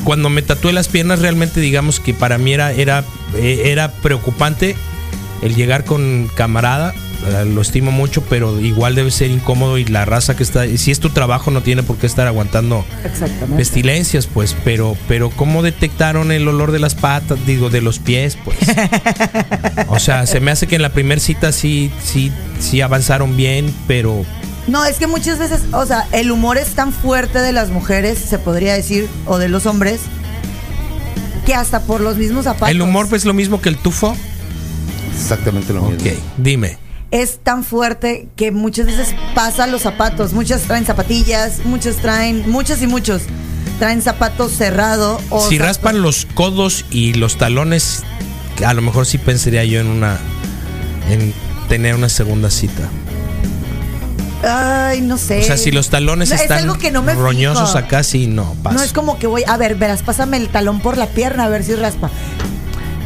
cuando 0.03 0.29
me 0.29 0.41
tatué 0.41 0.73
las 0.73 0.87
piernas, 0.87 1.19
realmente 1.19 1.59
digamos 1.59 1.99
que 1.99 2.13
para 2.13 2.37
mí 2.37 2.53
era, 2.53 2.71
era, 2.71 3.03
eh, 3.35 3.63
era 3.65 3.91
preocupante 3.91 4.75
el 5.41 5.55
llegar 5.55 5.85
con 5.85 6.29
camarada. 6.35 6.93
Lo 7.45 7.61
estimo 7.61 7.91
mucho, 7.91 8.21
pero 8.23 8.59
igual 8.59 8.95
debe 8.95 9.11
ser 9.11 9.31
incómodo 9.31 9.77
y 9.77 9.85
la 9.85 10.05
raza 10.05 10.35
que 10.35 10.43
está, 10.43 10.65
si 10.77 10.91
es 10.91 10.99
tu 10.99 11.09
trabajo 11.09 11.51
no 11.51 11.61
tiene 11.61 11.83
por 11.83 11.97
qué 11.97 12.05
estar 12.05 12.27
aguantando 12.27 12.85
pestilencias, 13.55 14.27
pues, 14.27 14.55
pero, 14.63 14.97
pero 15.07 15.29
¿cómo 15.29 15.63
detectaron 15.63 16.31
el 16.31 16.47
olor 16.47 16.71
de 16.71 16.79
las 16.79 16.95
patas, 16.95 17.39
digo, 17.45 17.69
de 17.69 17.81
los 17.81 17.99
pies, 17.99 18.37
pues? 18.43 18.57
O 19.87 19.99
sea, 19.99 20.25
se 20.25 20.39
me 20.39 20.51
hace 20.51 20.67
que 20.67 20.75
en 20.75 20.81
la 20.81 20.89
primera 20.89 21.21
cita 21.21 21.51
sí, 21.51 21.91
sí, 22.03 22.31
sí 22.59 22.81
avanzaron 22.81 23.37
bien, 23.37 23.73
pero 23.87 24.25
No, 24.67 24.83
es 24.85 24.97
que 24.97 25.07
muchas 25.07 25.39
veces, 25.39 25.61
o 25.71 25.85
sea, 25.85 26.07
el 26.11 26.31
humor 26.31 26.57
es 26.57 26.69
tan 26.69 26.91
fuerte 26.91 27.39
de 27.39 27.53
las 27.53 27.69
mujeres, 27.69 28.17
se 28.17 28.37
podría 28.39 28.73
decir, 28.73 29.07
o 29.25 29.37
de 29.37 29.49
los 29.49 29.65
hombres, 29.65 30.01
que 31.45 31.53
hasta 31.53 31.81
por 31.81 32.01
los 32.01 32.17
mismos 32.17 32.45
zapatos. 32.45 32.69
el 32.69 32.81
humor 32.81 33.07
pues 33.07 33.25
lo 33.25 33.33
mismo 33.33 33.61
que 33.61 33.69
el 33.69 33.77
tufo. 33.77 34.15
Exactamente 35.15 35.73
lo 35.73 35.83
mismo. 35.83 35.97
Ok, 36.01 36.17
dime. 36.37 36.82
Es 37.13 37.37
tan 37.43 37.63
fuerte 37.63 38.27
que 38.35 38.51
muchas 38.51 38.87
veces 38.87 39.15
pasa 39.35 39.67
los 39.67 39.83
zapatos. 39.83 40.33
Muchas 40.33 40.63
traen 40.63 40.83
zapatillas, 40.85 41.59
muchas 41.63 41.97
traen, 41.97 42.49
muchos 42.49 42.81
y 42.81 42.87
muchos 42.87 43.21
traen 43.79 44.01
zapatos 44.01 44.51
cerrado 44.51 45.21
o 45.29 45.39
si 45.47 45.57
zapatos- 45.57 45.59
raspan 45.67 46.01
los 46.01 46.25
codos 46.33 46.85
y 46.89 47.13
los 47.13 47.37
talones, 47.37 48.03
a 48.65 48.73
lo 48.73 48.81
mejor 48.81 49.05
sí 49.05 49.17
pensaría 49.19 49.63
yo 49.63 49.79
en 49.79 49.87
una, 49.87 50.17
en 51.09 51.33
tener 51.69 51.93
una 51.95 52.09
segunda 52.09 52.49
cita. 52.49 52.89
Ay, 54.45 54.99
no 55.01 55.17
sé. 55.17 55.39
O 55.39 55.43
sea, 55.43 55.55
si 55.57 55.71
los 55.71 55.89
talones 55.89 56.29
No, 56.29 56.35
es 56.35 56.41
están 56.41 56.59
algo 56.63 56.77
que 56.77 56.91
no 56.91 57.01
me 57.01 57.13
roñosos 57.13 57.69
fijo. 57.69 57.77
acá, 57.77 58.03
sí, 58.03 58.27
no, 58.27 58.55
paso. 58.61 58.75
No 58.77 58.83
es 58.83 58.91
como 58.91 59.17
que 59.17 59.27
voy, 59.27 59.43
a 59.47 59.55
ver, 59.55 59.75
verás, 59.75 60.01
pásame 60.03 60.35
el 60.37 60.49
talón 60.49 60.81
por 60.81 60.97
la 60.97 61.07
pierna 61.07 61.45
a 61.45 61.49
ver 61.49 61.63
si 61.63 61.75
raspa. 61.75 62.09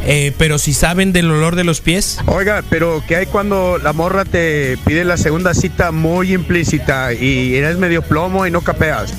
Eh, 0.06 0.32
pero 0.38 0.58
si 0.58 0.72
saben 0.72 1.12
del 1.12 1.30
olor 1.30 1.54
de 1.56 1.64
los 1.64 1.80
pies. 1.80 2.18
Oiga, 2.26 2.62
pero 2.70 3.02
¿qué 3.06 3.16
hay 3.16 3.26
cuando 3.26 3.78
la 3.78 3.92
morra 3.92 4.24
te 4.24 4.78
pide 4.86 5.04
la 5.04 5.16
segunda 5.16 5.52
cita 5.54 5.92
muy 5.92 6.32
implícita 6.32 7.12
y 7.12 7.54
eres 7.56 7.78
medio 7.78 8.02
plomo 8.02 8.46
y 8.46 8.50
no 8.50 8.62
capeas? 8.62 9.12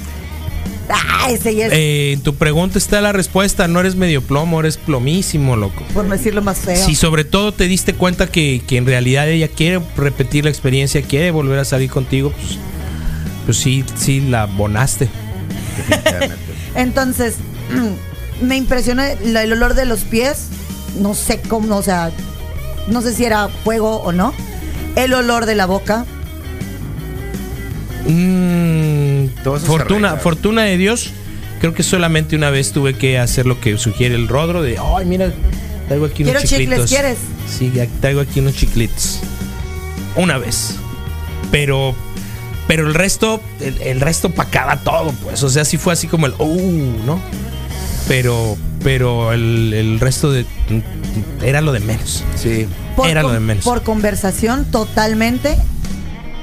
Ah, 0.91 1.27
ese 1.29 1.53
ya 1.53 1.67
es, 1.67 1.73
Eh, 1.73 2.13
en 2.13 2.21
tu 2.21 2.33
pregunta 2.35 2.79
está 2.79 3.01
la 3.01 3.11
respuesta. 3.11 3.67
No 3.67 3.79
eres 3.79 3.95
medio 3.95 4.23
plomo, 4.23 4.59
eres 4.59 4.77
plomísimo, 4.77 5.55
loco. 5.55 5.83
por 5.93 6.05
no 6.05 6.15
decirlo 6.15 6.41
más 6.41 6.57
feo. 6.59 6.83
Si 6.83 6.95
sobre 6.95 7.23
todo 7.23 7.51
te 7.51 7.65
diste 7.65 7.93
cuenta 7.93 8.25
que, 8.27 8.63
que 8.67 8.77
en 8.77 8.87
realidad 8.87 9.29
ella 9.29 9.47
quiere 9.49 9.81
repetir 9.95 10.45
la 10.45 10.49
experiencia, 10.49 11.03
quiere 11.03 11.29
volver 11.29 11.59
a 11.59 11.65
salir 11.65 11.91
contigo, 11.91 12.31
pues, 12.31 12.57
pues 13.45 13.57
sí, 13.57 13.83
sí 13.95 14.21
la 14.21 14.43
abonaste. 14.43 15.09
Entonces, 16.75 17.35
me 18.41 18.55
impresiona 18.57 19.11
el 19.11 19.53
olor 19.53 19.75
de 19.75 19.85
los 19.85 19.99
pies. 20.01 20.47
No 20.97 21.13
sé 21.13 21.39
cómo, 21.41 21.75
o 21.77 21.81
sea, 21.81 22.11
no 22.87 23.01
sé 23.01 23.13
si 23.13 23.25
era 23.25 23.47
fuego 23.47 23.97
o 23.97 24.11
no. 24.11 24.33
El 24.95 25.13
olor 25.13 25.45
de 25.45 25.55
la 25.55 25.65
boca. 25.65 26.05
Mm, 28.07 29.27
fortuna, 29.65 30.17
fortuna 30.17 30.63
de 30.63 30.77
Dios. 30.77 31.11
Creo 31.59 31.73
que 31.73 31.83
solamente 31.83 32.35
una 32.35 32.49
vez 32.49 32.71
tuve 32.71 32.95
que 32.95 33.19
hacer 33.19 33.45
lo 33.45 33.59
que 33.59 33.77
sugiere 33.77 34.15
el 34.15 34.27
rodro 34.27 34.61
de, 34.61 34.77
ay, 34.77 35.05
mira, 35.05 35.33
traigo 35.87 36.05
aquí 36.05 36.23
unos 36.23 36.35
Quiero 36.35 36.47
chicles, 36.47 36.59
chiclitos. 36.59 36.89
¿quieres? 36.89 37.17
Sí, 37.47 37.73
traigo 37.99 38.21
aquí 38.21 38.39
unos 38.39 38.55
chiclitos. 38.55 39.19
Una 40.15 40.37
vez. 40.37 40.75
Pero 41.51 41.95
pero 42.67 42.87
el 42.87 42.93
resto 42.93 43.41
el, 43.59 43.81
el 43.81 43.99
resto 43.99 44.27
opacaba 44.27 44.77
todo, 44.77 45.11
pues, 45.23 45.43
o 45.43 45.49
sea, 45.49 45.65
sí 45.65 45.77
fue 45.77 45.93
así 45.93 46.07
como 46.07 46.27
el 46.27 46.33
uh, 46.37 47.03
¿no? 47.05 47.19
Pero 48.07 48.57
pero 48.83 49.33
el, 49.33 49.73
el 49.73 49.99
resto 49.99 50.31
de 50.31 50.45
era 51.43 51.61
lo 51.61 51.71
de 51.71 51.79
menos. 51.79 52.23
Sí. 52.35 52.67
Por, 52.95 53.07
Era 53.07 53.21
lo 53.23 53.31
de 53.31 53.39
menos. 53.39 53.63
por 53.63 53.83
conversación 53.83 54.65
totalmente. 54.71 55.57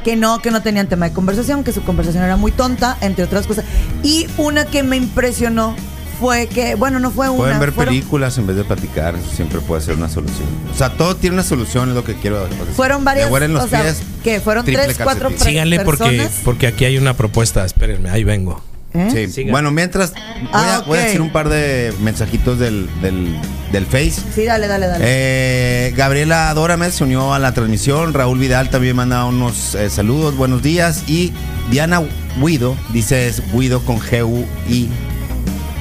Que 0.04 0.14
no, 0.14 0.40
que 0.40 0.52
no 0.52 0.62
tenían 0.62 0.86
tema 0.88 1.08
de 1.08 1.12
conversación, 1.14 1.64
que 1.64 1.72
su 1.72 1.82
conversación 1.82 2.22
era 2.22 2.36
muy 2.36 2.52
tonta, 2.52 2.96
entre 3.00 3.24
otras 3.24 3.44
cosas. 3.48 3.64
Y 4.04 4.28
una 4.36 4.64
que 4.64 4.84
me 4.84 4.96
impresionó 4.96 5.74
fue 6.20 6.46
que, 6.46 6.76
bueno, 6.76 7.00
no 7.00 7.10
fue 7.10 7.28
una. 7.28 7.38
Pueden 7.38 7.58
ver 7.58 7.72
fueron, 7.72 7.92
películas 7.92 8.38
en 8.38 8.46
vez 8.46 8.54
de 8.56 8.62
platicar, 8.62 9.16
eso 9.16 9.28
siempre 9.34 9.58
puede 9.58 9.82
ser 9.82 9.96
una 9.96 10.08
solución. 10.08 10.46
O 10.72 10.76
sea, 10.78 10.90
todo 10.90 11.16
tiene 11.16 11.34
una 11.34 11.42
solución, 11.42 11.88
es 11.88 11.96
lo 11.96 12.04
que 12.04 12.14
quiero 12.14 12.40
decir. 12.46 12.56
fueron 12.76 13.04
varias. 13.04 13.28
Huelen 13.32 13.52
los 13.52 13.64
o 13.64 13.68
sea, 13.68 13.82
pies, 13.82 14.00
que 14.22 14.38
fueron 14.40 14.64
tres, 14.64 14.96
cuatro 15.02 15.22
calcetín. 15.30 15.38
pre- 15.38 15.50
Síganle 15.50 15.80
porque 15.80 16.04
personas. 16.04 16.32
porque 16.44 16.66
aquí 16.68 16.84
hay 16.84 16.98
una 16.98 17.14
propuesta, 17.14 17.64
espérenme, 17.64 18.08
ahí 18.08 18.22
vengo. 18.22 18.62
¿Eh? 19.00 19.28
Sí. 19.32 19.44
Bueno, 19.50 19.70
mientras 19.70 20.12
voy, 20.12 20.20
Ah, 20.52 20.76
a, 20.76 20.80
voy 20.86 20.98
a 20.98 21.00
ok. 21.00 21.06
decir 21.06 21.20
un 21.20 21.30
par 21.30 21.48
de 21.48 21.92
mensajitos 22.00 22.58
del, 22.58 22.88
del, 23.02 23.36
del 23.72 23.86
Face. 23.86 24.14
Sí, 24.34 24.44
dale, 24.44 24.66
dale, 24.68 24.86
dale. 24.86 25.04
Eh, 25.06 25.92
Gabriela 25.96 26.50
Adórame 26.50 26.90
se 26.90 27.04
unió 27.04 27.32
a 27.34 27.38
la 27.38 27.52
transmisión. 27.52 28.12
Raúl 28.14 28.38
Vidal 28.38 28.70
también 28.70 28.96
manda 28.96 29.24
unos 29.24 29.74
eh, 29.74 29.90
saludos, 29.90 30.36
buenos 30.36 30.62
días. 30.62 31.02
Y 31.08 31.32
Diana 31.70 32.02
Guido, 32.40 32.76
dice 32.92 33.26
es 33.28 33.42
Guido 33.52 33.80
con 33.84 33.98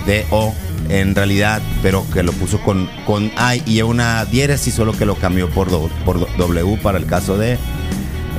G-U-I-D-O 0.05 0.53
en 0.89 1.16
realidad, 1.16 1.61
pero 1.82 2.05
que 2.13 2.22
lo 2.22 2.32
puso 2.34 2.61
con, 2.61 2.88
con 3.07 3.24
I 3.26 3.63
y 3.66 3.82
una 3.82 4.24
diéresis, 4.26 4.74
solo 4.76 4.93
que 4.95 5.05
lo 5.05 5.16
cambió 5.16 5.49
por, 5.49 5.72
do- 5.72 5.89
por 6.05 6.20
do- 6.20 6.28
W 6.38 6.78
para 6.78 6.99
el 6.99 7.07
caso 7.07 7.38
de 7.39 7.57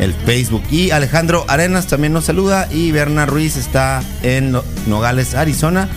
el 0.01 0.13
Facebook. 0.15 0.63
Y 0.71 0.91
Alejandro 0.91 1.45
Arenas 1.49 1.87
también 1.87 2.13
nos 2.13 2.25
saluda 2.27 2.69
y 2.71 2.93
Berna 2.93 3.27
Ruiz 3.27 3.57
está 3.57 4.03
en 4.23 4.53
No- 4.53 4.65
Nogales, 4.87 5.35
Arizona 5.35 5.89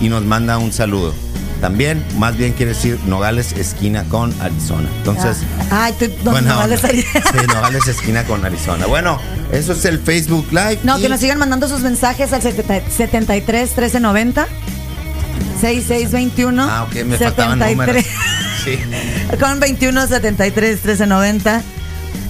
y 0.00 0.08
nos 0.08 0.24
manda 0.24 0.58
un 0.58 0.72
saludo. 0.72 1.14
También, 1.60 2.04
más 2.18 2.36
bien 2.36 2.52
quiere 2.52 2.72
decir 2.74 2.98
Nogales 3.06 3.52
esquina 3.52 4.04
con 4.04 4.34
Arizona. 4.42 4.88
Entonces, 4.98 5.38
Ah, 5.70 5.84
Ay, 5.86 5.94
tú, 5.98 6.06
no, 6.24 6.32
buena 6.32 6.50
no 6.54 6.58
vales 6.58 6.82
onda. 6.84 6.94
ahí. 6.94 7.02
Sí, 7.02 7.46
Nogales 7.46 7.86
esquina 7.88 8.24
con 8.24 8.44
Arizona. 8.44 8.86
Bueno, 8.86 9.18
eso 9.50 9.72
es 9.72 9.84
el 9.86 9.98
Facebook 10.00 10.46
Live. 10.50 10.80
No, 10.82 10.98
y- 10.98 11.02
que 11.02 11.08
nos 11.08 11.20
sigan 11.20 11.38
mandando 11.38 11.66
sus 11.68 11.80
mensajes 11.80 12.32
al 12.34 12.42
70 12.42 12.90
73 12.90 13.70
1390 13.70 14.46
6621 15.60 16.62
Ah, 16.68 16.82
ok, 16.84 17.04
me 17.04 17.16
faltaban 17.16 17.58
números. 17.58 18.04
Sí. 18.64 18.78
con 19.40 19.60
21 19.60 20.06
73 20.06 20.70
1390 20.84 21.62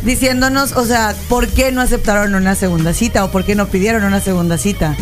diciéndonos, 0.04 0.72
o 0.72 0.84
sea, 0.84 1.14
¿por 1.28 1.48
qué 1.48 1.72
no 1.72 1.80
aceptaron 1.80 2.34
una 2.34 2.54
segunda 2.54 2.92
cita 2.92 3.24
o 3.24 3.30
por 3.30 3.44
qué 3.44 3.54
no 3.54 3.68
pidieron 3.68 4.04
una 4.04 4.20
segunda 4.20 4.58
cita? 4.58 4.94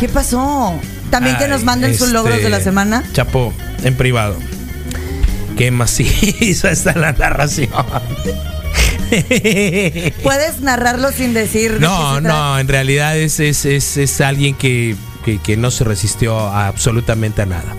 ¿Qué 0.00 0.08
pasó? 0.08 0.78
También 1.10 1.36
que 1.36 1.48
nos 1.48 1.64
manden 1.64 1.92
sus 1.92 2.08
este, 2.08 2.14
logros 2.14 2.42
de 2.42 2.50
la 2.50 2.60
semana. 2.60 3.04
Chapo, 3.12 3.52
en 3.82 3.94
privado. 3.94 4.36
Qué 5.56 5.70
maciza 5.70 6.70
está 6.70 6.94
la 6.94 7.12
narración. 7.12 7.70
Puedes 10.22 10.60
narrarlo 10.60 11.12
sin 11.12 11.32
decir. 11.32 11.74
de 11.74 11.80
No, 11.80 12.20
no, 12.20 12.58
en 12.58 12.68
realidad 12.68 13.16
es, 13.16 13.40
es, 13.40 13.64
es, 13.64 13.96
es 13.96 14.20
alguien 14.20 14.54
que, 14.54 14.96
que, 15.24 15.38
que 15.38 15.56
no 15.56 15.70
se 15.70 15.84
resistió 15.84 16.38
a 16.38 16.66
absolutamente 16.66 17.42
a 17.42 17.46
nada. 17.46 17.74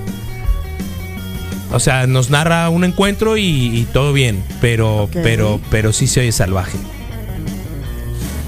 O 1.71 1.79
sea, 1.79 2.07
nos 2.07 2.29
narra 2.29 2.69
un 2.69 2.83
encuentro 2.83 3.37
y, 3.37 3.43
y 3.43 3.87
todo 3.91 4.13
bien, 4.13 4.43
pero, 4.61 5.09
pero, 5.11 5.59
pero 5.69 5.91
sí 5.93 6.07
se 6.07 6.21
oye 6.21 6.31
salvaje. 6.31 6.77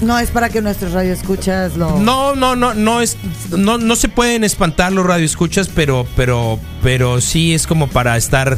No 0.00 0.18
es 0.18 0.30
para 0.30 0.48
que 0.48 0.62
nuestros 0.62 0.92
radioescuchas 0.92 1.76
lo. 1.76 1.98
No, 1.98 2.34
no, 2.34 2.56
no, 2.56 2.72
no 2.72 3.02
es, 3.02 3.18
no, 3.50 3.76
no 3.76 3.96
se 3.96 4.08
pueden 4.08 4.44
espantar 4.44 4.92
los 4.92 5.04
radioescuchas, 5.04 5.68
pero, 5.68 6.06
pero, 6.16 6.58
pero 6.82 7.20
sí 7.20 7.52
es 7.52 7.66
como 7.66 7.86
para 7.86 8.16
estar 8.16 8.56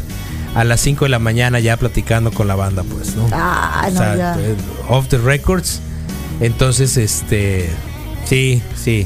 a 0.54 0.62
las 0.62 0.80
5 0.82 1.06
de 1.06 1.08
la 1.08 1.18
mañana 1.18 1.58
ya 1.58 1.76
platicando 1.76 2.30
con 2.30 2.46
la 2.46 2.54
banda, 2.54 2.84
pues, 2.84 3.16
¿no? 3.16 3.26
Ah, 3.32 3.86
O 3.88 3.90
no, 3.90 3.98
sea, 3.98 4.16
ya. 4.16 4.36
eh, 4.38 4.54
off 4.88 5.08
the 5.08 5.18
records. 5.18 5.80
Entonces, 6.40 6.96
este, 6.96 7.68
sí, 8.24 8.62
sí, 8.76 9.04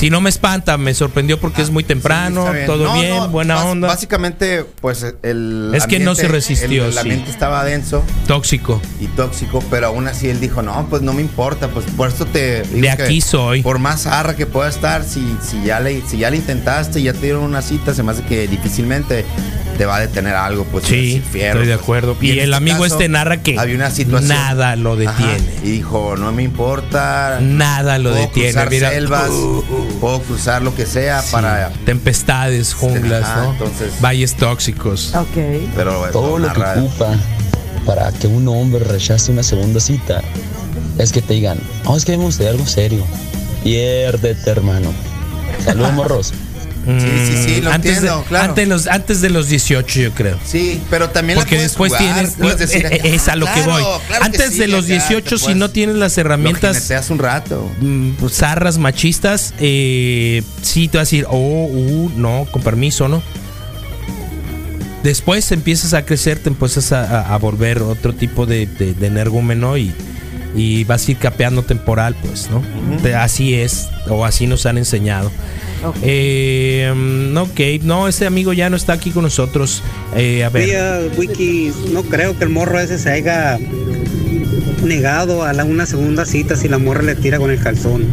Si 0.00 0.08
no 0.08 0.22
me 0.22 0.30
espanta, 0.30 0.78
me 0.78 0.94
sorprendió 0.94 1.38
porque 1.38 1.60
es 1.60 1.68
muy 1.68 1.84
temprano, 1.84 2.50
bien. 2.50 2.64
todo 2.64 2.84
No, 2.84 2.94
bien, 2.94 3.16
no, 3.16 3.28
buena 3.28 3.62
onda. 3.66 3.86
Básicamente, 3.86 4.64
pues 4.80 5.04
el. 5.22 5.72
Es 5.74 5.86
que 5.86 5.98
no 5.98 6.14
se 6.14 6.26
resistió, 6.26 6.84
El, 6.84 6.88
el 6.88 6.92
sí. 6.94 6.98
ambiente 7.00 7.30
estaba 7.30 7.62
denso 7.64 8.02
Tóxico. 8.26 8.80
y 8.98 9.08
tóxico, 9.08 9.62
pero 9.70 9.88
aún 9.88 10.08
así 10.08 10.30
él 10.30 10.40
dijo: 10.40 10.62
No, 10.62 10.86
pues 10.88 11.02
no 11.02 11.12
me 11.12 11.20
importa, 11.20 11.68
pues 11.68 11.84
por 11.98 12.08
eso 12.08 12.24
te. 12.24 12.62
De 12.62 12.88
aquí 12.88 13.20
soy. 13.20 13.60
Por 13.62 13.78
más 13.78 14.06
arra 14.06 14.34
que 14.34 14.46
pueda 14.46 14.70
estar, 14.70 15.04
si, 15.04 15.36
si, 15.46 15.62
ya 15.64 15.80
le, 15.80 16.00
si 16.08 16.16
ya 16.16 16.30
le 16.30 16.38
intentaste, 16.38 17.02
ya 17.02 17.12
te 17.12 17.20
dieron 17.20 17.42
una 17.42 17.60
cita, 17.60 17.92
se 17.92 18.02
me 18.02 18.12
hace 18.12 18.22
que 18.22 18.48
difícilmente 18.48 19.26
te 19.80 19.86
va 19.86 19.96
a 19.96 20.00
detener 20.00 20.34
algo, 20.34 20.64
pues. 20.64 20.84
Sí, 20.84 21.22
fierro, 21.32 21.60
estoy 21.60 21.68
de 21.68 21.72
pues. 21.76 21.82
acuerdo. 21.84 22.14
Y 22.20 22.32
en 22.32 22.38
el 22.40 22.44
este 22.52 22.54
amigo 22.56 22.84
este 22.84 23.08
narra 23.08 23.42
que 23.42 23.58
había 23.58 23.76
una 23.76 23.90
situación. 23.90 24.28
nada 24.28 24.76
lo 24.76 24.92
Ajá, 24.92 24.98
detiene. 25.26 25.54
y 25.64 25.70
dijo: 25.70 26.16
No 26.18 26.32
me 26.32 26.42
importa. 26.42 27.38
Nada 27.40 27.96
lo 27.96 28.10
puedo 28.10 28.20
detiene. 28.26 28.50
Cruzar 28.52 28.68
Mira, 28.68 28.90
selvas, 28.90 29.30
uh, 29.30 29.64
puedo 29.98 30.20
cruzar 30.20 30.60
lo 30.60 30.74
que 30.74 30.84
sea 30.84 31.22
sí, 31.22 31.32
para. 31.32 31.70
tempestades, 31.86 32.74
junglas, 32.74 33.22
Ajá, 33.24 33.40
¿no? 33.44 33.52
entonces- 33.52 33.94
Valles 34.02 34.34
tóxicos. 34.36 35.14
Ok. 35.14 35.38
Pero 35.74 36.10
Todo 36.12 36.36
lo 36.38 36.52
que 36.52 36.60
ocupa 36.60 37.14
para 37.86 38.12
que 38.12 38.26
un 38.26 38.46
hombre 38.48 38.84
rechace 38.84 39.32
una 39.32 39.42
segunda 39.42 39.80
cita 39.80 40.20
es 40.98 41.10
que 41.10 41.22
te 41.22 41.32
digan, 41.32 41.58
oh, 41.86 41.96
es 41.96 42.04
que 42.04 42.18
me 42.18 42.24
gustaría 42.24 42.50
algo 42.50 42.66
serio. 42.66 43.02
Piérdete, 43.64 44.50
hermano. 44.50 44.92
Saludos, 45.64 45.92
morros. 45.94 46.34
Sí, 46.84 47.26
sí, 47.26 47.44
sí, 47.44 47.60
lo 47.60 47.70
Mm, 47.70 47.72
antes 47.74 47.92
entiendo, 47.98 48.18
de, 48.20 48.24
claro. 48.24 48.44
Antes, 48.50 48.64
de 48.64 48.66
los, 48.66 48.86
antes 48.86 49.20
de 49.20 49.30
los 49.30 49.48
18, 49.48 50.00
yo 50.00 50.12
creo. 50.12 50.38
Sí, 50.46 50.80
pero 50.88 51.10
también 51.10 51.36
la 51.38 51.42
Porque 51.44 51.56
puedes 51.56 51.70
después 51.72 51.92
jugar, 51.92 52.14
tienes. 52.14 52.58
decir 52.58 52.86
acá, 52.86 52.96
es 53.04 53.28
a 53.28 53.36
lo 53.36 53.46
que 53.46 53.60
voy. 53.62 53.82
claro 53.82 54.00
que 54.08 54.14
Antes 54.26 54.52
sí, 54.52 54.58
de 54.58 54.68
los 54.68 54.84
acá 54.86 54.86
te 54.88 54.92
18, 55.14 55.38
si 55.38 55.54
no 55.54 55.70
tienes 55.70 55.96
las 55.96 56.16
Lo 56.16 56.20
herramientas 56.22 56.76
jineteas 56.76 57.10
un 57.10 57.18
rato. 57.18 57.70
mm, 57.80 58.10
pues, 58.12 58.32
zarras 58.34 58.78
machistas, 58.78 59.52
eh, 59.60 60.42
sí 60.62 60.88
te 60.88 60.96
vas 60.98 61.02
a 61.02 61.06
decir, 61.10 61.26
oh, 61.28 61.66
uh, 61.66 62.10
no, 62.16 62.46
con 62.50 62.62
permiso, 62.62 63.08
¿no? 63.08 63.22
Después 65.02 65.50
empiezas 65.52 65.94
a 65.94 66.04
crecer, 66.04 66.38
te 66.42 66.48
empiezas 66.50 66.92
a, 66.92 67.20
a- 67.20 67.34
a 67.34 67.38
volver 67.38 67.80
otro 67.82 68.14
tipo 68.14 68.44
de, 68.46 68.66
de, 68.66 68.92
de 68.94 69.06
energúmeno 69.06 69.78
y, 69.78 69.94
y 70.54 70.84
vas 70.84 71.06
a 71.06 71.10
ir 71.12 71.16
capeando 71.18 71.62
temporal, 71.62 72.14
pues, 72.24 72.48
¿no? 72.50 72.62
Te- 73.02 73.14
Así 73.14 73.54
es, 73.54 73.88
o 74.08 74.24
así 74.24 74.46
nos 74.46 74.66
han 74.66 74.78
enseñado. 74.78 75.30
Eh, 76.02 76.92
mm, 76.94 77.36
ok, 77.36 77.60
no, 77.82 78.06
ese 78.08 78.26
amigo 78.26 78.52
ya 78.52 78.68
no 78.68 78.76
está 78.76 78.92
aquí 78.94 79.10
con 79.10 79.22
nosotros. 79.22 79.82
Eh, 80.16 80.44
a 80.44 80.48
ver. 80.50 80.66
Días, 80.66 81.00
Wiki, 81.16 81.72
no 81.92 82.02
creo 82.02 82.36
que 82.36 82.44
el 82.44 82.50
morro 82.50 82.78
ese 82.80 82.98
se 82.98 83.10
haya 83.10 83.58
negado 84.84 85.44
a 85.44 85.52
la, 85.52 85.64
una 85.64 85.86
segunda 85.86 86.24
cita 86.24 86.56
si 86.56 86.68
la 86.68 86.78
morra 86.78 87.02
le 87.02 87.14
tira 87.14 87.38
con 87.38 87.50
el 87.50 87.60
calzón. 87.60 88.04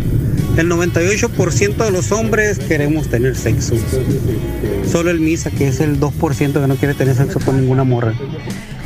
El 0.58 0.70
98% 0.70 1.76
de 1.76 1.92
los 1.92 2.12
hombres 2.12 2.58
queremos 2.60 3.10
tener 3.10 3.36
sexo. 3.36 3.76
Solo 4.92 5.12
el 5.12 5.20
Misa, 5.20 5.52
que 5.52 5.68
es 5.68 5.80
el 5.82 6.00
2% 6.00 6.54
que 6.62 6.68
no 6.68 6.76
quiere 6.78 6.94
tener 6.96 7.16
sexo 7.16 7.40
con 7.40 7.60
ninguna 7.60 7.84
morra. 7.84 8.14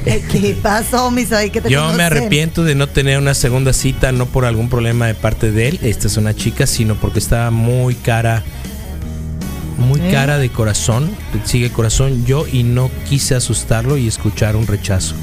¿Qué 0.03 0.57
pasó, 0.61 1.11
mis 1.11 1.31
ahí 1.31 1.49
que 1.49 1.61
te 1.61 1.69
Yo 1.69 1.91
me 1.93 2.03
arrepiento 2.03 2.63
de 2.63 2.75
no 2.75 2.87
tener 2.87 3.17
una 3.19 3.33
segunda 3.33 3.73
cita, 3.73 4.11
no 4.11 4.25
por 4.25 4.45
algún 4.45 4.69
problema 4.69 5.07
de 5.07 5.13
parte 5.13 5.51
de 5.51 5.67
él, 5.69 5.79
esta 5.83 6.07
es 6.07 6.17
una 6.17 6.33
chica, 6.33 6.65
sino 6.65 6.95
porque 6.95 7.19
estaba 7.19 7.51
muy 7.51 7.95
cara, 7.95 8.43
muy 9.77 10.01
¿Eh? 10.01 10.11
cara 10.11 10.37
de 10.37 10.49
corazón, 10.49 11.11
sigue 11.43 11.71
corazón 11.71 12.25
yo 12.25 12.45
y 12.51 12.63
no 12.63 12.89
quise 13.07 13.35
asustarlo 13.35 13.97
y 13.97 14.07
escuchar 14.07 14.55
un 14.55 14.67
rechazo. 14.67 15.15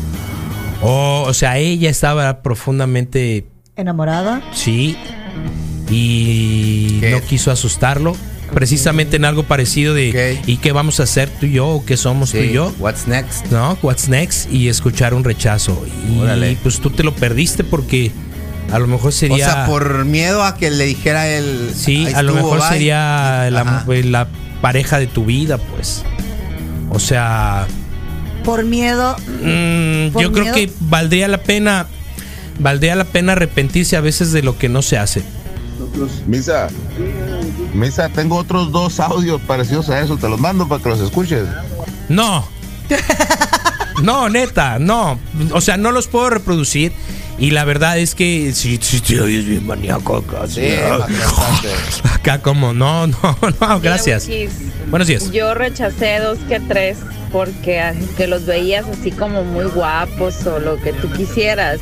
Oh, 0.80 1.24
o 1.26 1.34
sea, 1.34 1.58
ella 1.58 1.90
estaba 1.90 2.42
profundamente, 2.42 3.46
¿Enamorada? 3.76 4.42
sí, 4.52 4.96
y 5.90 7.00
no 7.10 7.20
quiso 7.22 7.50
asustarlo. 7.50 8.16
Precisamente 8.52 9.16
en 9.16 9.24
algo 9.24 9.42
parecido 9.44 9.94
de 9.94 10.40
¿y 10.46 10.56
qué 10.56 10.72
vamos 10.72 11.00
a 11.00 11.02
hacer 11.04 11.28
tú 11.28 11.46
y 11.46 11.52
yo? 11.52 11.68
¿O 11.68 11.84
qué 11.84 11.96
somos 11.96 12.32
tú 12.32 12.38
y 12.38 12.48
Sí, 12.48 12.52
yo? 12.52 12.72
What's 12.78 13.06
next? 13.06 13.46
¿no? 13.50 13.78
What's 13.82 14.08
next 14.08 14.50
y 14.52 14.68
escuchar 14.68 15.12
un 15.14 15.22
rechazo. 15.24 15.84
Y 16.10 16.18
Órale. 16.20 16.56
pues 16.62 16.80
tú 16.80 16.90
te 16.90 17.02
lo 17.04 17.14
perdiste 17.14 17.62
porque 17.64 18.10
a 18.72 18.78
lo 18.78 18.86
mejor 18.86 19.12
sería. 19.12 19.34
O 19.34 19.38
sea, 19.50 19.66
por 19.66 20.04
miedo 20.04 20.42
a 20.44 20.56
que 20.56 20.70
le 20.70 20.86
dijera 20.86 21.28
él. 21.28 21.70
sí, 21.74 22.06
"Ahí 22.06 22.14
a 22.14 22.22
lo 22.22 22.34
mejor 22.34 22.58
bye". 22.60 22.68
sería 22.68 23.48
la, 23.50 23.84
la 23.86 24.28
pareja 24.60 24.98
de 24.98 25.06
tu 25.06 25.24
vida, 25.26 25.58
pues. 25.58 26.02
O 26.90 26.98
sea, 26.98 27.66
Por 28.44 28.64
miedo. 28.64 29.14
mm, 29.42 30.08
¿Por 30.12 30.22
yo 30.22 30.32
creo 30.32 30.54
que 30.54 30.70
valdría 30.80 31.28
la 31.28 31.38
pena, 31.42 31.86
valdría 32.58 32.94
la 32.96 33.04
pena 33.04 33.32
arrepentirse 33.32 33.96
a 33.96 34.00
veces 34.00 34.32
de 34.32 34.42
lo 34.42 34.56
que 34.58 34.68
no 34.70 34.80
se 34.82 34.96
hace. 34.96 35.22
Misa, 36.26 36.68
Misa, 37.74 38.08
tengo 38.08 38.36
otros 38.36 38.72
dos 38.72 39.00
audios 39.00 39.40
parecidos 39.42 39.88
a 39.88 40.00
eso, 40.00 40.16
te 40.16 40.28
los 40.28 40.40
mando 40.40 40.68
para 40.68 40.82
que 40.82 40.88
los 40.88 41.00
escuches. 41.00 41.46
No. 42.08 42.46
No, 44.02 44.28
neta, 44.28 44.78
no. 44.78 45.18
O 45.52 45.60
sea, 45.60 45.76
no 45.76 45.92
los 45.92 46.06
puedo 46.06 46.30
reproducir. 46.30 46.92
Y 47.38 47.52
la 47.52 47.64
verdad 47.64 47.98
es 47.98 48.16
que 48.16 48.52
si, 48.52 48.78
si 48.78 49.00
te 49.00 49.20
oyes 49.20 49.46
bien 49.46 49.64
maníaco 49.64 50.16
acá, 50.28 50.46
Sí, 50.48 50.62
sí, 50.62 52.00
acá 52.12 52.40
como, 52.40 52.72
no, 52.72 53.06
no, 53.06 53.16
no, 53.60 53.80
gracias. 53.80 54.28
Buenos 54.90 55.06
días. 55.06 55.30
Yo 55.30 55.54
rechacé 55.54 56.18
dos 56.18 56.38
que 56.48 56.58
tres 56.58 56.98
porque 57.30 57.80
ah, 57.80 57.94
que 58.16 58.26
los 58.26 58.46
veías 58.46 58.86
así 58.88 59.12
como 59.12 59.44
muy 59.44 59.66
guapos 59.66 60.44
o 60.46 60.58
lo 60.58 60.80
que 60.80 60.92
tú 60.92 61.10
quisieras. 61.12 61.78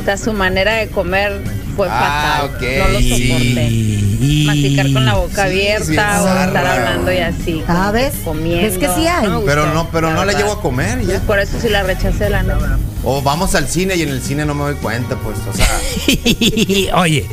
O 0.00 0.04
sea, 0.04 0.16
su 0.16 0.32
manera 0.32 0.74
de 0.74 0.88
comer 0.88 1.40
fue 1.76 1.88
Ah, 1.90 2.48
fatal. 2.48 2.56
ok. 2.56 2.62
No 2.78 2.88
lo 2.88 3.00
soporté. 3.00 3.68
Y- 3.70 4.44
Masticar 4.46 4.92
con 4.92 5.04
la 5.04 5.14
boca 5.14 5.34
Sí, 5.34 5.40
abierta 5.40 5.84
sí, 5.84 6.24
o 6.24 6.28
estar 6.44 6.66
hablando 6.66 7.12
y 7.12 7.18
así. 7.18 7.62
Ah, 7.68 7.90
¿ves? 7.92 8.14
Comiendo. 8.24 8.62
¿Ves 8.62 8.78
que 8.78 8.88
sí 8.88 9.06
hay? 9.06 9.28
me 9.28 9.40
Pero 9.40 9.72
no, 9.74 9.88
pero 9.90 10.10
no 10.12 10.24
la 10.24 10.32
llevo 10.32 10.52
a 10.52 10.60
comer 10.62 11.04
ya. 11.06 11.20
Por 11.20 11.38
eso 11.38 11.58
sí 11.60 11.68
la 11.68 11.82
rechacé, 11.82 12.30
la 12.30 12.42
neta. 12.42 12.78
O 13.02 13.20
vamos 13.20 13.54
al 13.54 13.68
cine 13.68 13.96
y 13.96 14.02
en 14.02 14.08
el 14.08 14.22
cine 14.22 14.44
no 14.46 14.54
me 14.54 14.62
doy 14.64 14.74
cuenta, 14.76 15.16
pues. 15.16 15.36
O 15.48 15.52
sea, 15.52 15.68
Oye, 17.00 17.26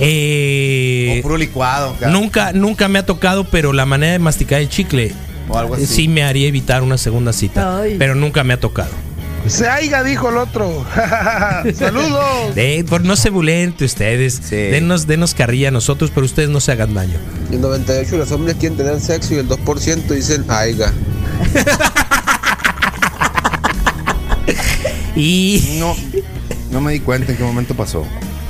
eh, 0.00 1.16
o 1.18 1.22
puro 1.22 1.36
licuado. 1.36 1.94
nunca, 2.10 2.52
nunca 2.52 2.88
me 2.88 2.98
ha 2.98 3.06
tocado, 3.06 3.44
pero 3.44 3.72
la 3.72 3.86
manera 3.86 4.12
de 4.12 4.18
masticar 4.18 4.60
el 4.60 4.68
chicle 4.68 5.12
O 5.48 5.56
algo 5.58 5.74
así. 5.74 5.86
sí 5.86 6.08
me 6.08 6.24
haría 6.24 6.48
evitar 6.48 6.82
una 6.82 6.98
segunda 6.98 7.32
cita. 7.32 7.80
Ay. 7.82 7.96
Pero 7.98 8.14
nunca 8.14 8.42
me 8.44 8.54
ha 8.54 8.60
tocado. 8.60 8.90
Se 9.46 9.68
aiga, 9.68 10.02
dijo 10.04 10.28
el 10.30 10.36
otro. 10.36 10.84
Saludos. 11.76 12.54
Por 12.88 13.04
no 13.04 13.16
se 13.16 13.30
bulen 13.30 13.74
ustedes. 13.80 14.50
Denos, 14.50 15.06
denos 15.06 15.34
carrilla 15.34 15.68
a 15.68 15.70
nosotros, 15.72 16.10
pero 16.14 16.24
ustedes 16.26 16.48
no 16.48 16.60
se 16.60 16.72
hagan 16.72 16.94
daño. 16.94 17.18
El 17.50 17.60
98 17.60 18.16
los 18.18 18.30
hombres 18.32 18.56
quieren 18.58 18.78
tener 18.78 19.00
sexo 19.00 19.34
y 19.34 19.38
el 19.38 19.48
2% 19.48 20.02
dicen 20.08 20.44
aiga. 20.48 20.92
Y 25.14 25.76
No, 25.78 25.94
no 26.70 26.80
me 26.80 26.92
di 26.92 27.00
cuenta 27.00 27.32
en 27.32 27.38
qué 27.38 27.44
momento 27.44 27.74
pasó. 27.74 28.06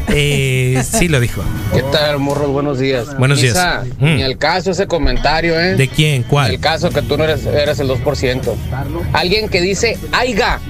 eh, 0.08 0.82
sí 0.88 1.08
lo 1.08 1.18
dijo. 1.20 1.42
¿Qué 1.72 1.82
tal, 1.90 2.18
morros? 2.20 2.50
Buenos 2.50 2.78
días. 2.78 3.16
Buenos 3.18 3.40
días. 3.40 3.54
Misa, 3.54 3.84
Mm. 3.98 4.16
Ni 4.16 4.22
al 4.22 4.38
caso 4.38 4.70
ese 4.70 4.86
comentario, 4.86 5.58
¿eh? 5.58 5.74
¿De 5.74 5.88
quién? 5.88 6.22
¿Cuál? 6.22 6.52
El 6.52 6.60
caso 6.60 6.90
que 6.90 7.02
tú 7.02 7.16
no 7.16 7.24
eres, 7.24 7.44
eres 7.46 7.80
el 7.80 7.88
2%. 7.88 8.54
Alguien 9.12 9.48
que 9.48 9.60
dice 9.60 9.98
aiga 10.12 10.60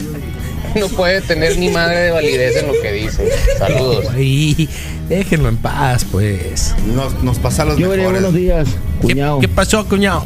no 0.80 0.88
puede 0.88 1.20
tener 1.22 1.58
ni 1.58 1.68
madre 1.70 1.96
de 2.00 2.10
validez 2.10 2.56
en 2.56 2.66
lo 2.68 2.80
que 2.80 2.92
dice. 2.92 3.28
Saludos. 3.58 4.06
Y 4.18 4.68
déjenlo 5.08 5.48
en 5.48 5.56
paz, 5.56 6.04
pues. 6.10 6.74
Nos, 6.94 7.22
nos 7.22 7.38
pasa 7.38 7.64
los 7.64 7.78
Yo 7.78 7.88
veré, 7.88 8.02
mejores. 8.02 8.22
buenos 8.22 8.38
días, 8.40 8.68
¿Qué, 9.00 9.08
cuñado. 9.08 9.40
qué 9.40 9.48
pasó, 9.48 9.86
cuñado? 9.88 10.24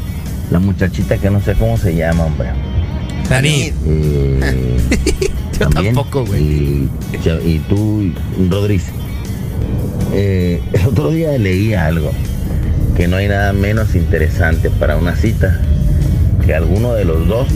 La 0.51 0.59
muchachita 0.59 1.19
que 1.19 1.31
no 1.31 1.41
sé 1.41 1.55
cómo 1.55 1.77
se 1.77 1.95
llama, 1.95 2.25
hombre. 2.25 2.49
Dani. 3.29 3.73
Eh, 3.87 4.77
Yo 5.59 5.69
también. 5.71 5.95
tampoco, 5.95 6.25
güey. 6.27 6.89
Y, 7.45 7.59
tú, 7.69 8.13
Rodríguez. 8.49 8.87
Eh, 10.15 10.61
el 10.73 10.87
otro 10.87 11.11
día 11.11 11.37
leí 11.37 11.75
algo 11.75 12.13
que 12.97 13.09
no 13.09 13.17
hay 13.17 13.29
nada 13.29 13.53
menos 13.53 13.95
interesante 13.95 14.71
para 14.71 14.97
una 14.97 15.17
cita 15.17 15.61
que 16.47 16.55
alguno 16.55 16.95
de 16.95 17.05
los 17.05 17.27
dos 17.27 17.49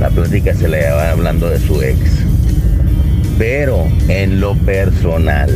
la 0.00 0.08
plática 0.08 0.54
se 0.54 0.66
le 0.66 0.90
va 0.90 1.10
hablando 1.10 1.48
de 1.50 1.60
su 1.60 1.82
ex. 1.82 1.98
Pero 3.38 3.86
en 4.08 4.40
lo 4.40 4.54
personal, 4.54 5.50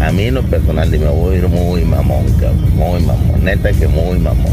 a 0.00 0.10
mí 0.12 0.24
en 0.24 0.34
lo 0.34 0.42
personal, 0.42 0.90
me 0.90 0.98
voy 0.98 1.36
a 1.36 1.38
ir 1.38 1.48
muy 1.48 1.84
mamón, 1.84 2.26
cabrón, 2.32 2.76
muy 2.76 3.00
mamón, 3.00 3.44
neta 3.44 3.72
que 3.72 3.86
muy 3.86 4.18
mamón. 4.18 4.52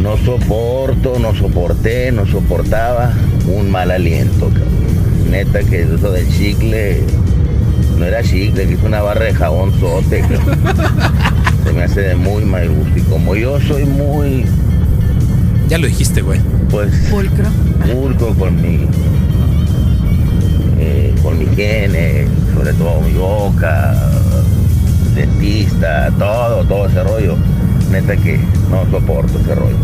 No 0.00 0.16
soporto, 0.18 1.18
no 1.18 1.34
soporté, 1.34 2.12
no 2.12 2.26
soportaba 2.26 3.12
un 3.46 3.70
mal 3.70 3.90
aliento. 3.90 4.50
Neta 5.30 5.60
que 5.60 5.82
eso 5.82 6.10
del 6.10 6.28
chicle, 6.28 7.02
no 7.98 8.04
era 8.04 8.22
chicle, 8.22 8.66
que 8.66 8.74
es 8.74 8.82
una 8.82 9.00
barra 9.00 9.26
de 9.26 9.34
jabón 9.34 9.72
sote, 9.80 10.20
cabrón. 10.20 10.58
Se 11.64 11.72
me 11.72 11.84
hace 11.84 12.00
de 12.00 12.14
muy 12.16 12.44
mal 12.44 12.68
gusto. 12.68 12.98
Y 12.98 13.02
como 13.02 13.34
yo 13.36 13.60
soy 13.60 13.84
muy, 13.84 14.44
Ya 15.68 15.78
lo 15.78 15.86
dijiste, 15.86 16.20
güey. 16.22 16.40
pues, 16.70 16.90
Pulcro. 17.10 17.46
pulcro 17.92 18.34
con 18.34 18.60
mi, 18.60 18.86
eh, 20.78 21.14
con 21.22 21.38
mi 21.38 21.44
higiene, 21.46 22.26
sobre 22.54 22.72
todo 22.74 23.00
mi 23.00 23.12
boca, 23.12 23.94
dentista, 25.14 26.10
todo, 26.18 26.64
todo 26.64 26.86
ese 26.88 27.02
rollo. 27.04 27.36
Neta 27.90 28.16
que 28.16 28.38
no 28.70 28.88
soporto 28.90 29.38
ese 29.40 29.54
rollo. 29.54 29.76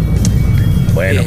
Bueno. 0.94 1.22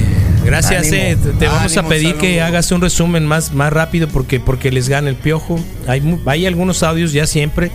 Gracias, 0.46 0.88
ánimo, 0.88 1.04
eh, 1.04 1.18
te- 1.40 1.48
vamos 1.48 1.78
a 1.78 1.84
pedir 1.88 2.16
que 2.16 2.42
hagas 2.42 2.70
un 2.74 2.82
resumen 2.82 3.26
más, 3.26 3.54
más 3.54 3.72
rápido 3.72 4.10
porque, 4.10 4.42
porque 4.42 4.72
les 4.74 4.90
gana 4.90 5.08
el 5.10 5.16
piojo. 5.16 5.58
Hay, 5.88 6.20
hay 6.26 6.46
algunos 6.46 6.84
audios 6.84 7.14
ya 7.14 7.26
siempre. 7.28 7.72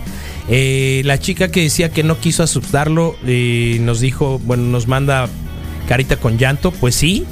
Eh, 0.49 1.01
la 1.05 1.17
chica 1.19 1.49
que 1.49 1.63
decía 1.63 1.89
que 1.89 2.03
no 2.03 2.19
quiso 2.19 2.43
asustarlo 2.43 3.15
eh, 3.25 3.79
nos 3.81 4.01
dijo, 4.01 4.39
bueno, 4.45 4.63
nos 4.65 4.87
manda 4.87 5.27
carita 5.89 6.17
con 6.17 6.37
llanto. 6.37 6.69
Pues 6.71 6.93
sí, 6.93 7.25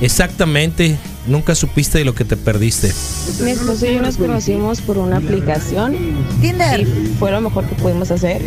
exactamente. 0.00 0.96
Nunca 1.28 1.54
supiste 1.54 1.98
de 1.98 2.04
lo 2.04 2.14
que 2.14 2.24
te 2.24 2.36
perdiste. 2.36 2.92
Mi 3.42 3.52
esposo 3.52 3.86
y 3.86 3.94
yo 3.94 4.02
nos 4.02 4.18
conocimos 4.18 4.82
por 4.82 4.98
una 4.98 5.18
aplicación. 5.18 5.96
Tinder. 6.40 6.80
Y 6.80 7.14
fue 7.18 7.30
lo 7.30 7.40
mejor 7.40 7.64
que 7.66 7.76
pudimos 7.76 8.10
hacer. 8.10 8.42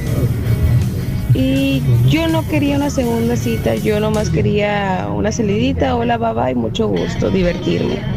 Y 1.34 1.82
yo 2.10 2.28
no 2.28 2.48
quería 2.48 2.76
una 2.76 2.89
segunda 2.89 3.36
cita, 3.36 3.76
yo 3.76 4.00
nomás 4.00 4.30
quería 4.30 5.08
una 5.14 5.32
salidita, 5.32 5.95
hola, 5.95 6.18
baba 6.18 6.50
y 6.50 6.56
mucho 6.56 6.88
gusto, 6.88 7.30
divertirme. 7.30 8.16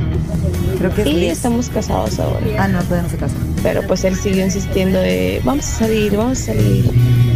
Creo 0.80 0.94
que 0.94 1.02
es 1.02 1.08
y 1.08 1.26
estamos 1.26 1.68
casados 1.68 2.18
ahora. 2.18 2.40
Ah, 2.58 2.66
no, 2.66 2.82
todavía 2.82 3.02
no 3.02 3.28
se. 3.28 3.62
Pero 3.62 3.82
pues 3.86 4.02
él 4.04 4.16
siguió 4.16 4.46
insistiendo 4.46 4.98
de, 4.98 5.42
vamos 5.44 5.66
a 5.66 5.78
salir, 5.80 6.16
vamos 6.16 6.40
a 6.40 6.44
salir. 6.46 6.90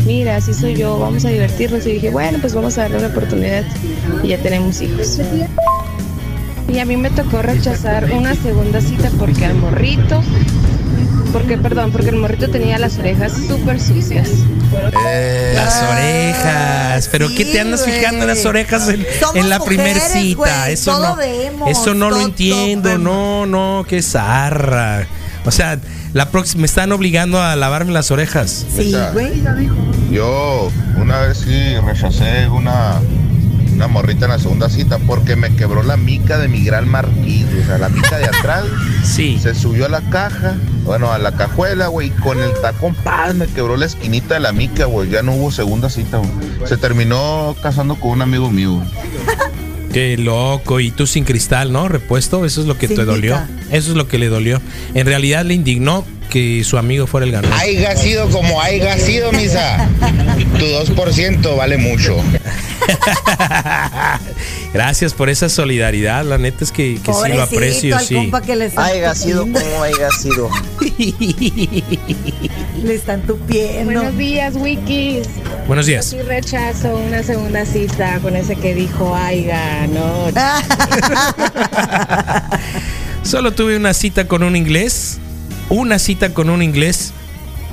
Mira, 0.06 0.36
así 0.36 0.54
soy 0.54 0.76
yo, 0.76 0.98
vamos 0.98 1.26
a 1.26 1.28
divertirnos. 1.28 1.86
Y 1.86 1.92
dije, 1.92 2.08
bueno, 2.08 2.38
pues 2.40 2.54
vamos 2.54 2.78
a 2.78 2.82
darle 2.82 2.96
una 2.96 3.08
oportunidad. 3.08 3.64
Y 4.22 4.28
ya 4.28 4.38
tenemos 4.38 4.80
hijos. 4.80 5.20
Y 6.72 6.78
a 6.78 6.86
mí 6.86 6.96
me 6.96 7.10
tocó 7.10 7.42
rechazar 7.42 8.10
una 8.14 8.34
segunda 8.34 8.80
cita 8.80 9.10
porque 9.18 9.44
el 9.44 9.56
morrito, 9.56 10.22
porque, 11.34 11.58
perdón, 11.58 11.90
porque 11.90 12.10
el 12.10 12.16
morrito 12.16 12.48
tenía 12.48 12.78
las 12.78 12.96
orejas 12.96 13.32
súper 13.48 13.80
sucias. 13.80 14.28
Las 15.52 15.82
orejas. 15.82 17.08
¿Pero 17.10 17.28
qué 17.36 17.44
te 17.44 17.60
andas 17.60 17.82
güey. 17.82 17.98
fijando 17.98 18.20
en 18.22 18.28
las 18.28 18.46
orejas 18.46 18.88
en, 18.88 19.48
la 19.50 19.58
primer 19.58 19.94
mujeres, 19.96 20.12
cita? 20.12 20.36
güey, 20.36 20.72
Eso 20.72 20.92
todo 20.92 21.08
no, 21.08 21.16
vemos, 21.16 21.70
eso 21.70 21.94
no 21.94 22.08
lo 22.10 22.16
todo- 22.18 22.26
entiendo. 22.26 22.98
No, 22.98 23.46
no, 23.46 23.84
qué 23.88 24.00
zarra. 24.00 25.08
O 25.44 25.50
sea, 25.50 25.78
la 26.12 26.30
próxima 26.30 26.60
me 26.60 26.66
están 26.66 26.92
obligando 26.92 27.42
a 27.42 27.56
lavarme 27.56 27.90
las 27.92 28.12
orejas. 28.12 28.64
Misa, 28.78 29.12
Yo 30.12 30.70
una 30.96 31.18
vez 31.18 31.38
sí 31.38 31.74
rechacé 31.84 32.48
una, 32.48 33.00
una 33.72 33.88
morrita 33.88 34.26
en 34.26 34.30
la 34.30 34.38
segunda 34.38 34.68
cita 34.70 34.98
porque 35.04 35.34
me 35.34 35.54
quebró 35.56 35.82
la 35.82 35.96
mica 35.96 36.38
de 36.38 36.46
mi 36.46 36.64
gran 36.64 36.88
marquís. 36.88 37.44
O 37.60 37.66
sea, 37.66 37.78
la 37.78 37.88
mica 37.88 38.18
de 38.18 38.26
atrás 38.26 38.64
sí. 39.04 39.36
se 39.42 39.52
subió 39.54 39.86
a 39.86 39.88
la 39.88 40.00
caja, 40.10 40.54
bueno, 40.84 41.12
a 41.12 41.18
la 41.18 41.32
cajuela, 41.32 41.88
güey, 41.88 42.10
con 42.10 42.40
el 42.40 42.52
tacón, 42.60 42.94
¡pam! 42.94 43.38
me 43.38 43.46
quebró 43.46 43.76
la 43.76 43.86
esquinita 43.86 44.34
de 44.34 44.40
la 44.40 44.52
mica, 44.52 44.84
güey. 44.84 45.10
Ya 45.10 45.22
no 45.22 45.32
hubo 45.34 45.50
segunda 45.50 45.88
cita, 45.90 46.18
güey. 46.18 46.30
Se 46.66 46.76
terminó 46.76 47.56
casando 47.62 47.96
con 47.96 48.10
un 48.10 48.22
amigo 48.22 48.50
mío. 48.50 48.74
güey. 48.74 48.86
Qué 49.92 50.16
loco. 50.16 50.80
Y 50.80 50.90
tú 50.90 51.06
sin 51.06 51.24
cristal, 51.24 51.72
¿no? 51.72 51.88
Repuesto. 51.88 52.44
Eso 52.44 52.60
es 52.60 52.66
lo 52.66 52.76
que 52.76 52.88
Sin 52.88 52.96
te 52.96 53.04
dolió. 53.04 53.40
Eso 53.70 53.90
es 53.92 53.96
lo 53.96 54.08
que 54.08 54.18
le 54.18 54.28
dolió. 54.28 54.60
En 54.94 55.06
realidad 55.06 55.44
le 55.44 55.54
indignó 55.54 56.04
que 56.30 56.64
su 56.64 56.78
amigo 56.78 57.06
fuera 57.06 57.24
el 57.26 57.32
ganador. 57.32 57.56
Haiga 57.56 57.94
sido 57.94 58.28
como 58.28 58.60
haiga 58.60 58.98
sido, 58.98 59.30
misa. 59.30 59.88
Tu 60.58 60.64
2% 60.64 61.56
vale 61.56 61.78
mucho. 61.78 62.16
Gracias 64.74 65.14
por 65.14 65.30
esa 65.30 65.48
solidaridad. 65.48 66.24
La 66.24 66.36
neta 66.36 66.64
es 66.64 66.72
que, 66.72 67.00
que 67.00 67.14
sí 67.14 67.32
lo 67.32 67.42
aprecio. 67.44 67.96
al 67.96 68.04
Sí. 68.04 68.16
compa 68.16 68.42
que 68.42 68.56
le 68.56 68.64
están 68.66 68.86
Haiga 68.86 69.14
sido 69.14 69.42
como 69.42 69.82
haiga 69.84 70.10
sido. 70.10 70.50
Le 72.82 72.94
están 72.96 73.22
tupiendo. 73.22 73.84
Buenos 73.84 74.18
días, 74.18 74.54
Wikis. 74.56 75.28
Buenos 75.68 75.86
días. 75.86 76.10
Yo 76.10 76.18
sí 76.18 76.24
rechazo 76.24 76.96
una 76.96 77.22
segunda 77.22 77.64
cita 77.64 78.18
con 78.18 78.34
ese 78.34 78.56
que 78.56 78.74
dijo, 78.74 79.14
aiga, 79.14 79.86
no. 79.86 80.26
Solo 83.22 83.52
tuve 83.52 83.76
una 83.76 83.94
cita 83.94 84.26
con 84.26 84.42
un 84.42 84.56
inglés, 84.56 85.18
una 85.68 86.00
cita 86.00 86.34
con 86.34 86.50
un 86.50 86.64
inglés 86.64 87.12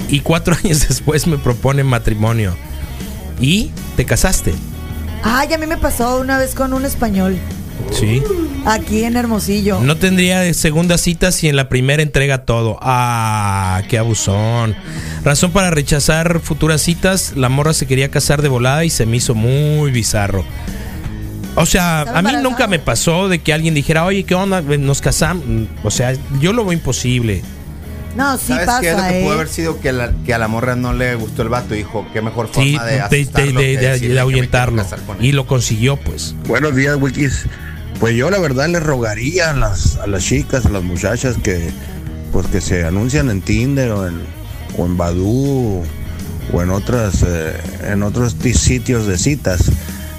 y 0.08 0.20
cuatro 0.20 0.56
años 0.64 0.88
después 0.88 1.26
me 1.26 1.40
proponen 1.40 1.88
matrimonio. 1.88 2.56
¿Y 3.40 3.72
te 3.98 4.06
casaste? 4.06 4.54
Ay, 5.24 5.54
a 5.54 5.58
mí 5.58 5.68
me 5.68 5.78
pasó 5.78 6.20
una 6.20 6.38
vez 6.38 6.56
con 6.56 6.74
un 6.74 6.86
español. 6.86 7.38
Sí. 7.92 8.22
Aquí 8.66 9.04
en 9.04 9.18
Hermosillo. 9.18 9.80
No 9.82 9.98
tendría 9.98 10.54
segunda 10.54 10.98
cita 10.98 11.32
si 11.32 11.48
en 11.50 11.56
la 11.56 11.68
primera 11.68 12.04
entrega 12.04 12.46
todo. 12.46 12.78
Ah, 12.82 13.82
qué 13.90 13.98
abusón. 13.98 14.76
Razón 15.24 15.52
para 15.52 15.72
rechazar 15.72 16.40
futuras 16.40 16.82
citas, 16.82 17.34
la 17.36 17.50
morra 17.50 17.74
se 17.74 17.88
quería 17.88 18.10
casar 18.10 18.42
de 18.42 18.50
volada 18.50 18.86
y 18.86 18.90
se 18.90 19.06
me 19.06 19.18
hizo 19.18 19.36
muy 19.36 19.92
bizarro. 19.92 20.46
O 21.56 21.66
sea, 21.66 22.02
a 22.02 22.22
mí 22.22 22.32
nunca 22.42 22.68
me 22.68 22.80
pasó 22.80 23.28
de 23.28 23.40
que 23.40 23.54
alguien 23.54 23.74
dijera, 23.74 24.06
oye, 24.06 24.24
¿qué 24.24 24.36
onda? 24.36 24.62
Nos 24.62 25.02
casamos. 25.02 25.44
O 25.84 25.92
sea, 25.92 26.14
yo 26.40 26.54
lo 26.54 26.64
veo 26.64 26.74
imposible. 26.74 27.42
No, 28.16 28.38
sí 28.38 28.48
¿Sabes 28.48 28.66
pasa, 28.66 28.82
qué 28.82 28.90
es 28.92 28.98
lo 28.98 29.04
que 29.04 29.20
¿eh? 29.20 29.24
pudo 29.24 29.34
haber 29.34 29.48
sido? 29.48 29.80
Que, 29.80 29.92
la- 29.94 30.12
que 30.26 30.34
a 30.34 30.38
la 30.38 30.48
morra 30.48 30.76
no 30.76 30.94
le 30.94 31.16
gustó 31.16 31.42
el 31.44 31.50
vato. 31.50 31.74
Dijo, 31.74 32.06
qué 32.14 32.22
mejor 32.22 32.48
forma 32.50 32.64
Sí, 32.64 32.78
de 32.78 32.86
de, 34.00 34.20
ahuyentarlo. 34.20 34.84
Y 35.20 35.32
lo 35.32 35.48
consiguió, 35.48 35.98
pues. 35.98 36.36
Buenos 36.48 36.76
días, 36.76 36.98
Wikis. 37.00 37.46
Pues 38.00 38.16
yo 38.16 38.30
la 38.32 38.40
verdad 38.40 38.68
le 38.68 38.80
rogaría 38.80 39.52
a 39.52 39.54
las, 39.54 39.98
a 39.98 40.08
las 40.08 40.24
chicas, 40.24 40.66
a 40.66 40.70
las 40.70 40.84
muchachas 40.84 41.36
que 41.44 41.70
pues 42.32 42.48
que 42.48 42.62
se 42.62 42.86
anuncian 42.86 43.30
en 43.30 43.42
Tinder 43.42 43.92
o 43.92 44.08
en, 44.08 44.22
o 44.78 44.86
en 44.86 44.98
Badoo 44.98 45.84
o 46.54 46.62
en 46.62 46.70
otras 46.72 47.24
eh, 47.28 47.54
en 47.90 48.02
otros 48.04 48.36
ti- 48.36 48.54
sitios 48.54 49.06
de 49.06 49.18
citas 49.18 49.66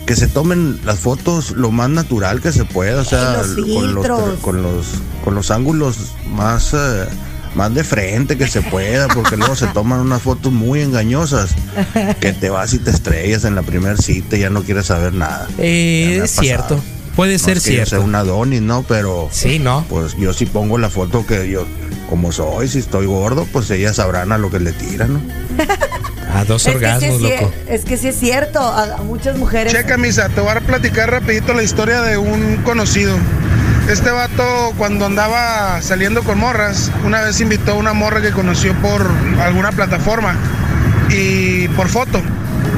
que 0.07 0.15
se 0.15 0.29
tomen 0.29 0.79
las 0.85 0.99
fotos 1.01 1.53
lo 1.53 1.71
más 1.71 1.89
natural 1.91 2.41
que 2.43 2.53
se 2.53 2.65
pueda, 2.67 3.01
o 3.01 3.05
sea, 3.05 3.39
los 3.39 3.47
con 3.49 3.95
los 3.95 4.05
filtros. 4.07 4.39
con 4.41 4.63
los 4.63 4.87
con 5.25 5.35
los 5.35 5.51
ángulos 5.51 6.13
más 6.29 6.75
eh, 6.75 7.07
más 7.55 7.75
de 7.75 7.85
frente 7.85 8.37
que 8.39 8.47
se 8.49 8.63
pueda, 8.63 9.09
porque 9.09 9.37
luego 9.37 9.55
se 9.57 9.67
toman 9.69 10.01
unas 10.01 10.23
fotos 10.23 10.53
muy 10.53 10.81
engañosas 10.81 11.51
que 12.21 12.33
te 12.33 12.51
vas 12.51 12.73
y 12.75 12.79
te 12.79 12.91
estrellas 12.91 13.45
en 13.45 13.55
la 13.55 13.63
primera 13.63 13.97
cita 13.97 14.37
y 14.37 14.41
ya 14.41 14.51
no 14.51 14.63
quieres 14.63 14.87
saber 14.87 15.13
nada. 15.15 15.47
Eh, 15.59 16.21
es 16.25 16.31
cierto. 16.31 16.81
Puede 17.17 17.35
No 17.35 17.39
ser 17.41 17.59
es 17.59 17.65
que 17.65 17.71
yo 17.71 17.75
cierto. 17.77 17.91
sea 17.91 18.01
un 18.01 18.15
Adonis, 18.15 18.63
¿no? 18.63 18.85
Pero. 18.85 19.29
Sí, 19.31 19.59
¿no? 19.59 19.85
Pues 19.91 20.17
yo 20.17 20.33
sí 20.33 20.47
pongo 20.47 20.79
la 20.79 20.89
foto 20.89 21.27
que 21.27 21.51
yo, 21.51 21.67
como 22.09 22.33
soy, 22.33 22.69
si 22.69 22.79
estoy 22.79 23.05
gordo, 23.05 23.47
pues 23.53 23.71
ellas 23.71 23.97
sabrán 23.97 24.33
a 24.33 24.39
lo 24.39 24.51
que 24.51 24.59
le 24.61 24.73
tiran, 24.73 25.13
¿no? 25.15 25.21
A 26.35 26.47
dos 26.47 26.67
Es 26.67 26.73
que, 26.73 26.79
sí 26.79 26.85
orgasmos, 26.87 27.15
es, 27.17 27.41
loco. 27.41 27.53
es 27.69 27.85
que 27.85 27.97
sí 27.99 28.09
es 28.09 28.19
cierto. 28.19 28.61
A, 28.61 28.95
a 28.95 29.03
muchas 29.03 29.37
mujeres. 29.37 29.71
Checa, 29.75 29.99
Misa, 29.99 30.31
te 30.31 30.41
voy 30.41 30.53
a 30.53 30.61
platicar 30.61 31.11
rapidito 31.11 31.53
la 31.53 31.63
historia 31.63 32.01
de 32.01 32.17
un 32.17 32.57
conocido. 32.65 33.15
Este 33.89 34.11
vato, 34.11 34.73
cuando 34.79 35.07
andaba 35.07 35.83
saliendo 35.83 36.23
con 36.23 36.39
morras, 36.39 36.91
una 37.05 37.21
vez 37.21 37.41
invitó 37.41 37.73
a 37.73 37.75
una 37.75 37.93
morra 37.93 38.23
que 38.23 38.31
conoció 38.31 38.75
por 38.75 39.05
alguna 39.41 39.73
plataforma 39.73 40.35
y 41.11 41.67
por 41.69 41.89
foto. 41.89 42.23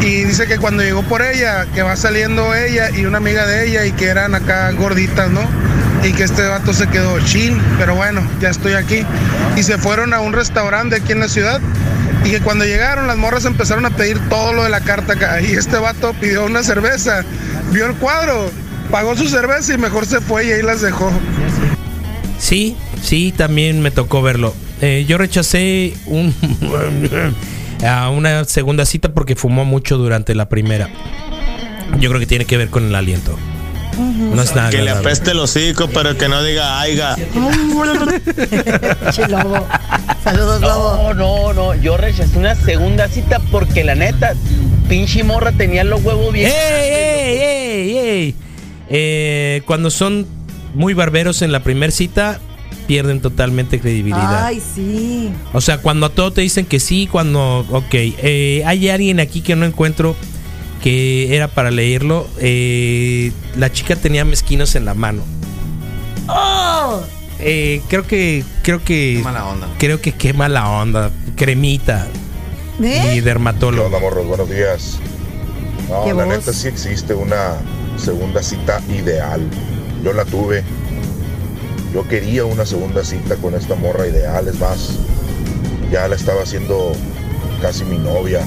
Y 0.00 0.24
dice 0.24 0.46
que 0.46 0.58
cuando 0.58 0.82
llegó 0.82 1.02
por 1.02 1.22
ella, 1.22 1.66
que 1.74 1.82
va 1.82 1.94
saliendo 1.96 2.54
ella 2.54 2.90
y 2.90 3.04
una 3.04 3.18
amiga 3.18 3.46
de 3.46 3.68
ella 3.68 3.84
y 3.84 3.92
que 3.92 4.06
eran 4.06 4.34
acá 4.34 4.70
gorditas, 4.72 5.30
¿no? 5.30 5.42
Y 6.02 6.12
que 6.14 6.24
este 6.24 6.42
vato 6.46 6.72
se 6.72 6.86
quedó 6.88 7.20
chin, 7.20 7.60
pero 7.78 7.94
bueno, 7.94 8.22
ya 8.40 8.48
estoy 8.48 8.72
aquí. 8.72 9.06
Y 9.56 9.62
se 9.62 9.76
fueron 9.78 10.14
a 10.14 10.20
un 10.20 10.32
restaurante 10.32 10.96
aquí 10.96 11.12
en 11.12 11.20
la 11.20 11.28
ciudad 11.28 11.60
y 12.24 12.30
que 12.30 12.40
cuando 12.40 12.64
llegaron 12.64 13.06
las 13.06 13.18
morras 13.18 13.44
empezaron 13.44 13.84
a 13.84 13.90
pedir 13.90 14.18
todo 14.30 14.54
lo 14.54 14.64
de 14.64 14.70
la 14.70 14.80
carta 14.80 15.12
acá. 15.12 15.40
Y 15.42 15.52
este 15.52 15.76
vato 15.76 16.14
pidió 16.14 16.46
una 16.46 16.62
cerveza, 16.62 17.22
vio 17.72 17.86
el 17.86 17.94
cuadro, 17.94 18.50
pagó 18.94 19.16
su 19.16 19.28
cerveza 19.28 19.74
y 19.74 19.76
mejor 19.76 20.06
se 20.06 20.20
fue 20.20 20.46
y 20.46 20.52
ahí 20.52 20.62
las 20.62 20.80
dejó. 20.80 21.10
Sí, 22.38 22.76
sí, 23.02 23.34
también 23.36 23.80
me 23.80 23.90
tocó 23.90 24.22
verlo. 24.22 24.54
Eh, 24.80 25.04
yo 25.08 25.18
rechacé 25.18 25.94
un, 26.06 26.32
a 27.84 28.08
una 28.10 28.44
segunda 28.44 28.86
cita 28.86 29.12
porque 29.12 29.34
fumó 29.34 29.64
mucho 29.64 29.98
durante 29.98 30.36
la 30.36 30.48
primera. 30.48 30.90
Yo 31.98 32.08
creo 32.08 32.20
que 32.20 32.26
tiene 32.28 32.44
que 32.44 32.56
ver 32.56 32.70
con 32.70 32.84
el 32.84 32.94
aliento. 32.94 33.36
No 33.98 34.40
es 34.40 34.54
nada 34.54 34.70
Que 34.70 34.82
le 34.82 34.92
apeste 34.92 35.32
el 35.32 35.40
hocico, 35.40 35.88
pero 35.88 36.16
que 36.16 36.28
no 36.28 36.44
diga 36.44 36.80
aiga. 36.80 37.16
Lobo. 39.28 39.66
Saludos, 40.22 40.60
No, 40.60 41.14
no, 41.14 41.52
no. 41.52 41.74
Yo 41.74 41.96
rechacé 41.96 42.38
una 42.38 42.54
segunda 42.54 43.08
cita 43.08 43.40
porque 43.50 43.82
la 43.82 43.96
neta, 43.96 44.34
pinche 44.88 45.24
morra 45.24 45.50
tenía 45.50 45.82
los 45.82 46.00
huevos 46.04 46.32
bien. 46.32 46.48
¡Ey, 46.48 46.90
ey, 46.92 47.40
ey, 47.40 47.98
ey! 47.98 48.36
Eh, 48.88 49.62
cuando 49.66 49.90
son 49.90 50.26
muy 50.74 50.94
barberos 50.94 51.42
en 51.42 51.52
la 51.52 51.62
primera 51.62 51.90
cita, 51.92 52.40
pierden 52.86 53.20
totalmente 53.20 53.80
credibilidad. 53.80 54.44
Ay, 54.44 54.60
sí. 54.74 55.30
O 55.52 55.60
sea, 55.60 55.78
cuando 55.78 56.06
a 56.06 56.10
todo 56.10 56.32
te 56.32 56.40
dicen 56.40 56.66
que 56.66 56.80
sí, 56.80 57.08
cuando. 57.10 57.64
Ok, 57.70 57.94
eh, 57.94 58.62
hay 58.66 58.88
alguien 58.88 59.20
aquí 59.20 59.40
que 59.40 59.56
no 59.56 59.64
encuentro 59.66 60.16
que 60.82 61.34
era 61.34 61.48
para 61.48 61.70
leerlo. 61.70 62.28
Eh, 62.38 63.32
la 63.56 63.72
chica 63.72 63.96
tenía 63.96 64.24
mezquinos 64.24 64.74
en 64.74 64.84
la 64.84 64.94
mano. 64.94 65.22
¡Oh! 66.28 67.00
Eh, 67.40 67.80
creo 67.88 68.06
que. 68.06 68.44
Creo 68.62 68.82
que. 68.84 69.20
mala 69.22 69.46
onda. 69.46 69.68
Creo 69.78 70.00
que 70.00 70.12
qué 70.12 70.32
mala 70.32 70.68
onda. 70.68 71.10
Cremita. 71.36 72.06
¿Eh? 72.82 73.14
y 73.16 73.20
dermatólogo. 73.20 73.86
Hola, 73.86 74.00
morros, 74.00 74.26
buenos 74.26 74.50
días. 74.50 74.98
No, 75.88 76.04
¿Qué 76.04 76.12
la 76.12 76.24
voz? 76.24 76.38
neta 76.38 76.52
sí 76.52 76.66
existe 76.66 77.14
una 77.14 77.54
segunda 77.96 78.42
cita 78.42 78.80
ideal. 78.88 79.40
Yo 80.02 80.12
la 80.12 80.24
tuve. 80.24 80.62
Yo 81.92 82.06
quería 82.08 82.44
una 82.44 82.66
segunda 82.66 83.04
cita 83.04 83.36
con 83.36 83.54
esta 83.54 83.76
morra 83.76 84.06
ideal, 84.06 84.48
es 84.48 84.58
más, 84.58 84.98
ya 85.92 86.08
la 86.08 86.16
estaba 86.16 86.42
haciendo 86.42 86.92
casi 87.62 87.84
mi 87.84 87.98
novia. 87.98 88.40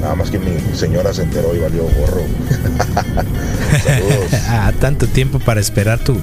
Nada 0.00 0.14
más 0.14 0.30
que 0.30 0.38
mi 0.38 0.52
señora 0.74 1.12
se 1.12 1.22
enteró 1.22 1.54
y 1.54 1.58
valió 1.58 1.82
gorro. 1.82 2.22
ah, 4.48 4.72
tanto 4.80 5.06
tiempo 5.08 5.40
para 5.40 5.60
esperar 5.60 5.98
tú. 5.98 6.16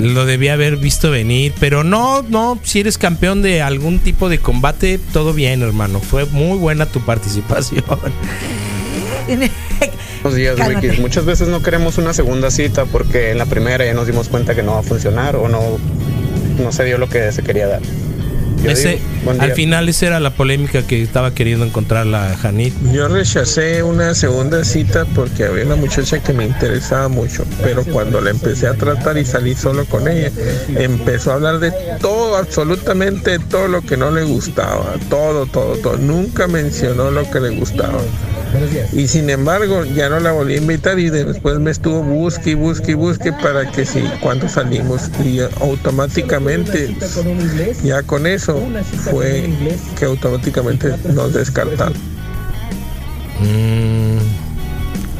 Lo 0.00 0.24
debía 0.24 0.54
haber 0.54 0.78
visto 0.78 1.10
venir, 1.10 1.52
pero 1.60 1.84
no, 1.84 2.22
no, 2.22 2.58
si 2.62 2.80
eres 2.80 2.96
campeón 2.96 3.42
de 3.42 3.62
algún 3.62 3.98
tipo 3.98 4.28
de 4.28 4.38
combate, 4.38 4.98
todo 5.12 5.34
bien, 5.34 5.62
hermano. 5.62 6.00
Fue 6.00 6.24
muy 6.24 6.58
buena 6.58 6.86
tu 6.86 7.00
participación. 7.00 7.84
Buenos 10.22 10.36
días, 10.36 10.56
Cálmate. 10.56 10.86
Wikis. 10.86 11.00
Muchas 11.00 11.24
veces 11.24 11.48
no 11.48 11.62
queremos 11.62 11.98
una 11.98 12.14
segunda 12.14 12.50
cita 12.50 12.84
porque 12.84 13.32
en 13.32 13.38
la 13.38 13.46
primera 13.46 13.84
ya 13.84 13.92
nos 13.92 14.06
dimos 14.06 14.28
cuenta 14.28 14.54
que 14.54 14.62
no 14.62 14.74
va 14.74 14.80
a 14.80 14.82
funcionar 14.84 15.34
o 15.34 15.48
no, 15.48 15.60
no 16.62 16.72
se 16.72 16.84
dio 16.84 16.98
lo 16.98 17.08
que 17.08 17.32
se 17.32 17.42
quería 17.42 17.66
dar. 17.66 17.80
Yo 18.62 18.70
Ese, 18.70 19.00
digo, 19.24 19.32
al 19.40 19.52
final 19.54 19.88
esa 19.88 20.06
era 20.06 20.20
la 20.20 20.30
polémica 20.30 20.86
que 20.86 21.02
estaba 21.02 21.34
queriendo 21.34 21.64
encontrar 21.66 22.06
la 22.06 22.36
Janit. 22.36 22.72
Yo 22.92 23.08
rechacé 23.08 23.82
una 23.82 24.14
segunda 24.14 24.64
cita 24.64 25.04
porque 25.16 25.46
había 25.46 25.64
una 25.64 25.74
muchacha 25.74 26.22
que 26.22 26.32
me 26.32 26.44
interesaba 26.44 27.08
mucho, 27.08 27.44
pero 27.60 27.84
cuando 27.84 28.20
la 28.20 28.30
empecé 28.30 28.68
a 28.68 28.74
tratar 28.74 29.18
y 29.18 29.24
salí 29.24 29.56
solo 29.56 29.84
con 29.86 30.06
ella, 30.06 30.30
empezó 30.76 31.32
a 31.32 31.34
hablar 31.34 31.58
de 31.58 31.72
todo, 32.00 32.36
absolutamente 32.36 33.40
todo 33.40 33.66
lo 33.66 33.82
que 33.82 33.96
no 33.96 34.12
le 34.12 34.22
gustaba, 34.22 34.94
todo, 35.10 35.46
todo, 35.46 35.76
todo. 35.78 35.96
Nunca 35.96 36.46
mencionó 36.46 37.10
lo 37.10 37.28
que 37.28 37.40
le 37.40 37.50
gustaba. 37.50 37.98
Y 38.92 39.08
sin 39.08 39.30
embargo, 39.30 39.84
ya 39.84 40.08
no 40.08 40.20
la 40.20 40.32
volví 40.32 40.54
a 40.54 40.56
invitar 40.58 40.98
y 40.98 41.08
después 41.10 41.58
me 41.58 41.70
estuvo 41.70 42.02
busque 42.02 42.50
y 42.50 42.54
busque 42.54 42.92
y 42.92 42.94
busque 42.94 43.32
para 43.32 43.70
que 43.70 43.86
sí, 43.86 44.02
cuando 44.20 44.48
salimos. 44.48 45.02
Y 45.24 45.40
automáticamente, 45.60 46.94
ya 47.82 48.02
con 48.02 48.26
eso, 48.26 48.60
fue 49.10 49.50
que 49.98 50.04
automáticamente 50.04 50.94
nos 51.14 51.32
descartaron. 51.32 51.94
Mm, 53.40 54.18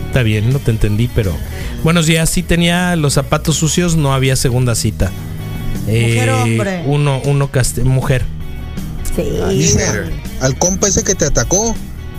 está 0.08 0.22
bien, 0.22 0.52
no 0.52 0.58
te 0.58 0.70
entendí, 0.70 1.08
pero. 1.14 1.32
Buenos 1.82 2.06
días, 2.06 2.30
sí 2.30 2.42
tenía 2.42 2.94
los 2.96 3.14
zapatos 3.14 3.56
sucios, 3.56 3.96
no 3.96 4.14
había 4.14 4.36
segunda 4.36 4.74
cita. 4.74 5.10
Mujer 5.86 6.30
o 6.30 6.42
hombre. 6.42 6.82
Uno, 6.86 7.20
uno 7.24 7.50
cast- 7.50 7.82
mujer. 7.82 8.22
Sí. 9.16 9.76
Al 10.40 10.56
compa 10.58 10.86
ese 10.88 11.02
que 11.02 11.14
te 11.14 11.24
atacó, 11.26 11.74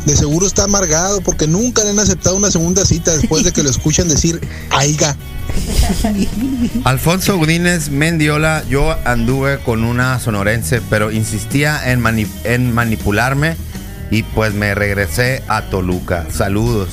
de 0.05 0.15
seguro 0.15 0.45
está 0.47 0.63
amargado 0.65 1.21
porque 1.21 1.47
nunca 1.47 1.83
le 1.83 1.91
han 1.91 1.99
aceptado 1.99 2.35
una 2.35 2.51
segunda 2.51 2.85
cita 2.85 3.15
después 3.15 3.43
de 3.43 3.51
que 3.51 3.63
lo 3.63 3.69
escuchan 3.69 4.07
decir 4.09 4.39
aiga. 4.69 5.15
Alfonso 6.83 7.37
Godínez 7.37 7.89
Mendiola, 7.89 8.63
yo 8.69 8.95
anduve 9.05 9.59
con 9.59 9.83
una 9.83 10.19
sonorense, 10.19 10.81
pero 10.89 11.11
insistía 11.11 11.91
en, 11.91 12.01
mani- 12.01 12.27
en 12.43 12.73
manipularme 12.73 13.55
y 14.11 14.23
pues 14.23 14.53
me 14.53 14.75
regresé 14.75 15.43
a 15.47 15.63
Toluca. 15.63 16.25
Saludos. 16.31 16.89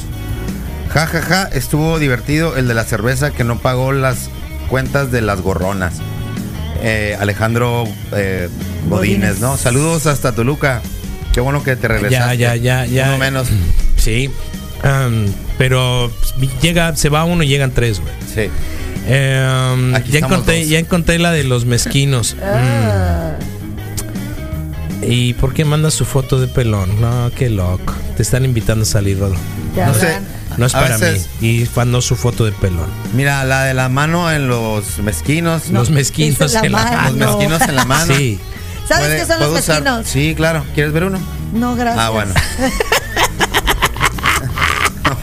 Ja, 0.92 1.06
ja, 1.06 1.22
ja, 1.22 1.42
estuvo 1.44 1.98
divertido 1.98 2.56
el 2.56 2.66
de 2.68 2.74
la 2.74 2.84
cerveza 2.84 3.30
que 3.30 3.44
no 3.44 3.58
pagó 3.60 3.92
las 3.92 4.28
cuentas 4.68 5.10
de 5.12 5.20
las 5.20 5.40
gorronas. 5.40 5.94
Eh, 6.82 7.16
Alejandro 7.20 7.84
eh, 8.12 8.48
Godínez, 8.88 9.38
¿no? 9.40 9.56
Saludos 9.56 10.06
hasta 10.06 10.32
Toluca. 10.32 10.82
Qué 11.32 11.40
bueno 11.40 11.62
que 11.62 11.76
te 11.76 11.88
regresaste. 11.88 12.36
Ya, 12.38 12.54
ya, 12.54 12.84
ya, 12.84 12.86
ya. 12.86 13.08
Uno 13.08 13.18
menos. 13.18 13.48
Sí. 13.96 14.30
Pero 15.58 16.10
llega, 16.62 16.96
se 16.96 17.08
va 17.08 17.24
uno 17.24 17.42
y 17.42 17.48
llegan 17.48 17.70
tres, 17.72 18.00
güey. 18.00 18.12
Sí. 18.34 18.50
Em, 19.06 19.92
ya 20.06 20.18
encontré, 20.18 20.60
dos. 20.60 20.68
ya 20.68 20.78
encontré 20.78 21.18
la 21.18 21.32
de 21.32 21.44
los 21.44 21.64
mezquinos. 21.64 22.36
Ah. 22.42 23.32
Mm. 25.00 25.04
¿Y 25.12 25.32
por 25.34 25.54
qué 25.54 25.64
mandas 25.64 25.94
su 25.94 26.04
foto 26.04 26.38
de 26.38 26.46
pelón? 26.46 27.00
No, 27.00 27.30
qué 27.34 27.48
loco. 27.48 27.94
Te 28.16 28.22
están 28.22 28.44
invitando 28.44 28.82
a 28.82 28.86
salir, 28.86 29.18
Rodo. 29.18 29.34
No 29.74 29.94
sé. 29.94 30.18
No 30.58 30.66
es 30.66 30.74
A 30.74 30.80
para 30.82 30.98
veces- 30.98 31.26
mí. 31.40 31.62
Y 31.62 31.68
mandó 31.74 32.02
su 32.02 32.16
foto 32.16 32.44
de 32.44 32.52
pelón. 32.52 32.86
Mira, 33.14 33.44
la 33.44 33.64
de 33.64 33.72
la 33.72 33.88
mano 33.88 34.30
en 34.30 34.48
los 34.48 34.98
mezquinos. 34.98 35.70
los 35.70 35.88
mezquinos 35.90 36.52
la 36.52 36.60
en 36.60 36.72
la 36.72 36.78
mano. 36.84 37.02
Los 37.16 37.16
mezquinos 37.36 37.62
en 37.62 37.76
la 37.76 37.84
mano. 37.86 38.14
Sí. 38.14 38.38
¿Sabes 38.90 39.06
Puede- 39.06 39.20
qué 39.20 39.26
son 39.26 39.38
los 39.40 39.48
puedo 39.48 39.60
usar- 39.62 39.82
mezquinos? 39.82 40.06
Sí, 40.08 40.34
claro. 40.36 40.64
¿Quieres 40.74 40.92
ver 40.92 41.04
uno? 41.04 41.18
No, 41.52 41.76
gracias. 41.76 42.04
Ah, 42.04 42.10
bueno. 42.10 42.34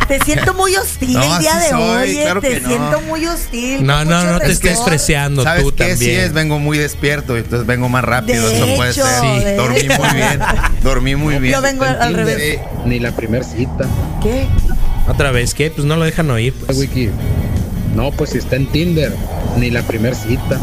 Te 0.08 0.20
siento 0.24 0.54
muy 0.54 0.74
hostil 0.78 1.14
No, 1.14 1.36
el 1.36 1.42
día 1.42 1.56
de 1.58 1.70
soy, 1.70 1.82
hoy. 1.82 2.18
eh, 2.18 2.22
claro 2.24 2.40
te 2.42 2.62
no. 2.62 2.68
siento 2.70 3.02
muy 3.02 3.26
hostil. 3.26 3.86
No, 3.86 3.98
con 3.98 4.08
no, 4.10 4.24
no 4.24 4.40
te 4.40 4.52
estés 4.54 4.78
¿Sabes 5.44 5.64
tú 5.64 5.74
qué? 5.76 5.84
Sí 5.98 6.06
también. 6.06 6.20
es, 6.22 6.34
vengo 6.34 6.60
muy 6.60 6.78
despierto, 6.78 7.36
entonces 7.36 7.68
vengo 7.68 7.90
más 7.90 8.06
rápido. 8.06 8.48
De 8.48 8.56
Eso 8.56 8.76
puede 8.78 8.92
hecho, 8.92 9.06
ser. 9.06 9.44
de 9.44 9.56
Dormí 9.58 9.78
hecho. 9.80 10.02
muy 10.02 10.14
bien. 10.16 10.40
Dormí 10.82 11.16
muy 11.18 11.40
bien. 11.40 11.54
Yo 11.56 11.62
vengo 11.62 11.84
al 11.84 12.14
revés. 12.14 12.38
Eh, 12.40 12.62
Ni 12.86 13.00
la 13.00 13.12
primer 13.12 13.44
cita. 13.44 13.86
¿Qué? 14.24 14.48
Otra 15.10 15.32
vez, 15.32 15.54
¿qué? 15.54 15.72
Pues 15.72 15.86
no 15.86 15.98
lo 15.98 16.06
dejan 16.06 16.32
oír. 16.32 16.54
pues. 16.66 16.78
Wiki. 16.78 17.10
No, 17.94 18.12
pues 18.12 18.30
si 18.30 18.38
está 18.38 18.56
en 18.56 18.68
Tinder, 18.68 19.14
ni 19.58 19.72
la 19.72 19.82
primer 19.82 20.16
cita. 20.16 20.58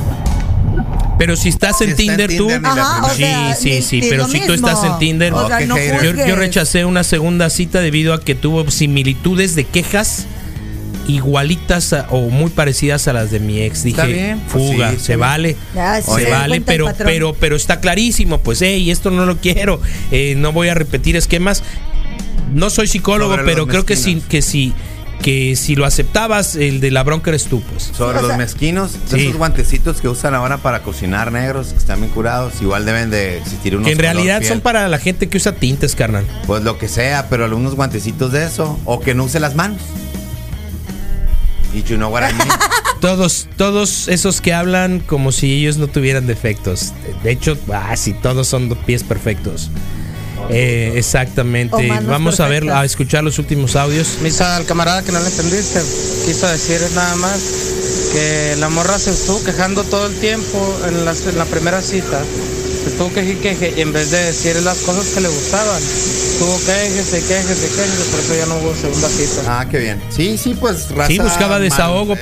Pero 1.18 1.36
si 1.36 1.48
estás 1.48 1.78
Si 1.78 1.84
en 1.84 1.90
está 1.90 2.02
en 2.02 2.08
Tinder, 2.08 2.36
tú. 2.36 2.48
Tinder, 2.48 2.60
Ajá, 2.66 3.10
sí, 3.10 3.16
sea, 3.22 3.54
sí, 3.54 3.82
sí. 3.82 4.00
Pero 4.08 4.26
si 4.26 4.40
tú 4.40 4.52
mismo. 4.52 4.68
estás 4.68 4.84
en 4.84 4.98
Tinder. 4.98 5.32
O 5.32 5.46
sea, 5.46 5.58
qué 5.58 5.66
no 5.66 5.76
hater. 5.76 6.16
Yo, 6.16 6.26
yo 6.26 6.36
rechacé 6.36 6.84
una 6.84 7.04
segunda 7.04 7.50
cita 7.50 7.80
debido 7.80 8.14
a 8.14 8.20
que 8.20 8.34
tuvo 8.34 8.68
similitudes 8.70 9.54
de 9.54 9.64
quejas 9.64 10.26
igualitas 11.06 11.92
a- 11.92 12.06
o 12.10 12.30
muy 12.30 12.50
parecidas 12.50 13.06
a 13.08 13.12
las 13.12 13.30
de 13.30 13.38
mi 13.40 13.60
ex. 13.60 13.82
Dije, 13.84 14.06
bien, 14.06 14.40
pues 14.50 14.72
fuga, 14.72 14.90
sí, 14.92 14.98
se 15.00 15.16
vale. 15.16 15.56
Ya, 15.74 16.00
sí, 16.00 16.10
se 16.16 16.30
vale, 16.30 16.60
pero, 16.62 16.90
pero, 16.96 17.34
pero 17.34 17.56
está 17.56 17.80
clarísimo, 17.80 18.38
pues, 18.40 18.62
hey, 18.62 18.90
esto 18.90 19.10
no 19.10 19.26
lo 19.26 19.36
quiero, 19.36 19.80
eh, 20.10 20.34
no 20.36 20.52
voy 20.52 20.68
a 20.68 20.74
repetir 20.74 21.16
esquemas. 21.16 21.62
No 22.54 22.70
soy 22.70 22.86
psicólogo, 22.86 23.36
pero 23.44 23.66
creo 23.66 23.84
que 23.84 23.96
sí, 23.96 24.22
que 24.28 24.40
sí, 24.40 24.72
que 25.24 25.56
si 25.56 25.74
lo 25.74 25.86
aceptabas, 25.86 26.54
el 26.54 26.80
de 26.80 26.90
la 26.90 27.02
bronca 27.02 27.30
eres 27.30 27.44
tú, 27.44 27.62
pues. 27.62 27.84
Sobre 27.96 28.18
O 28.18 28.20
los 28.20 28.28
sea- 28.28 28.36
mezquinos, 28.36 28.92
de 29.10 29.16
Sí. 29.18 29.24
esos 29.28 29.38
guantecitos 29.38 30.02
que 30.02 30.08
usan 30.08 30.34
ahora 30.34 30.58
para 30.58 30.82
cocinar 30.82 31.32
negros, 31.32 31.68
que 31.68 31.78
están 31.78 32.00
bien 32.00 32.12
curados, 32.12 32.60
igual 32.60 32.84
deben 32.84 33.08
de 33.08 33.38
existir 33.38 33.74
unos 33.74 33.86
Que 33.86 33.92
en 33.92 33.98
realidad 34.00 34.42
son 34.42 34.60
para 34.60 34.86
la 34.86 34.98
gente 34.98 35.30
que 35.30 35.38
usa 35.38 35.52
tintes, 35.52 35.94
carnal. 35.96 36.26
Pues 36.46 36.62
lo 36.62 36.76
que 36.76 36.88
sea, 36.88 37.28
pero 37.30 37.46
algunos 37.46 37.74
guantecitos 37.74 38.32
de 38.32 38.44
eso, 38.44 38.78
o 38.84 39.00
que 39.00 39.14
no 39.14 39.24
use 39.24 39.40
las 39.40 39.54
manos. 39.54 39.80
Y 41.72 41.82
you 41.84 41.96
know 41.96 42.10
what 42.12 42.22
I 42.28 42.34
mean. 42.34 42.48
Todos, 43.00 43.48
todos 43.56 44.08
esos 44.08 44.40
que 44.40 44.52
hablan 44.54 45.00
como 45.00 45.30
si 45.32 45.52
ellos 45.60 45.76
no 45.78 45.88
tuvieran 45.88 46.26
defectos. 46.26 46.92
De 47.22 47.32
hecho, 47.32 47.58
ah, 47.72 47.94
sí, 47.96 48.14
todos 48.14 48.46
son 48.46 48.68
pies 48.86 49.02
perfectos. 49.02 49.70
Eh, 50.50 50.92
exactamente. 50.96 51.88
Vamos 52.06 52.40
a 52.40 52.48
ver, 52.48 52.68
a 52.70 52.84
escuchar 52.84 53.24
los 53.24 53.38
últimos 53.38 53.76
audios. 53.76 54.18
Misa 54.22 54.56
al 54.56 54.64
camarada 54.66 55.02
que 55.02 55.12
no 55.12 55.20
le 55.20 55.28
entendiste, 55.28 55.80
quiso 56.26 56.46
decir 56.48 56.80
nada 56.94 57.14
más 57.16 57.38
que 58.12 58.54
la 58.58 58.68
morra 58.68 58.98
se 58.98 59.10
estuvo 59.10 59.42
quejando 59.42 59.82
todo 59.84 60.06
el 60.06 60.14
tiempo 60.20 60.78
en, 60.86 61.04
las- 61.04 61.26
en 61.26 61.36
la 61.38 61.44
primera 61.46 61.80
cita. 61.82 62.20
Se 62.84 62.90
estuvo 62.90 63.12
queje 63.12 63.32
y 63.32 63.36
queje 63.36 63.74
y 63.76 63.80
en 63.80 63.92
vez 63.92 64.10
de 64.10 64.18
decir 64.24 64.56
las 64.62 64.78
cosas 64.78 65.06
que 65.06 65.20
le 65.22 65.28
gustaban, 65.28 65.82
estuvo 65.82 66.58
quejese, 66.66 67.22
quejese, 67.26 67.68
quejese, 67.68 68.10
por 68.10 68.20
eso 68.20 68.34
ya 68.36 68.46
no 68.46 68.56
hubo 68.58 68.74
segunda 68.74 69.08
cita. 69.08 69.42
Ah, 69.60 69.66
qué 69.68 69.78
bien. 69.78 70.02
Sí, 70.14 70.36
sí, 70.36 70.54
pues 70.54 70.90
raza 70.90 71.08
Sí, 71.10 71.18
buscaba 71.18 71.54
mal, 71.54 71.62
desahogo, 71.62 72.12
eh, 72.14 72.20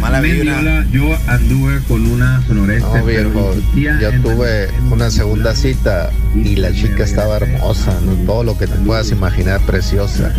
Mala 0.00 0.20
vibra. 0.20 0.86
yo 0.92 1.18
anduve 1.26 1.80
con 1.88 2.06
una 2.06 2.40
sonorense. 2.46 2.86
No, 2.86 3.04
viejo, 3.04 3.52
yo 3.74 4.12
tuve 4.22 4.68
una 4.92 5.10
segunda 5.10 5.56
cita 5.56 6.10
y 6.36 6.54
la 6.54 6.72
chica 6.72 7.02
estaba 7.02 7.38
hermosa, 7.38 7.92
¿no? 8.04 8.12
todo 8.26 8.44
lo 8.44 8.56
que 8.56 8.68
te 8.68 8.76
puedas 8.76 9.10
imaginar 9.10 9.60
preciosa. 9.62 10.32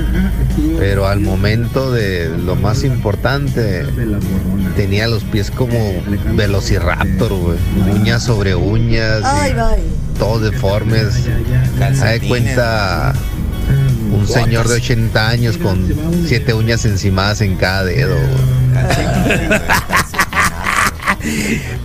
Pero 0.80 1.08
al 1.08 1.20
momento 1.20 1.92
de 1.92 2.30
lo 2.38 2.56
más 2.56 2.86
importante, 2.86 3.86
tenía 4.78 5.10
los 5.10 5.26
pies 5.26 5.52
como 5.52 5.78
velociraptor, 6.34 7.34
güey. 7.34 7.58
Uñas 7.96 8.24
sobre 8.24 8.56
uñas, 8.56 9.24
Ay, 9.26 9.54
todos 10.18 10.42
deformes. 10.42 11.28
Haz 11.82 12.22
de 12.22 12.28
cuenta 12.30 13.14
un 14.14 14.26
señor 14.26 14.70
de 14.70 14.76
80 14.76 15.28
años 15.28 15.58
con 15.58 15.86
siete 16.26 16.54
uñas 16.54 16.86
encimadas 16.86 17.42
en 17.42 17.58
cada 17.58 17.84
dedo. 17.84 18.16
güey. 18.16 18.67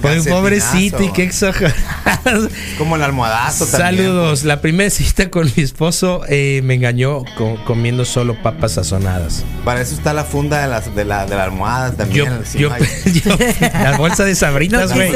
Pues 0.01 0.27
pobrecito 0.27 1.03
y 1.03 1.11
qué 1.13 1.25
exagerado. 1.25 2.49
Como 2.79 2.97
el 2.97 3.03
almohadazo 3.03 3.67
también. 3.67 4.05
Saludos. 4.07 4.45
La 4.45 4.61
primera 4.61 4.91
cita 4.91 5.31
con 5.31 5.51
mi 5.57 5.63
esposo 5.63 6.23
eh, 6.29 6.61
me 6.65 6.75
engañó 6.75 7.25
co- 7.37 7.59
comiendo 7.65 8.05
solo 8.05 8.41
papas 8.43 8.73
sazonadas. 8.73 9.45
Para 9.65 9.81
eso 9.81 9.95
está 9.95 10.13
la 10.13 10.25
funda 10.25 10.61
de, 10.63 10.69
las, 10.69 10.95
de, 10.95 11.05
la, 11.05 11.27
de 11.27 11.37
la 11.37 11.45
almohada 11.45 11.93
también. 11.93 12.27
Yo, 12.27 12.33
encima 12.35 12.61
yo, 12.63 12.73
hay- 12.73 13.21
yo- 13.25 13.37
la 13.73 13.97
bolsa 13.97 14.25
de 14.25 14.35
sabritas, 14.35 14.93
güey. 14.93 15.11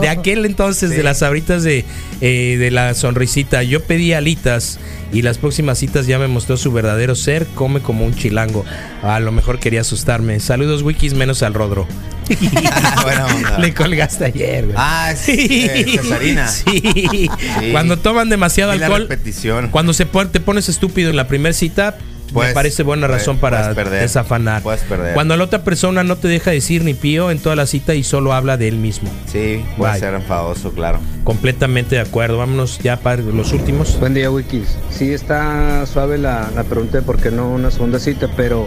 de 0.00 0.08
aquel 0.08 0.44
entonces, 0.46 0.90
de 0.90 1.02
las 1.02 1.18
sabritas 1.18 1.62
de, 1.64 1.84
eh, 2.20 2.56
de 2.58 2.70
la 2.70 2.94
sonrisita. 2.94 3.62
Yo 3.62 3.82
pedí 3.82 4.12
alitas 4.12 4.78
y 5.12 5.22
las 5.22 5.38
próximas 5.38 5.78
citas 5.78 6.06
ya 6.06 6.18
me 6.18 6.26
mostró 6.28 6.56
su 6.56 6.72
verdadero 6.72 7.14
ser. 7.14 7.46
Come 7.54 7.80
como 7.80 8.04
un 8.04 8.14
chilango. 8.14 8.64
A 9.02 9.20
lo 9.20 9.30
mejor 9.32 9.58
quería 9.58 9.82
asustarme. 9.82 10.40
Saludos, 10.40 10.82
wikis, 10.82 11.14
menos 11.14 11.42
al 11.42 11.54
rodro. 11.54 11.86
Buena 13.02 13.26
onda. 13.26 13.58
Le 13.58 13.74
colgaste 13.74 14.24
ayer, 14.26 14.64
güey. 14.64 14.76
Ah, 14.78 15.12
eh, 15.26 15.96
Cesarina. 16.00 16.48
Sí. 16.48 17.28
Cuando 17.72 17.98
toman 17.98 18.28
demasiado 18.28 18.74
Y 18.74 18.78
la 18.78 18.86
alcohol, 18.86 19.02
repetición. 19.08 19.68
cuando 19.68 19.92
se 19.92 20.06
te 20.06 20.40
pones 20.40 20.68
estúpido 20.68 21.10
en 21.10 21.16
la 21.16 21.28
primera 21.28 21.52
cita, 21.52 21.96
me 22.34 22.52
parece 22.52 22.82
buena 22.82 23.06
razón 23.06 23.38
para 23.38 23.74
perder. 23.74 24.02
desafanar. 24.02 24.62
Puedes 24.62 24.82
perder. 24.82 25.14
Cuando 25.14 25.36
la 25.36 25.44
otra 25.44 25.62
persona 25.64 26.04
no 26.04 26.16
te 26.16 26.28
deja 26.28 26.50
decir 26.50 26.84
ni 26.84 26.94
pío 26.94 27.30
en 27.30 27.38
toda 27.38 27.56
la 27.56 27.66
cita 27.66 27.94
y 27.94 28.02
solo 28.02 28.32
habla 28.32 28.56
de 28.56 28.68
él 28.68 28.76
mismo. 28.76 29.10
Sí, 29.26 29.64
puede 29.76 29.92
Bye. 29.92 30.00
ser 30.00 30.14
enfadoso, 30.14 30.72
claro. 30.72 30.98
Completamente 31.24 31.96
de 31.96 32.00
acuerdo. 32.00 32.38
Vámonos 32.38 32.78
ya 32.78 32.96
para 32.98 33.22
los 33.22 33.52
últimos. 33.52 33.98
Buen 34.00 34.14
día, 34.14 34.30
Wikis. 34.30 34.76
Sí 34.90 35.12
está 35.12 35.84
suave 35.86 36.18
la, 36.18 36.50
la 36.54 36.64
pregunta 36.64 36.98
de 36.98 37.02
por 37.02 37.20
qué 37.20 37.30
no 37.30 37.50
una 37.50 37.70
segunda 37.70 37.98
cita, 37.98 38.28
pero 38.36 38.66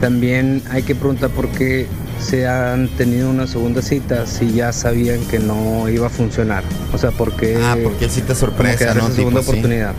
también 0.00 0.62
hay 0.70 0.82
que 0.82 0.94
preguntar 0.94 1.30
por 1.30 1.48
qué 1.48 1.86
se 2.18 2.46
han 2.46 2.88
tenido 2.88 3.30
una 3.30 3.46
segunda 3.46 3.82
cita 3.82 4.26
si 4.26 4.52
ya 4.52 4.72
sabían 4.72 5.20
que 5.26 5.38
no 5.38 5.88
iba 5.88 6.06
a 6.06 6.10
funcionar. 6.10 6.62
O 6.92 6.98
sea, 6.98 7.10
por 7.10 7.34
qué... 7.34 7.56
Ah, 7.62 7.76
porque 7.82 8.08
cita 8.08 8.34
como 8.34 8.34
que 8.34 8.40
sorpresa, 8.40 8.94
¿no? 8.94 9.10
segunda 9.10 9.40
Tipo, 9.40 9.42
sí. 9.42 9.58
oportunidad. 9.58 9.94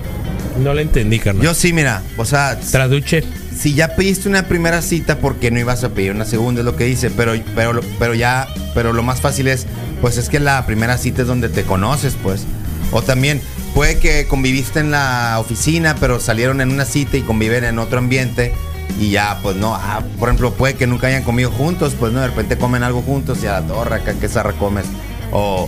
No 0.58 0.74
le 0.74 0.84
entendí, 0.84 1.20
carnal. 1.20 1.44
Yo 1.44 1.54
sí, 1.54 1.74
mira, 1.74 2.02
o 2.18 2.26
sea, 2.26 2.60
traduce. 2.60 3.24
Si 3.56 3.74
ya 3.74 3.96
pediste 3.96 4.30
una 4.30 4.48
primera 4.48 4.82
cita, 4.82 5.18
¿por 5.20 5.36
qué 5.36 5.52
no 5.52 5.60
ibas 5.60 5.84
a 5.84 5.90
pedir 5.90 6.12
una 6.12 6.26
segunda? 6.26 6.62
Es 6.62 6.66
lo 6.66 6.76
que 6.76 6.86
dice, 6.86 7.10
pero, 7.12 7.34
pero, 7.56 7.82
pero 8.00 8.14
ya, 8.14 8.48
pero 8.74 8.94
lo 8.94 9.04
más 9.04 9.22
fácil 9.22 9.48
es, 9.48 9.68
pues 10.02 10.18
es 10.18 10.30
que 10.30 10.40
la 10.40 10.66
primera 10.66 10.98
cita 10.98 11.22
es 11.22 11.28
donde 11.28 11.50
te 11.50 11.64
conoces, 11.64 12.16
pues. 12.22 12.46
O 12.92 13.02
también 13.02 13.42
puede 13.74 14.00
que 14.00 14.28
conviviste 14.28 14.80
en 14.80 14.92
la 14.92 15.38
oficina, 15.40 15.96
pero 16.00 16.20
salieron 16.20 16.62
en 16.62 16.72
una 16.72 16.86
cita 16.86 17.18
y 17.18 17.22
conviven 17.22 17.64
en 17.64 17.80
otro 17.80 18.00
ambiente 18.00 18.54
y 19.00 19.10
ya, 19.10 19.40
pues 19.42 19.56
no, 19.56 19.74
ah, 19.76 20.04
por 20.20 20.30
ejemplo, 20.30 20.54
puede 20.54 20.76
que 20.76 20.88
nunca 20.88 21.08
hayan 21.08 21.24
comido 21.24 21.50
juntos, 21.52 21.96
pues 22.00 22.14
no, 22.14 22.22
de 22.22 22.28
repente 22.28 22.58
comen 22.58 22.84
algo 22.84 23.02
juntos 23.02 23.40
y 23.44 23.48
a 23.48 23.60
la 23.60 23.68
torre 23.68 23.96
acá 23.96 24.14
que 24.14 24.30
zarra 24.30 24.54
comes. 24.54 24.86
O, 25.32 25.68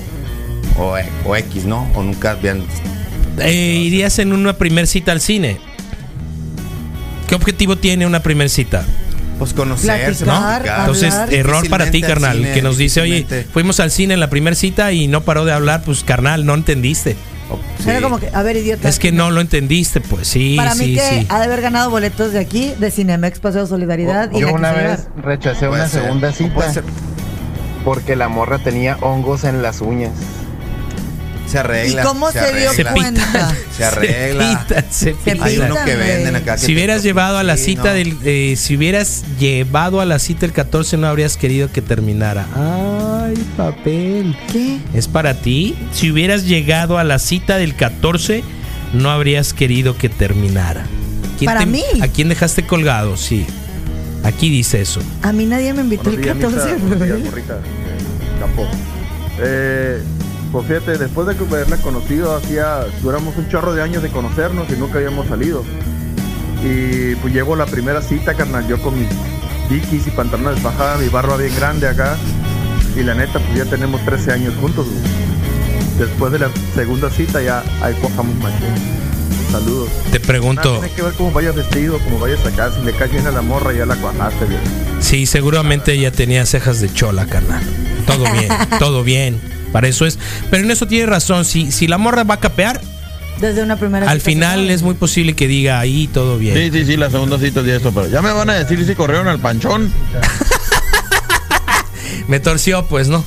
o, 0.78 0.96
o 1.26 1.36
X, 1.36 1.66
¿no? 1.66 1.90
O 1.96 2.04
nunca 2.04 2.32
habían 2.32 2.64
Eh, 3.40 3.82
¿Irías 3.86 4.20
en 4.20 4.34
una 4.34 4.54
primer 4.54 4.88
cita 4.88 5.12
al 5.12 5.22
cine? 5.22 5.58
¿Qué 7.28 7.36
objetivo 7.36 7.76
tiene 7.78 8.06
una 8.06 8.22
primer 8.22 8.50
cita? 8.50 8.86
Pues 9.40 9.54
conocerse, 9.54 10.26
¿no? 10.26 10.32
platicar, 10.40 10.80
Entonces, 10.80 11.14
hablar. 11.14 11.34
error 11.34 11.70
para 11.70 11.92
ti, 11.92 12.02
carnal. 12.02 12.38
cine, 12.38 12.54
que 12.54 12.62
nos 12.62 12.78
dice, 12.78 13.02
oye, 13.02 13.16
difícilmente. 13.16 13.52
fuimos 13.52 13.80
al 13.82 13.92
cine 13.92 14.14
en 14.14 14.20
la 14.22 14.30
primera 14.30 14.56
cita 14.56 14.94
y 14.94 15.08
no 15.08 15.22
paró 15.26 15.44
de 15.44 15.52
hablar, 15.52 15.82
pues 15.84 16.04
carnal, 16.04 16.46
no 16.46 16.54
entendiste. 16.54 17.18
Era 17.86 18.02
como 18.02 18.18
que, 18.20 18.30
a 18.34 18.42
ver, 18.44 18.56
idiota. 18.58 18.88
Es 18.88 18.98
que 18.98 19.12
no 19.12 19.30
lo 19.32 19.42
entendiste, 19.42 20.02
pues 20.02 20.28
sí, 20.28 20.56
Para 20.58 20.74
mí 20.76 20.86
sí, 20.86 20.96
que 20.96 21.02
sí. 21.22 21.26
ha 21.30 21.40
de 21.40 21.46
haber 21.46 21.62
ganado 21.62 21.90
boletos 21.92 22.32
de 22.32 22.40
aquí, 22.40 22.74
de 22.80 22.90
Cinemex 22.90 23.40
Paseo 23.40 23.64
de 23.64 23.68
Solidaridad. 23.68 24.32
y 24.32 24.40
Yo 24.40 24.54
una 24.54 24.72
vez 24.72 25.06
llevar. 25.08 25.26
rechacé 25.26 25.68
una 25.68 25.88
ser, 25.88 26.02
segunda 26.04 26.32
cita 26.32 26.74
ser. 26.74 26.84
porque 27.84 28.16
la 28.16 28.30
morra 28.30 28.58
tenía 28.60 28.98
hongos 29.02 29.44
en 29.44 29.62
las 29.62 29.82
uñas. 29.82 30.14
Se 31.48 31.60
arregla. 31.60 32.02
¿Y 32.02 32.06
cómo 32.06 32.32
se 32.32 32.40
dio 32.54 32.70
arregla. 32.72 32.92
cuenta? 32.94 33.56
Se 33.78 33.84
arregla. 33.86 34.66
pitan, 34.68 34.86
se 34.90 35.12
pitan, 35.14 35.44
Hay 35.44 35.58
uno 35.60 35.76
que 35.86 35.96
venden 35.96 36.36
acá. 36.36 36.56
que 36.56 36.62
Si 36.62 36.74
hubieras 36.74 37.04
llevado 37.04 37.38
a 37.38 37.44
la 37.44 37.56
cita 37.58 37.94
del 37.94 38.18
eh, 38.24 38.56
si 38.58 38.76
hubieras 38.76 39.24
llevado 39.40 40.02
a 40.02 40.06
la 40.06 40.18
cita 40.20 40.46
el 40.46 40.54
14 40.54 40.98
no 40.98 41.08
habrías 41.08 41.38
querido 41.38 41.72
que 41.72 41.82
terminara. 41.82 42.48
Ay, 42.56 43.36
papel. 43.58 44.36
¿Qué? 44.52 44.78
¿Es 44.94 45.08
para 45.08 45.36
ti? 45.36 45.76
Si 45.94 46.12
hubieras 46.12 46.46
llegado 46.46 46.98
a 46.98 47.04
la 47.04 47.20
cita 47.20 47.58
del 47.58 47.76
14 47.76 48.44
no 48.94 49.12
habrías 49.12 49.54
querido 49.54 49.98
que 49.98 50.10
terminara. 50.10 50.86
¿Quién 51.38 51.46
Para 51.48 51.60
te- 51.62 51.66
mí. 51.68 51.84
¿A 52.02 52.08
quién 52.08 52.30
dejaste 52.30 52.66
colgado? 52.66 53.18
Sí. 53.18 53.46
Aquí 54.24 54.50
dice 54.50 54.82
eso. 54.82 55.02
A 55.22 55.32
mí 55.32 55.46
nadie 55.46 55.74
me 55.74 55.82
invitó 55.82 56.10
el 56.10 56.22
días, 56.22 56.36
14 56.38 56.58
de 56.58 56.74
Misa. 56.74 56.86
Buenos 56.98 57.08
días, 57.08 57.30
campo. 58.40 58.68
Eh, 59.40 60.02
pues 60.56 60.68
fíjate, 60.68 60.98
después 60.98 61.28
de 61.28 61.34
haberla 61.34 61.76
conocido, 61.76 62.34
hacía, 62.34 62.86
duramos 63.04 63.36
un 63.36 63.50
chorro 63.50 63.74
de 63.74 63.84
años 63.84 64.02
de 64.02 64.08
conocernos 64.08 64.70
y 64.70 64.80
nunca 64.80 65.00
habíamos 65.00 65.28
salido. 65.28 65.66
Y 66.64 67.14
pues 67.16 67.34
llegó 67.34 67.58
la 67.58 67.66
primera 67.66 68.02
cita, 68.02 68.36
carnal, 68.36 68.66
yo 68.66 68.82
con 68.82 68.98
mis 68.98 69.10
dikis 69.70 70.08
y 70.08 70.12
pantalones 70.12 70.64
bajadas, 70.64 71.02
mi 71.02 71.10
barba 71.10 71.36
bien 71.36 71.54
grande 71.58 71.90
acá. 71.90 72.16
Y 72.96 73.04
la 73.04 73.16
neta, 73.16 73.40
pues 73.40 73.54
ya 73.54 73.66
tenemos 73.66 74.00
13 74.06 74.32
años 74.32 74.54
juntos. 74.62 74.86
güey. 74.86 76.08
Después 76.08 76.32
de 76.32 76.40
la 76.40 76.50
segunda 76.74 77.10
cita 77.10 77.42
ya 77.42 77.62
ahí 77.82 77.94
cojamos 77.96 78.34
machín. 78.38 78.76
Saludos. 79.52 79.90
Te 80.14 80.22
pregunto. 80.22 80.62
Nada, 80.64 80.80
Tienes 80.80 80.96
que 80.96 81.02
ver 81.02 81.14
cómo 81.16 81.32
vayas 81.32 81.56
vestido, 81.56 82.00
cómo 82.00 82.18
vayas 82.18 82.46
acá. 82.46 82.72
Si 82.72 82.82
le 82.82 82.94
caes 82.94 83.12
bien 83.12 83.28
a 83.28 83.32
la 83.32 83.42
morra, 83.42 83.74
ya 83.74 83.86
la 83.86 83.98
cuajaste, 83.98 84.46
bien. 84.46 84.62
Sí, 85.02 85.26
seguramente 85.26 85.92
ella 85.92 86.12
tenía 86.12 86.46
cejas 86.46 86.80
de 86.80 86.94
chola, 86.94 87.26
carnal. 87.26 87.62
Todo 88.08 88.24
bien, 88.32 88.48
todo 88.80 89.04
bien. 89.04 89.55
Para 89.76 89.90
eso 89.90 90.06
es. 90.06 90.18
Pero 90.50 90.64
en 90.64 90.72
eso 90.72 90.88
tiene 90.88 91.06
razón. 91.06 91.44
Si, 91.44 91.70
si 91.70 91.90
la 91.90 91.98
morra 91.98 92.24
va 92.24 92.36
a 92.36 92.40
capear, 92.40 92.80
Desde 93.42 93.62
una 93.62 93.76
primera 93.76 94.10
al 94.10 94.22
final 94.22 94.70
es 94.70 94.84
muy 94.84 94.94
posible 94.94 95.34
que 95.34 95.50
diga 95.50 95.82
ahí 95.82 96.08
todo 96.08 96.38
bien. 96.38 96.56
Sí, 96.56 96.72
sí, 96.72 96.86
sí, 96.86 96.96
la 96.96 97.10
segunda 97.10 97.38
cita 97.38 97.62
de 97.62 97.76
esto, 97.76 97.92
pero 97.94 98.08
ya 98.08 98.22
me 98.22 98.32
van 98.32 98.50
a 98.50 98.54
decir 98.54 98.86
si 98.86 98.96
corrieron 98.96 99.28
al 99.28 99.40
panchón. 99.40 99.92
Me 102.30 102.40
torció, 102.40 102.86
pues, 102.86 103.10
¿no? 103.10 103.22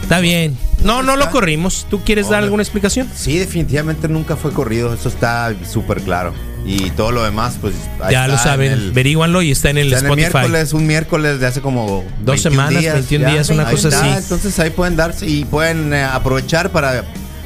Está 0.00 0.20
bien. 0.20 0.56
No, 0.84 1.02
no 1.02 1.16
lo 1.16 1.28
corrimos. 1.28 1.88
¿Tú 1.90 2.04
quieres 2.04 2.28
dar 2.28 2.44
alguna 2.44 2.62
explicación? 2.62 3.08
Sí, 3.12 3.38
definitivamente 3.38 4.06
nunca 4.06 4.36
fue 4.36 4.52
corrido. 4.52 4.94
Eso 4.94 5.08
está 5.08 5.52
súper 5.68 6.02
claro. 6.02 6.32
Y 6.64 6.90
todo 6.90 7.10
lo 7.10 7.24
demás, 7.24 7.56
pues. 7.60 7.74
ahí 8.02 8.12
Ya 8.12 8.28
lo 8.28 8.34
está 8.34 8.50
saben. 8.50 8.72
el- 8.72 8.90
Averíguanlo 8.90 9.42
y 9.42 9.50
está 9.50 9.70
en 9.70 9.78
el 9.78 9.92
está 9.92 10.00
en 10.00 10.06
el 10.06 10.10
Spotify. 10.20 10.38
miércoles, 10.38 10.72
un 10.72 10.86
miércoles 10.86 11.40
de 11.40 11.46
hace 11.46 11.60
como 11.60 12.04
Dos 12.20 12.26
21 12.26 12.38
semanas, 12.38 12.82
21 12.94 13.26
ya. 13.26 13.32
días, 13.32 13.48
una 13.50 13.70
cosa 13.70 13.88
está. 13.88 14.00
así. 14.14 14.22
Entonces 14.22 14.58
ahí 14.58 14.70
pueden 14.70 14.96
darse 14.96 15.26
y 15.26 15.44
pueden 15.44 15.92
eh, 15.92 16.04
aprovechar 16.04 16.70
para 16.70 17.04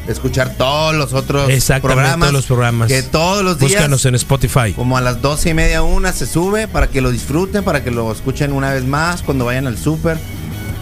escuchar 0.08 0.50
todos 0.58 0.94
los 0.94 1.14
otros 1.14 1.48
Exactamente, 1.48 1.94
programas. 2.02 2.18
todos 2.28 2.32
los 2.34 2.46
programas. 2.46 2.88
Que 2.88 3.02
todos 3.02 3.42
los 3.44 3.58
días. 3.58 3.72
Búscanos 3.72 4.04
en 4.04 4.14
Spotify. 4.16 4.72
Como 4.74 4.98
a 4.98 5.00
las 5.00 5.22
doce 5.22 5.50
y 5.50 5.54
media, 5.54 5.82
una 5.82 6.12
se 6.12 6.26
sube 6.26 6.68
para 6.68 6.88
que 6.88 7.00
lo 7.00 7.10
disfruten, 7.10 7.64
para 7.64 7.82
que 7.82 7.90
lo 7.90 8.10
escuchen 8.12 8.52
una 8.52 8.72
vez 8.74 8.84
más 8.84 9.22
cuando 9.22 9.46
vayan 9.46 9.66
al 9.66 9.78
súper. 9.78 10.18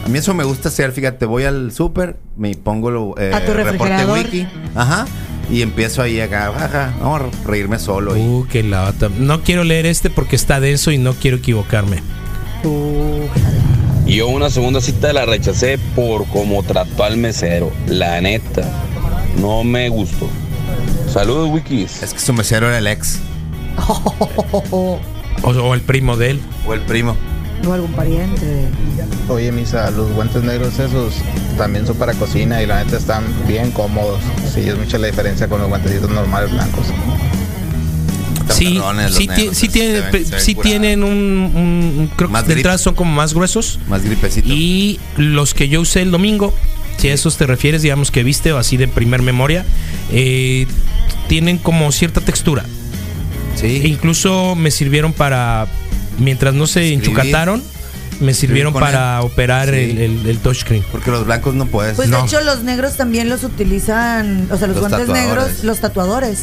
A 0.04 0.08
mí 0.08 0.18
eso 0.18 0.34
me 0.34 0.42
gusta 0.42 0.68
hacer, 0.70 0.90
fíjate, 0.90 1.26
voy 1.26 1.44
al 1.44 1.70
súper, 1.70 2.16
me 2.36 2.52
pongo 2.56 2.90
lo, 2.90 3.14
eh, 3.18 3.30
A 3.32 3.44
tu 3.44 3.52
reporte 3.52 3.72
refrigerador. 3.78 4.18
wiki, 4.18 4.48
ajá, 4.74 5.06
y 5.50 5.62
empiezo 5.62 6.02
ahí 6.02 6.20
acá, 6.20 6.48
ajá, 6.48 6.94
no, 7.00 7.16
a 7.16 7.22
reírme 7.44 7.78
solo. 7.78 8.16
y- 8.16 8.20
Uh, 8.20 8.46
qué 8.50 8.62
lata. 8.62 9.08
No 9.18 9.42
quiero 9.42 9.64
leer 9.64 9.86
este 9.86 10.10
porque 10.10 10.36
está 10.36 10.60
denso 10.60 10.90
y 10.90 10.98
no 10.98 11.14
quiero 11.14 11.36
equivocarme. 11.38 12.02
Yo 14.06 14.28
una 14.28 14.50
segunda 14.50 14.80
cita 14.80 15.12
la 15.12 15.24
rechacé 15.26 15.78
por 15.96 16.26
cómo 16.28 16.62
trató 16.62 17.04
al 17.04 17.16
mesero. 17.16 17.72
La 17.86 18.20
neta, 18.20 18.62
no 19.40 19.64
me 19.64 19.88
gustó. 19.88 20.28
Saludos, 21.12 21.48
Wikis. 21.50 22.02
Es 22.02 22.12
que 22.14 22.20
su 22.20 22.32
mesero 22.32 22.68
era 22.68 22.78
el 22.78 22.86
ex. 22.86 23.20
O, 25.44 25.48
o 25.48 25.74
el 25.74 25.80
primo 25.80 26.16
de 26.16 26.30
él. 26.30 26.40
O 26.66 26.74
el 26.74 26.80
primo. 26.82 27.16
O 27.66 27.72
algún 27.72 27.90
pariente. 27.92 28.68
Oye, 29.32 29.50
Misa, 29.52 29.90
los 29.90 30.10
guantes 30.12 30.42
negros 30.42 30.78
esos 30.78 31.14
también 31.56 31.86
son 31.86 31.96
para 31.96 32.12
cocina 32.14 32.62
y 32.62 32.66
la 32.66 32.84
neta 32.84 32.96
están 32.98 33.24
bien 33.48 33.70
cómodos. 33.70 34.20
Sí, 34.54 34.60
es 34.68 34.76
mucha 34.76 34.98
la 34.98 35.06
diferencia 35.06 35.48
con 35.48 35.60
los 35.60 35.68
guantecitos 35.68 36.10
normales 36.10 36.50
blancos. 36.52 36.86
Sí, 38.50 38.78
sí, 39.10 39.26
ti- 39.26 39.48
negros, 39.52 39.56
sí, 40.38 40.54
tienen 40.54 41.02
un, 41.02 41.10
un- 41.12 41.98
un- 42.00 42.10
creo 42.16 42.28
Más 42.28 42.42
que 42.42 42.48
de 42.48 42.54
grip. 42.54 42.58
entrada 42.60 42.78
son 42.78 42.94
como 42.94 43.12
más 43.12 43.32
gruesos. 43.34 43.78
Más 43.88 44.04
gripecito. 44.04 44.48
Y 44.52 45.00
los 45.16 45.54
que 45.54 45.68
yo 45.68 45.80
usé 45.80 46.02
el 46.02 46.10
domingo, 46.10 46.54
si 46.98 47.08
a 47.08 47.14
esos 47.14 47.36
te 47.38 47.46
refieres, 47.46 47.82
digamos 47.82 48.10
que 48.10 48.22
viste 48.22 48.52
o 48.52 48.58
así 48.58 48.76
de 48.76 48.88
primer 48.88 49.22
memoria, 49.22 49.64
eh, 50.12 50.66
tienen 51.28 51.56
como 51.58 51.90
cierta 51.92 52.20
textura. 52.20 52.64
Sí. 53.56 53.80
E 53.82 53.88
incluso 53.88 54.54
me 54.54 54.70
sirvieron 54.70 55.12
para, 55.12 55.66
mientras 56.18 56.52
no 56.54 56.66
se 56.66 56.80
Escribir. 56.92 57.04
enchucataron, 57.08 57.62
me 58.20 58.34
sirvieron 58.34 58.72
para 58.72 59.18
él. 59.20 59.24
operar 59.26 59.68
Sí. 59.70 59.74
el, 59.76 59.98
el- 59.98 60.26
el 60.26 60.38
touchscreen. 60.38 60.84
Porque 60.92 61.10
los 61.10 61.24
blancos 61.24 61.54
no 61.54 61.66
puedes. 61.66 61.94
Pues 61.96 62.08
No. 62.08 62.18
de 62.20 62.26
hecho 62.26 62.40
los 62.40 62.62
negros 62.62 62.96
también 62.96 63.28
los 63.28 63.42
utilizan, 63.44 64.48
o 64.50 64.56
sea, 64.56 64.66
los, 64.68 64.76
Los 64.76 64.88
guantes 64.88 65.06
tatuadores. 65.08 65.26
negros, 65.28 65.64
los 65.64 65.80
tatuadores. 65.80 66.38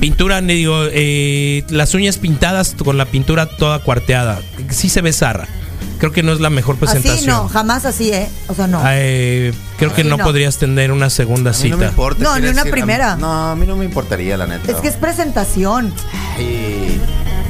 Pintura, 0.00 0.40
le 0.40 0.54
digo, 0.54 0.84
eh, 0.92 1.64
las 1.68 1.94
uñas 1.94 2.16
pintadas 2.18 2.74
con 2.82 2.96
la 2.96 3.04
pintura 3.06 3.46
toda 3.46 3.80
cuarteada. 3.80 4.40
Sí 4.70 4.88
se 4.88 5.00
ve 5.02 5.12
zarra. 5.12 5.46
creo 5.98 6.12
que 6.12 6.22
no 6.22 6.32
es 6.32 6.40
la 6.40 6.48
mejor 6.48 6.76
presentación. 6.76 7.16
Así 7.18 7.26
no, 7.26 7.46
jamás 7.50 7.84
así, 7.84 8.10
¿eh? 8.10 8.26
O 8.48 8.54
sea, 8.54 8.66
no. 8.66 8.80
Eh, 8.86 9.52
creo 9.78 9.92
que 9.92 10.02
no, 10.02 10.16
no. 10.16 10.24
podrías 10.24 10.56
tener 10.56 10.92
una 10.92 11.10
segunda 11.10 11.50
A 11.50 11.52
mí 11.52 11.58
cita. 11.58 11.70
no 11.72 11.76
me 11.82 11.86
importa. 11.88 12.22
No, 12.24 12.32
ni 12.38 12.40
una 12.46 12.48
decir, 12.48 12.60
a 12.60 12.64
mí- 12.64 12.70
primera. 12.70 13.16
no, 13.16 13.50
a 13.50 13.54
mí 13.54 13.66
no 13.66 13.76
me 13.76 13.84
importaría, 13.84 14.38
la 14.38 14.46
neta. 14.46 14.72
Es 14.72 14.78
que 14.78 14.88
es 14.88 14.96
presentación. 14.96 15.92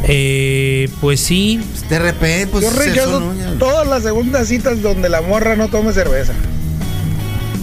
Eh, 0.04 0.88
pues 1.00 1.20
sí. 1.20 1.60
De 1.88 1.98
repente, 1.98 2.46
pues. 2.48 2.64
Yo 2.64 2.70
rechazo 2.70 3.32
todas 3.58 3.86
las 3.86 4.02
segundas 4.02 4.48
citas 4.48 4.80
donde 4.82 5.08
la 5.08 5.20
morra 5.20 5.56
no 5.56 5.68
tome 5.68 5.92
cerveza. 5.92 6.32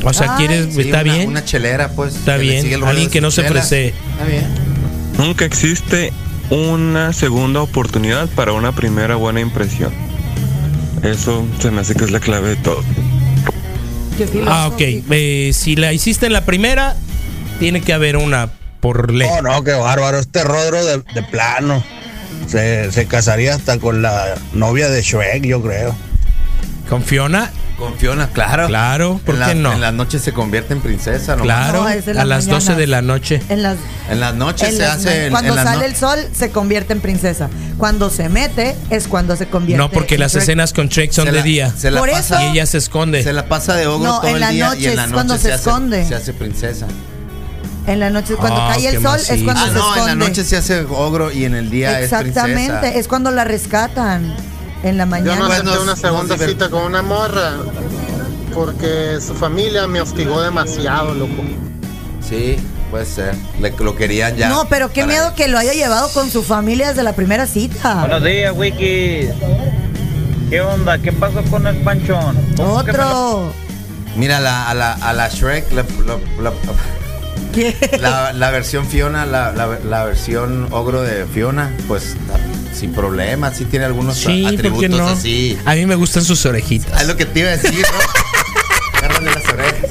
O 0.03 0.13
sea, 0.13 0.35
Ay, 0.37 0.45
quieres, 0.47 0.73
sí, 0.75 0.81
está 0.81 1.01
una- 1.01 1.13
bien. 1.13 1.27
Una 1.27 1.43
chelera, 1.43 1.89
pues. 1.89 2.15
Está 2.15 2.37
bien. 2.37 2.83
Alguien 2.83 3.09
que 3.09 3.21
no 3.21 3.31
se 3.31 3.41
ofrece. 3.41 3.87
Está 4.11 4.25
bien. 4.25 4.45
Nunca 5.17 5.45
existe 5.45 6.13
una 6.49 7.11
segunda 7.13 7.61
oportunidad 7.61 8.29
para 8.29 8.53
una 8.53 8.71
primera 8.73 9.15
buena 9.15 9.39
impresión. 9.41 9.91
Eso 11.03 11.45
se 11.59 11.71
me 11.71 11.81
hace 11.81 11.95
que 11.95 12.03
es 12.05 12.11
la 12.11 12.19
clave 12.19 12.49
de 12.49 12.55
todo. 12.57 12.83
Ah, 14.47 14.67
ok. 14.67 14.79
Eh, 14.79 15.51
si 15.53 15.75
la 15.75 15.93
hiciste 15.93 16.25
en 16.27 16.33
la 16.33 16.45
primera, 16.45 16.95
tiene 17.59 17.81
que 17.81 17.93
haber 17.93 18.17
una 18.17 18.49
por 18.79 19.11
ley. 19.13 19.27
No, 19.27 19.41
no, 19.41 19.63
qué 19.63 19.73
bárbaro. 19.73 20.19
Este 20.19 20.43
Rodro 20.43 20.83
de, 20.85 21.01
de 21.13 21.23
plano. 21.23 21.83
Se, 22.47 22.91
se 22.91 23.05
casaría 23.07 23.55
hasta 23.55 23.77
con 23.79 24.01
la 24.01 24.35
novia 24.53 24.89
de 24.89 25.01
Shrek, 25.01 25.43
yo 25.45 25.61
creo. 25.61 25.95
¿Con 26.89 27.03
Fiona? 27.03 27.51
Con 27.77 27.93
Fiona, 27.95 28.27
claro. 28.29 28.65
Claro, 28.67 29.19
¿por 29.23 29.35
en 29.35 29.41
qué 29.41 29.47
la- 29.49 29.53
no? 29.53 29.73
En 29.73 29.81
las 29.81 29.93
noches 29.93 30.21
se 30.23 30.31
convierte 30.33 30.73
en 30.73 30.79
princesa, 30.81 31.35
¿no? 31.35 31.43
Claro, 31.43 31.83
No, 31.83 31.89
es 31.89 32.05
de 32.05 32.13
a 32.13 32.15
las 32.15 32.25
las 32.27 32.45
12 32.47 32.53
mañanas. 32.71 32.77
de 32.77 32.87
la 32.87 33.01
noche. 33.03 33.41
En 33.49 33.61
las, 33.61 33.77
En 34.09 34.19
las 34.19 34.33
noches 34.33 34.69
en 34.69 34.75
se 34.77 34.81
las 34.81 34.95
hace. 35.05 35.27
cuando 35.29 35.55
en 35.57 35.63
sale 35.63 35.79
no- 35.81 35.85
el 35.85 35.95
sol 35.95 36.17
se 36.33 36.49
convierte 36.49 36.93
en 36.93 37.01
princesa. 37.01 37.49
Cuando 37.77 38.09
se 38.09 38.29
mete 38.29 38.75
es 38.89 39.07
cuando 39.07 39.35
se 39.35 39.47
convierte. 39.47 39.77
No, 39.77 39.91
porque 39.91 40.15
en 40.15 40.21
las 40.21 40.31
Shrek. 40.31 40.41
escenas 40.43 40.73
con 40.73 40.87
Shrek 40.87 41.11
son 41.11 41.25
Se 41.25 41.31
de 41.33 41.37
la- 41.37 41.43
día. 41.43 41.73
se 41.77 41.91
la 41.91 41.99
Por 41.99 42.09
pasa- 42.09 42.39
eso- 42.41 42.47
Y 42.47 42.51
ella 42.53 42.65
se 42.65 42.77
esconde. 42.79 43.21
Se 43.21 43.33
la 43.33 43.45
pasa 43.47 43.75
de 43.75 43.85
ogro 43.85 44.07
No, 44.07 44.19
todo 44.21 44.29
en 44.29 44.35
el 44.35 44.39
la 44.41 44.49
día 44.49 44.69
noche 44.69 44.81
y 44.81 44.85
en 44.87 44.95
la 44.95 45.03
es 45.03 45.09
noche 45.09 45.13
cuando 45.13 45.37
se 45.37 45.51
hace- 45.53 45.55
esconde. 45.69 46.05
se 46.07 46.15
hace 46.15 46.33
princesa. 46.33 46.87
En 47.87 47.99
la 48.01 48.09
noche, 48.09 48.35
cuando 48.35 48.59
Ah, 48.61 48.71
cae 48.73 48.87
el 48.89 49.01
sol 49.01 49.17
es 49.17 49.43
cuando 49.43 49.61
Ah, 49.63 49.67
se 49.67 49.73
no, 49.73 49.79
esconde. 49.79 50.11
en 50.11 50.19
la 50.19 50.27
noche 50.27 50.43
se 50.43 50.57
hace 50.57 50.81
ogro 50.81 51.31
y 51.31 51.45
en 51.45 51.55
el 51.55 51.69
día 51.69 52.01
es 52.01 52.09
princesa. 52.09 52.45
Exactamente, 52.47 52.99
es 52.99 53.07
cuando 53.07 53.31
la 53.31 53.43
rescatan. 53.45 54.35
En 54.83 54.97
la 54.97 55.05
Yo 55.05 55.09
mañana. 55.09 55.35
no 55.39 55.45
Pues 55.47 55.59
acepté 55.61 55.79
una 55.79 55.95
segunda 55.95 56.37
cita 56.37 56.69
con 56.69 56.83
una 56.83 57.01
morra 57.01 57.53
porque 58.53 59.17
su 59.25 59.33
familia 59.33 59.87
me 59.87 60.01
hostigó 60.01 60.41
demasiado, 60.41 61.13
loco. 61.15 61.43
Sí, 62.27 62.57
puede 62.91 63.05
ser. 63.05 63.33
Le- 63.59 63.73
lo 63.79 63.95
querían 63.95 64.35
ya. 64.35 64.49
No, 64.49 64.67
pero 64.69 64.91
qué 64.93 65.05
miedo 65.07 65.33
que 65.35 65.47
lo 65.47 65.57
haya 65.57 65.73
llevado 65.73 66.09
con 66.09 66.29
su 66.29 66.43
familia 66.43 66.89
desde 66.89 67.03
la 67.03 67.13
primera 67.13 67.47
cita. 67.47 67.95
Buenos 68.01 68.23
días, 68.23 68.53
Wiki. 68.55 69.29
¿Qué 70.49 70.61
onda? 70.61 70.97
¿Qué 70.99 71.11
pasó 71.11 71.41
con 71.49 71.65
el 71.67 71.77
panchón? 71.77 72.35
¿Cómo 72.57 72.83
que 72.83 72.91
me 72.91 72.97
lo- 72.99 73.05
Otro. 73.09 73.53
Mira, 74.15 74.39
la, 74.39 74.69
a, 74.69 74.73
la, 74.73 74.93
a 74.93 75.13
la 75.13 75.27
Shrek, 75.29 75.71
la, 75.71 75.83
la- 77.99 78.51
versión 78.51 78.87
Fiona, 78.87 79.25
la, 79.25 79.51
la- 79.51 79.79
la 79.83 80.03
versión 80.05 80.67
ogro 80.71 81.01
de 81.01 81.25
Fiona, 81.25 81.71
pues 81.87 82.15
sin 82.73 82.93
problema, 82.93 83.53
sí 83.53 83.65
tiene 83.65 83.85
algunos 83.85 84.17
Sí, 84.17 84.41
¿por 84.43 84.51
qué 84.51 84.55
atributos 84.57 84.89
no? 84.91 85.07
así. 85.07 85.57
A 85.65 85.75
mí 85.75 85.85
me 85.85 85.95
gustan 85.95 86.23
sus 86.23 86.45
orejitas. 86.45 87.01
Es 87.01 87.07
lo 87.07 87.17
que 87.17 87.25
te 87.25 87.39
iba 87.39 87.49
a 87.49 87.57
decir, 87.57 87.81
¿no? 87.81 88.97
Agárrale 88.99 89.31
las 89.33 89.45
orejas. 89.47 89.89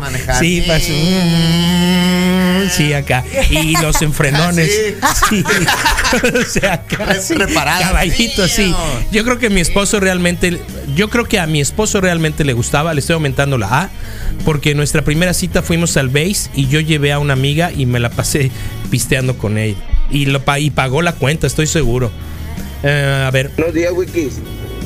Manejar. 0.00 0.38
Sí, 0.38 0.64
mm, 0.66 2.70
sí, 2.70 2.92
acá. 2.92 3.24
Y 3.50 3.76
los 3.82 4.00
enfrenones. 4.02 4.70
Sí. 5.28 5.44
o 6.22 6.42
sea, 6.48 6.74
acá. 6.74 7.06
Caballito, 7.80 8.46
sí. 8.48 8.74
Yo 9.10 9.24
creo 9.24 9.38
que 9.38 9.50
mi 9.50 9.60
esposo 9.60 10.00
realmente. 10.00 10.58
Yo 10.94 11.10
creo 11.10 11.26
que 11.26 11.38
a 11.38 11.46
mi 11.46 11.60
esposo 11.60 12.00
realmente 12.00 12.44
le 12.44 12.52
gustaba. 12.54 12.94
Le 12.94 13.00
estoy 13.00 13.14
aumentando 13.14 13.58
la 13.58 13.80
A. 13.82 13.90
Porque 14.44 14.72
en 14.72 14.76
nuestra 14.76 15.02
primera 15.02 15.34
cita 15.34 15.62
fuimos 15.62 15.96
al 15.96 16.08
base 16.08 16.50
y 16.54 16.68
yo 16.68 16.80
llevé 16.80 17.12
a 17.12 17.18
una 17.18 17.32
amiga 17.32 17.72
y 17.72 17.86
me 17.86 17.98
la 18.00 18.10
pasé 18.10 18.50
pisteando 18.90 19.36
con 19.36 19.58
ella. 19.58 19.78
Y, 20.10 20.26
lo, 20.26 20.42
y 20.58 20.70
pagó 20.70 21.02
la 21.02 21.12
cuenta, 21.12 21.46
estoy 21.46 21.66
seguro. 21.66 22.10
Eh, 22.82 23.24
a 23.26 23.30
ver. 23.30 23.50
Buenos 23.56 23.74
días, 23.74 23.92
Wikis. 23.92 24.40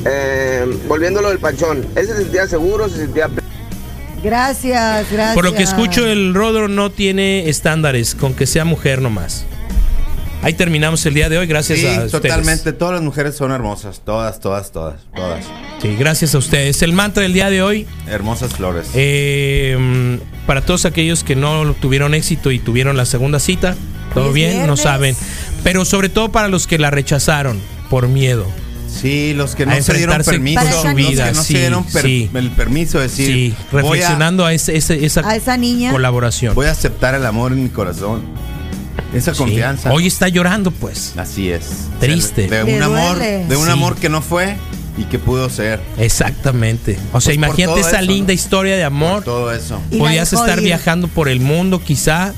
Eh, 0.05 0.65
volviendo 0.87 1.19
a 1.19 1.23
lo 1.23 1.29
del 1.29 1.39
panchón, 1.39 1.85
¿él 1.95 2.07
se 2.07 2.17
sentía 2.17 2.47
seguro? 2.47 2.89
¿Se 2.89 2.97
sentía 2.97 3.29
Gracias, 4.23 5.11
gracias. 5.11 5.35
Por 5.35 5.43
lo 5.43 5.53
que 5.53 5.63
escucho, 5.63 6.05
el 6.07 6.33
Rodro 6.33 6.69
no 6.69 6.91
tiene 6.91 7.49
estándares, 7.49 8.15
con 8.15 8.33
que 8.33 8.45
sea 8.45 8.63
mujer 8.63 9.01
nomás. 9.01 9.45
Ahí 10.43 10.53
terminamos 10.53 11.05
el 11.05 11.13
día 11.13 11.29
de 11.29 11.37
hoy, 11.37 11.47
gracias 11.47 11.79
Sí, 11.79 11.85
a 11.87 11.91
ustedes. 11.91 12.11
totalmente. 12.11 12.73
Todas 12.73 12.95
las 12.95 13.01
mujeres 13.01 13.35
son 13.35 13.51
hermosas. 13.51 14.01
Todas, 14.05 14.39
todas, 14.41 14.71
todas, 14.71 14.95
todas. 15.15 15.45
Sí, 15.81 15.95
gracias 15.97 16.35
a 16.35 16.37
ustedes. 16.37 16.81
El 16.81 16.91
mantra 16.93 17.23
del 17.23 17.33
día 17.33 17.49
de 17.49 17.61
hoy, 17.61 17.87
Hermosas 18.07 18.53
flores. 18.53 18.87
eh, 18.93 20.19
para 20.45 20.61
todos 20.61 20.85
aquellos 20.85 21.23
que 21.23 21.35
no 21.35 21.73
tuvieron 21.79 22.13
éxito 22.13 22.51
y 22.51 22.59
tuvieron 22.59 22.97
la 22.97 23.05
segunda 23.05 23.39
cita, 23.39 23.75
todo 24.13 24.33
bien, 24.33 24.67
no 24.67 24.75
saben. 24.77 25.15
Pero 25.63 25.85
sobre 25.85 26.09
todo 26.09 26.31
para 26.31 26.49
los 26.49 26.67
que 26.67 26.77
la 26.77 26.91
rechazaron 26.91 27.59
por 27.89 28.07
miedo. 28.09 28.45
Sí, 28.93 29.33
los 29.33 29.55
que 29.55 29.65
no 29.65 29.81
se 29.81 29.93
dieron 29.93 30.21
permiso. 30.23 30.61
su 30.81 30.87
los 30.87 30.95
vida, 30.95 31.29
que 31.29 31.35
no 31.35 31.43
sí, 31.43 31.53
se 31.53 31.59
dieron 31.59 31.83
per- 31.85 32.03
sí. 32.03 32.29
el 32.33 32.51
permiso 32.51 32.99
de 32.99 33.05
decir. 33.07 33.25
Sí, 33.27 33.55
voy 33.71 33.79
a- 33.79 33.81
reflexionando 33.81 34.45
a, 34.45 34.53
ese- 34.53 34.77
ese- 34.77 35.03
esa, 35.03 35.27
A 35.27 35.35
esa 35.35 35.57
niña. 35.57 35.91
colaboración. 35.91 36.53
Voy 36.53 36.67
a 36.67 36.71
aceptar 36.71 37.15
el 37.15 37.25
amor 37.25 37.53
en 37.53 37.63
mi 37.63 37.69
corazón. 37.69 38.21
Esa 39.13 39.33
Sí. 39.33 39.37
confianza. 39.39 39.91
Hoy 39.91 40.07
está 40.07 40.27
llorando, 40.27 40.71
pues. 40.71 41.13
Así 41.17 41.51
es. 41.51 41.87
Triste. 41.99 42.47
De, 42.47 42.63
un 42.75 42.81
amor, 42.83 43.19
de 43.19 43.55
un 43.57 43.65
Sí. 43.65 43.71
amor 43.71 43.95
que 43.95 44.09
no 44.09 44.21
fue 44.21 44.55
y 44.97 45.03
que 45.03 45.19
pudo 45.19 45.49
ser. 45.49 45.79
Exactamente. 45.97 46.97
O 47.11 47.21
sea, 47.21 47.29
Pues 47.29 47.35
imagínate 47.35 47.79
esa 47.79 47.99
eso, 47.99 48.11
linda 48.11 48.27
¿no? 48.27 48.33
historia 48.33 48.75
de 48.75 48.83
amor. 48.83 49.23
Todo 49.23 49.51
eso. 49.53 49.79
Dejó 49.91 50.07
estar 50.07 50.57
ir. 50.59 50.63
viajando 50.65 51.07
por 51.07 51.29
el 51.29 51.39
mundo, 51.39 51.81
quizá. 51.83 52.33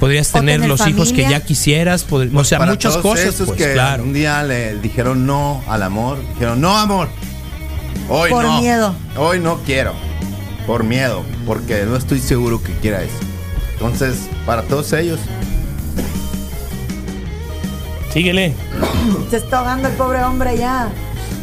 Podrías 0.00 0.30
tener 0.30 0.56
tener 0.60 0.68
los 0.68 0.86
hijos 0.86 1.12
que 1.12 1.22
ya 1.22 1.40
quisieras. 1.42 2.06
pod- 2.06 2.30
o 2.36 2.44
sea, 2.44 2.58
Para 2.58 2.72
muchas 2.72 2.92
todos 2.92 3.02
cosas. 3.02 3.26
esos 3.34 3.46
Pues, 3.48 3.58
que 3.58 3.72
claro. 3.72 4.02
un 4.02 4.12
día 4.12 4.42
le 4.42 4.76
dijeron 4.76 5.26
no 5.26 5.64
al 5.66 5.82
amor. 5.82 6.18
Dijeron, 6.34 6.60
no, 6.60 6.76
amor. 6.76 7.08
Hoy 8.08 8.30
Por 8.30 8.44
no. 8.44 8.60
miedo. 8.60 8.94
Hoy 9.16 9.40
no 9.40 9.58
quiero. 9.64 9.94
Por 10.66 10.84
miedo. 10.84 11.24
Porque 11.46 11.84
no 11.86 11.96
estoy 11.96 12.20
seguro 12.20 12.62
que 12.62 12.72
quiera 12.74 13.02
eso. 13.02 13.14
Entonces, 13.72 14.28
para 14.44 14.62
todos 14.62 14.92
ellos. 14.92 15.18
Síguele. 18.12 18.54
Se 19.30 19.36
está 19.36 19.58
ahogando 19.58 19.88
el 19.88 19.94
pobre 19.94 20.22
hombre 20.22 20.56
ya. 20.56 20.88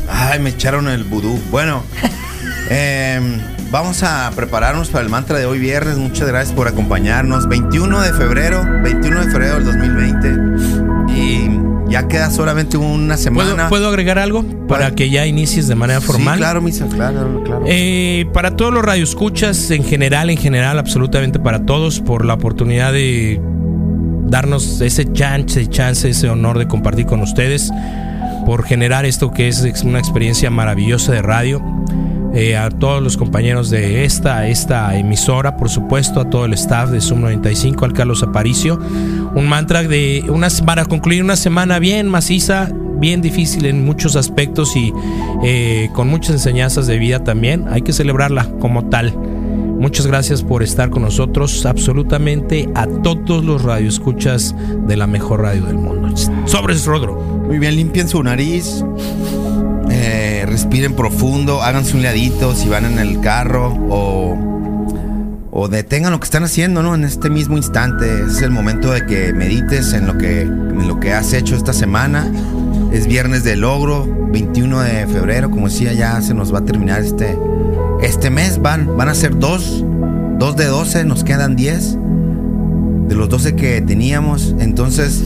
Ay, 0.10 0.39
me 0.39 0.49
echaron 0.49 0.88
el 0.88 1.04
vudú. 1.04 1.39
Bueno, 1.51 1.84
em, 2.70 3.39
vamos 3.70 4.01
a 4.04 4.32
prepararnos 4.36 4.89
para 4.89 5.04
el 5.04 5.10
mantra 5.10 5.38
de 5.38 5.45
hoy 5.45 5.60
viernes. 5.60 5.97
Muchas 5.97 6.28
gracias 6.28 6.56
por 6.56 6.68
acompañarnos. 6.68 7.47
21 7.47 8.01
de 8.01 8.14
febrero, 8.14 8.66
21 8.84 9.26
de 9.26 9.32
febrero 9.32 9.56
del 9.56 9.66
2020. 9.66 11.14
Y 11.16 11.60
ya 11.91 12.08
queda 12.08 12.32
solamente 12.32 12.76
una 12.78 13.16
¿Puedo, 13.16 13.18
semana. 13.24 13.70
puedo 13.70 13.88
agregar 13.88 14.18
algo 14.18 14.43
para 14.68 14.95
que 14.95 15.12
ya 15.12 15.28
inicies 15.28 15.68
de 15.68 15.76
manera 15.76 16.01
formal? 16.01 16.36
Sí, 16.36 16.39
claro, 16.39 16.62
misa, 16.62 16.88
claro, 16.88 17.43
claro. 17.43 17.64
Eh, 17.68 18.26
para 18.34 18.56
todos 18.56 18.74
los 18.74 18.84
radioescuchas, 18.84 19.70
en 19.70 19.84
general, 19.84 20.32
en 20.32 20.38
general, 20.38 20.80
absolutamente 20.80 21.38
para 21.39 21.68
todos, 21.68 21.99
por 21.99 22.26
la 22.26 22.34
oportunidad 22.34 22.91
de 22.93 23.39
darnos 24.26 24.82
ese 24.82 25.11
chance, 25.13 25.67
chance, 25.67 26.09
ese 26.09 26.30
honor 26.30 26.59
de 26.59 26.67
compartir 26.67 27.05
con 27.05 27.21
ustedes, 27.21 27.71
por 28.45 28.63
generar 28.63 29.05
esto 29.05 29.32
que 29.32 29.47
es 29.47 29.84
una 29.84 29.99
experiencia 29.99 30.49
maravillosa 30.49 31.11
de 31.13 31.21
radio. 31.21 31.61
Eh, 32.36 32.57
a 32.57 32.71
todos 32.71 33.01
los 33.03 33.15
compañeros 33.15 33.69
de 33.69 34.05
esta, 34.05 34.47
esta 34.47 34.97
emisora, 34.97 35.55
por 35.55 35.69
supuesto, 35.69 36.19
a 36.19 36.32
todo 36.32 36.45
el 36.45 36.53
staff 36.53 36.89
de 36.89 36.99
Sum 36.99 37.21
95, 37.21 37.86
al 37.86 37.93
Carlos 37.93 38.24
Aparicio. 38.24 38.80
Un 39.36 39.47
mantra 39.47 39.84
de 39.84 40.26
unas, 40.28 40.63
para 40.63 40.86
concluir 40.86 41.24
una 41.24 41.36
semana 41.36 41.78
bien 41.78 42.09
maciza, 42.09 42.69
bien 42.97 43.21
difícil 43.21 43.67
en 43.67 43.86
muchos 43.86 44.15
aspectos 44.15 44.76
y 44.76 44.91
eh, 45.43 45.89
con 45.93 46.07
muchas 46.07 46.32
enseñanzas 46.32 46.88
de 46.88 46.97
vida 46.97 47.24
también. 47.24 47.67
Hay 47.69 47.84
que 47.84 47.93
celebrarla 47.93 48.49
como 48.59 48.89
tal. 48.89 49.13
Muchas 49.80 50.07
gracias 50.07 50.43
por 50.43 50.63
estar 50.63 50.89
con 50.89 51.01
nosotros, 51.01 51.65
absolutamente 51.65 52.69
a 52.74 52.88
todos 52.88 53.43
los 53.43 53.63
radioescuchas 53.63 54.55
de 54.88 54.95
la 54.95 55.07
mejor 55.07 55.41
radio 55.41 55.65
del 55.65 55.76
mundo. 55.78 56.15
Sobres, 56.45 56.86
Rodro. 56.86 57.15
Muy 57.47 57.59
bien, 57.59 57.76
limpien 57.76 58.07
su 58.07 58.24
nariz. 58.24 58.84
eh, 59.89 60.45
respiren 60.47 60.95
profundo. 60.95 61.61
Háganse 61.61 61.95
un 61.97 62.03
ladito 62.03 62.55
si 62.55 62.69
van 62.69 62.86
en 62.86 62.99
el 62.99 63.19
carro. 63.19 63.74
O, 63.89 64.38
o 65.51 65.67
detengan 65.67 66.11
lo 66.13 66.19
que 66.19 66.26
están 66.26 66.43
haciendo, 66.43 66.82
¿no? 66.82 66.95
En 66.95 67.03
este 67.03 67.30
mismo 67.30 67.57
instante. 67.57 68.24
Es 68.28 68.41
el 68.41 68.51
momento 68.51 68.91
de 68.91 69.05
que 69.05 69.34
medites 69.34 69.93
en 69.93 70.07
lo 70.07 70.17
que, 70.17 70.41
en 70.41 70.88
lo 70.88 70.99
que 70.99 71.13
has 71.13 71.34
hecho 71.34 71.55
esta 71.55 71.74
semana. 71.74 72.26
Es 72.91 73.05
viernes 73.07 73.43
de 73.43 73.55
logro, 73.55 74.07
21 74.32 74.80
de 74.82 75.07
febrero. 75.07 75.51
Como 75.51 75.67
decía, 75.67 75.93
ya 75.93 76.21
se 76.21 76.34
nos 76.34 76.53
va 76.53 76.59
a 76.59 76.65
terminar 76.65 77.01
este, 77.01 77.38
este 78.04 78.30
mes. 78.30 78.62
Van, 78.62 78.95
van 78.97 79.10
a 79.10 79.16
ser 79.16 79.38
dos. 79.38 79.84
Dos 80.38 80.56
de 80.56 80.66
12, 80.66 81.06
nos 81.06 81.24
quedan 81.24 81.56
10 81.56 81.97
de 83.08 83.16
los 83.16 83.30
12 83.30 83.56
que 83.56 83.82
teníamos. 83.82 84.56
Entonces, 84.60 85.24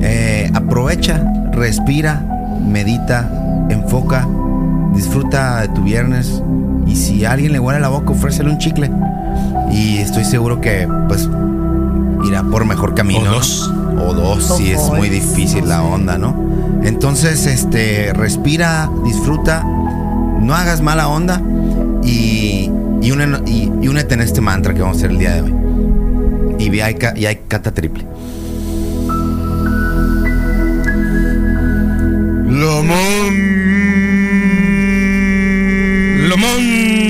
eh, 0.00 0.50
aprovecha, 0.54 1.24
respira, 1.52 2.24
medita 2.66 3.30
enfoca, 3.68 4.26
disfruta 4.94 5.62
de 5.62 5.68
tu 5.68 5.82
viernes 5.82 6.42
y 6.86 6.96
si 6.96 7.24
a 7.24 7.32
alguien 7.32 7.52
le 7.52 7.60
huele 7.60 7.80
la 7.80 7.88
boca, 7.88 8.12
ofrécele 8.12 8.50
un 8.50 8.58
chicle. 8.58 8.90
Y 9.72 9.98
estoy 9.98 10.24
seguro 10.24 10.60
que 10.60 10.88
pues 11.08 11.28
irá 12.26 12.42
por 12.44 12.64
mejor 12.64 12.94
camino. 12.94 13.20
O 13.20 13.24
¿no? 13.24 13.32
dos. 13.32 13.72
O 13.98 14.14
dos, 14.14 14.50
O 14.50 14.56
si 14.56 14.70
es 14.70 14.90
muy 14.90 15.08
difícil 15.08 15.68
la 15.68 15.82
onda, 15.82 16.18
¿no? 16.18 16.34
Entonces, 16.82 17.46
este, 17.46 18.12
respira, 18.12 18.90
disfruta, 19.04 19.64
no 20.40 20.54
hagas 20.54 20.80
mala 20.80 21.08
onda 21.08 21.40
y, 22.04 22.70
y, 23.02 23.10
une- 23.10 23.40
y- 23.46 23.70
y 23.82 23.88
únete 23.88 24.14
en 24.14 24.20
este 24.20 24.40
mantra 24.40 24.74
que 24.74 24.80
vamos 24.80 24.96
a 24.96 24.98
hacer 24.98 25.10
el 25.10 25.18
día 25.18 25.34
de 25.34 25.40
hoy. 25.42 25.54
Y 26.58 26.68
vi- 26.70 26.80
hay, 26.80 26.96
y 27.16 27.26
hay 27.26 27.40
cata 27.48 27.72
triple. 27.72 28.04
Lomón. 36.28 37.03